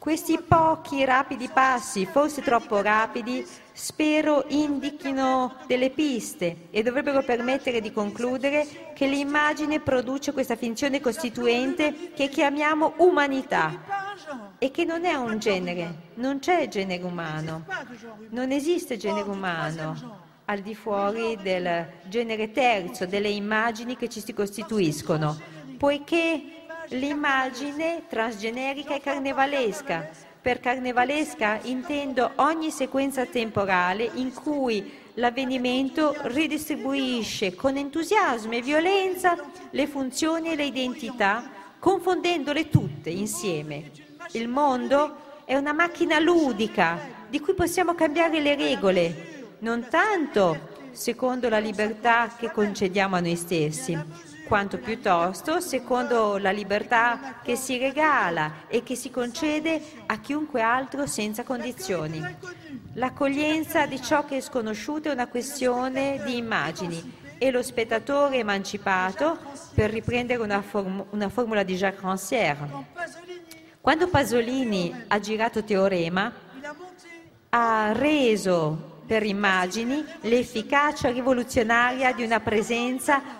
Questi 0.00 0.38
pochi 0.40 1.04
rapidi 1.04 1.50
passi, 1.52 2.06
forse 2.06 2.40
troppo 2.40 2.80
rapidi, 2.80 3.46
spero 3.70 4.46
indichino 4.48 5.56
delle 5.66 5.90
piste 5.90 6.68
e 6.70 6.82
dovrebbero 6.82 7.22
permettere 7.22 7.82
di 7.82 7.92
concludere 7.92 8.92
che 8.94 9.06
l'immagine 9.06 9.80
produce 9.80 10.32
questa 10.32 10.56
finzione 10.56 11.02
costituente 11.02 12.12
che 12.14 12.30
chiamiamo 12.30 12.94
umanità 12.96 14.56
e 14.56 14.70
che 14.70 14.86
non 14.86 15.04
è 15.04 15.12
un 15.16 15.38
genere, 15.38 16.12
non 16.14 16.38
c'è 16.38 16.66
genere 16.68 17.02
umano, 17.02 17.66
non 18.30 18.52
esiste 18.52 18.96
genere 18.96 19.28
umano 19.28 20.28
al 20.46 20.60
di 20.60 20.74
fuori 20.74 21.36
del 21.42 21.86
genere 22.06 22.52
terzo, 22.52 23.04
delle 23.04 23.28
immagini 23.28 23.98
che 23.98 24.08
ci 24.08 24.22
si 24.22 24.32
costituiscono, 24.32 25.38
poiché 25.76 26.59
l'immagine 26.90 28.02
transgenerica 28.08 28.94
e 28.94 29.00
carnevalesca. 29.00 30.08
Per 30.40 30.60
carnevalesca 30.60 31.60
intendo 31.64 32.32
ogni 32.36 32.70
sequenza 32.70 33.26
temporale 33.26 34.10
in 34.14 34.32
cui 34.32 34.98
l'avvenimento 35.14 36.14
ridistribuisce 36.22 37.54
con 37.54 37.76
entusiasmo 37.76 38.54
e 38.54 38.62
violenza 38.62 39.36
le 39.70 39.86
funzioni 39.86 40.50
e 40.50 40.56
le 40.56 40.64
identità, 40.64 41.50
confondendole 41.78 42.68
tutte 42.68 43.10
insieme. 43.10 43.90
Il 44.32 44.48
mondo 44.48 45.42
è 45.44 45.56
una 45.56 45.72
macchina 45.72 46.18
ludica 46.18 46.98
di 47.28 47.40
cui 47.40 47.54
possiamo 47.54 47.94
cambiare 47.94 48.40
le 48.40 48.54
regole, 48.54 49.48
non 49.58 49.86
tanto 49.90 50.68
secondo 50.92 51.48
la 51.48 51.58
libertà 51.58 52.34
che 52.36 52.50
concediamo 52.50 53.16
a 53.16 53.20
noi 53.20 53.36
stessi, 53.36 53.98
quanto 54.50 54.78
piuttosto 54.78 55.60
secondo 55.60 56.36
la 56.36 56.50
libertà 56.50 57.36
che 57.40 57.54
si 57.54 57.78
regala 57.78 58.66
e 58.66 58.82
che 58.82 58.96
si 58.96 59.08
concede 59.08 59.80
a 60.06 60.18
chiunque 60.18 60.60
altro 60.60 61.06
senza 61.06 61.44
condizioni. 61.44 62.20
L'accoglienza 62.94 63.86
di 63.86 64.02
ciò 64.02 64.24
che 64.24 64.38
è 64.38 64.40
sconosciuto 64.40 65.08
è 65.08 65.12
una 65.12 65.28
questione 65.28 66.20
di 66.24 66.36
immagini 66.36 67.18
e 67.38 67.52
lo 67.52 67.62
spettatore 67.62 68.38
emancipato, 68.38 69.38
per 69.72 69.90
riprendere 69.90 70.42
una, 70.42 70.62
form- 70.62 71.06
una 71.10 71.28
formula 71.28 71.62
di 71.62 71.76
Jacques 71.76 72.02
Rancière, 72.02 72.68
quando 73.80 74.08
Pasolini 74.08 74.92
ha 75.06 75.20
girato 75.20 75.62
Teorema, 75.62 76.32
ha 77.50 77.92
reso 77.92 78.98
per 79.06 79.22
immagini 79.22 80.04
l'efficacia 80.22 81.08
rivoluzionaria 81.10 82.12
di 82.12 82.24
una 82.24 82.40
presenza 82.40 83.39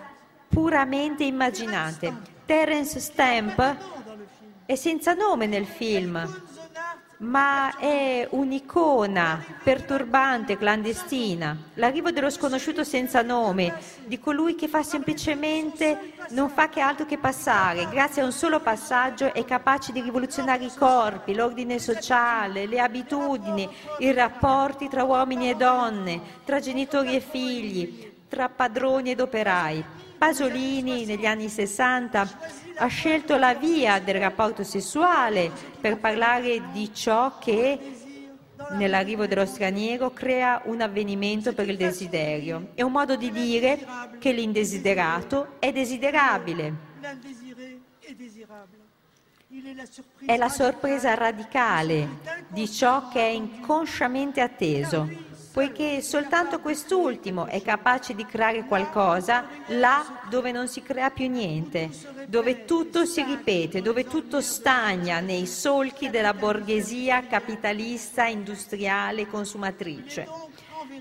puramente 0.51 1.23
immaginate. 1.23 2.13
Terence 2.45 2.99
Stamp 2.99 3.77
è 4.67 4.75
senza 4.75 5.15
nome 5.15 5.47
nel 5.47 5.67
film, 5.67 6.43
ma 7.19 7.77
è 7.77 8.27
un'icona 8.31 9.45
perturbante, 9.63 10.57
clandestina, 10.57 11.57
l'arrivo 11.75 12.11
dello 12.11 12.31
sconosciuto 12.31 12.83
senza 12.83 13.23
nome, 13.23 13.75
di 14.07 14.19
colui 14.19 14.57
che 14.57 14.69
fa 14.69 14.83
semplicemente, 14.83 16.15
non 16.31 16.49
fa 16.49 16.69
che 16.69 16.81
altro 16.81 17.07
che 17.07 17.19
passare, 17.19 17.89
grazie 17.89 18.23
a 18.23 18.25
un 18.25 18.33
solo 18.33 18.61
passaggio 18.61 19.33
è 19.33 19.45
capace 19.45 19.93
di 19.93 20.01
rivoluzionare 20.01 20.65
i 20.65 20.73
corpi, 20.77 21.35
l'ordine 21.35 21.79
sociale, 21.79 22.67
le 22.67 22.81
abitudini, 22.81 23.69
i 23.99 24.13
rapporti 24.13 24.89
tra 24.89 25.05
uomini 25.05 25.51
e 25.51 25.55
donne, 25.55 26.21
tra 26.45 26.59
genitori 26.59 27.15
e 27.15 27.21
figli, 27.21 28.13
tra 28.29 28.49
padroni 28.49 29.11
ed 29.11 29.21
operai. 29.21 29.85
Pasolini 30.21 31.07
negli 31.07 31.25
anni 31.25 31.49
60 31.49 32.31
ha 32.77 32.87
scelto 32.89 33.39
la 33.39 33.55
via 33.55 33.99
del 34.01 34.17
rapporto 34.17 34.63
sessuale 34.63 35.51
per 35.81 35.97
parlare 35.97 36.71
di 36.73 36.93
ciò 36.93 37.39
che 37.39 37.79
nell'arrivo 38.73 39.27
dello 39.27 39.47
straniero 39.47 40.11
crea 40.13 40.61
un 40.67 40.83
avvenimento 40.83 41.55
per 41.55 41.71
il 41.71 41.79
desiderio. 41.79 42.73
È 42.75 42.83
un 42.83 42.93
modo 42.93 43.17
di 43.17 43.33
dire 43.33 43.79
che 44.19 44.33
l'indesiderato 44.33 45.57
è 45.59 45.73
desiderabile. 45.73 46.75
È 50.27 50.37
la 50.37 50.51
sorpresa 50.51 51.15
radicale 51.15 52.09
di 52.49 52.71
ciò 52.71 53.09
che 53.09 53.21
è 53.21 53.31
inconsciamente 53.31 54.43
atteso 54.43 55.30
poiché 55.53 56.01
soltanto 56.01 56.61
quest'ultimo 56.61 57.47
è 57.47 57.61
capace 57.63 58.15
di 58.15 58.25
creare 58.25 58.65
qualcosa 58.65 59.47
là 59.69 60.21
dove 60.29 60.53
non 60.53 60.69
si 60.69 60.83
crea 60.83 61.11
più 61.11 61.29
niente, 61.29 61.91
dove 62.27 62.65
tutto 62.65 63.05
si 63.05 63.23
ripete, 63.23 63.83
dove 63.83 64.05
tutto 64.05 64.41
stagna 64.41 65.21
nei 65.21 65.47
solchi 65.47 66.09
della 66.09 66.35
borghesia 66.35 67.27
capitalista, 67.27 68.27
industriale, 68.27 69.27
consumatrice. 69.27 70.29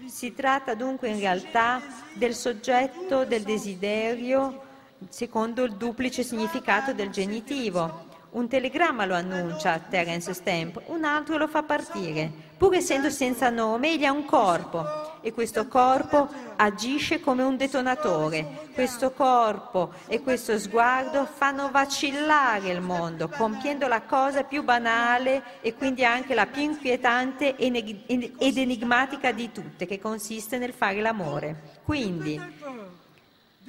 Si 0.06 0.34
tratta 0.34 0.74
dunque 0.74 1.10
in 1.10 1.20
realtà 1.20 1.82
del 2.14 2.34
soggetto 2.34 3.26
del 3.26 3.44
desiderio 3.44 4.64
secondo 5.08 5.64
il 5.64 5.76
duplice 5.76 6.24
significato 6.24 6.94
del 6.94 7.10
genitivo, 7.10 8.08
un 8.32 8.48
telegramma 8.48 9.06
lo 9.06 9.16
annuncia 9.16 9.80
Terence 9.80 10.34
Stamp, 10.34 10.82
un 10.88 11.04
altro 11.04 11.38
lo 11.38 11.48
fa 11.48 11.64
partire. 11.64 12.49
Pur 12.60 12.76
essendo 12.76 13.10
senza 13.10 13.50
nome, 13.50 13.94
egli 13.94 14.04
ha 14.04 14.12
un 14.12 14.26
corpo 14.26 15.22
e 15.22 15.32
questo 15.32 15.70
corpo 15.70 16.28
agisce 16.58 17.22
come 17.22 17.42
un 17.42 17.56
detonatore. 17.56 18.68
Questo 18.74 19.12
corpo 19.12 19.94
e 20.08 20.20
questo 20.20 20.60
sguardo 20.60 21.26
fanno 21.26 21.72
vacillare 21.72 22.68
il 22.70 22.82
mondo, 22.82 23.30
compiendo 23.30 23.88
la 23.88 24.02
cosa 24.02 24.44
più 24.44 24.62
banale 24.64 25.42
e 25.62 25.74
quindi 25.74 26.04
anche 26.04 26.34
la 26.34 26.48
più 26.48 26.64
inquietante 26.64 27.56
ed 27.56 28.58
enigmatica 28.58 29.32
di 29.32 29.54
tutte, 29.54 29.86
che 29.86 30.02
consiste 30.02 30.58
nel 30.58 30.74
fare 30.74 31.00
l'amore. 31.00 31.80
Quindi, 31.86 32.38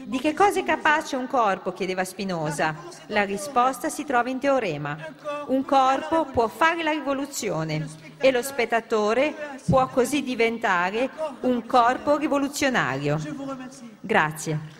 di 0.04 0.18
che 0.18 0.34
cosa 0.34 0.60
è 0.60 0.64
capace 0.64 1.16
un 1.16 1.26
corpo? 1.26 1.72
chiedeva 1.72 2.04
Spinoza. 2.04 2.74
La 3.06 3.24
risposta 3.24 3.88
si 3.88 4.04
trova 4.04 4.30
in 4.30 4.38
teorema. 4.38 4.96
Un 5.46 5.64
corpo 5.64 6.26
può 6.26 6.48
fare 6.48 6.82
la 6.82 6.92
rivoluzione 6.92 7.86
e 8.18 8.30
lo 8.30 8.42
spettatore 8.42 9.34
può 9.68 9.86
così 9.88 10.22
diventare 10.22 11.10
un 11.40 11.66
corpo 11.66 12.16
rivoluzionario. 12.16 13.18
Grazie. 14.00 14.79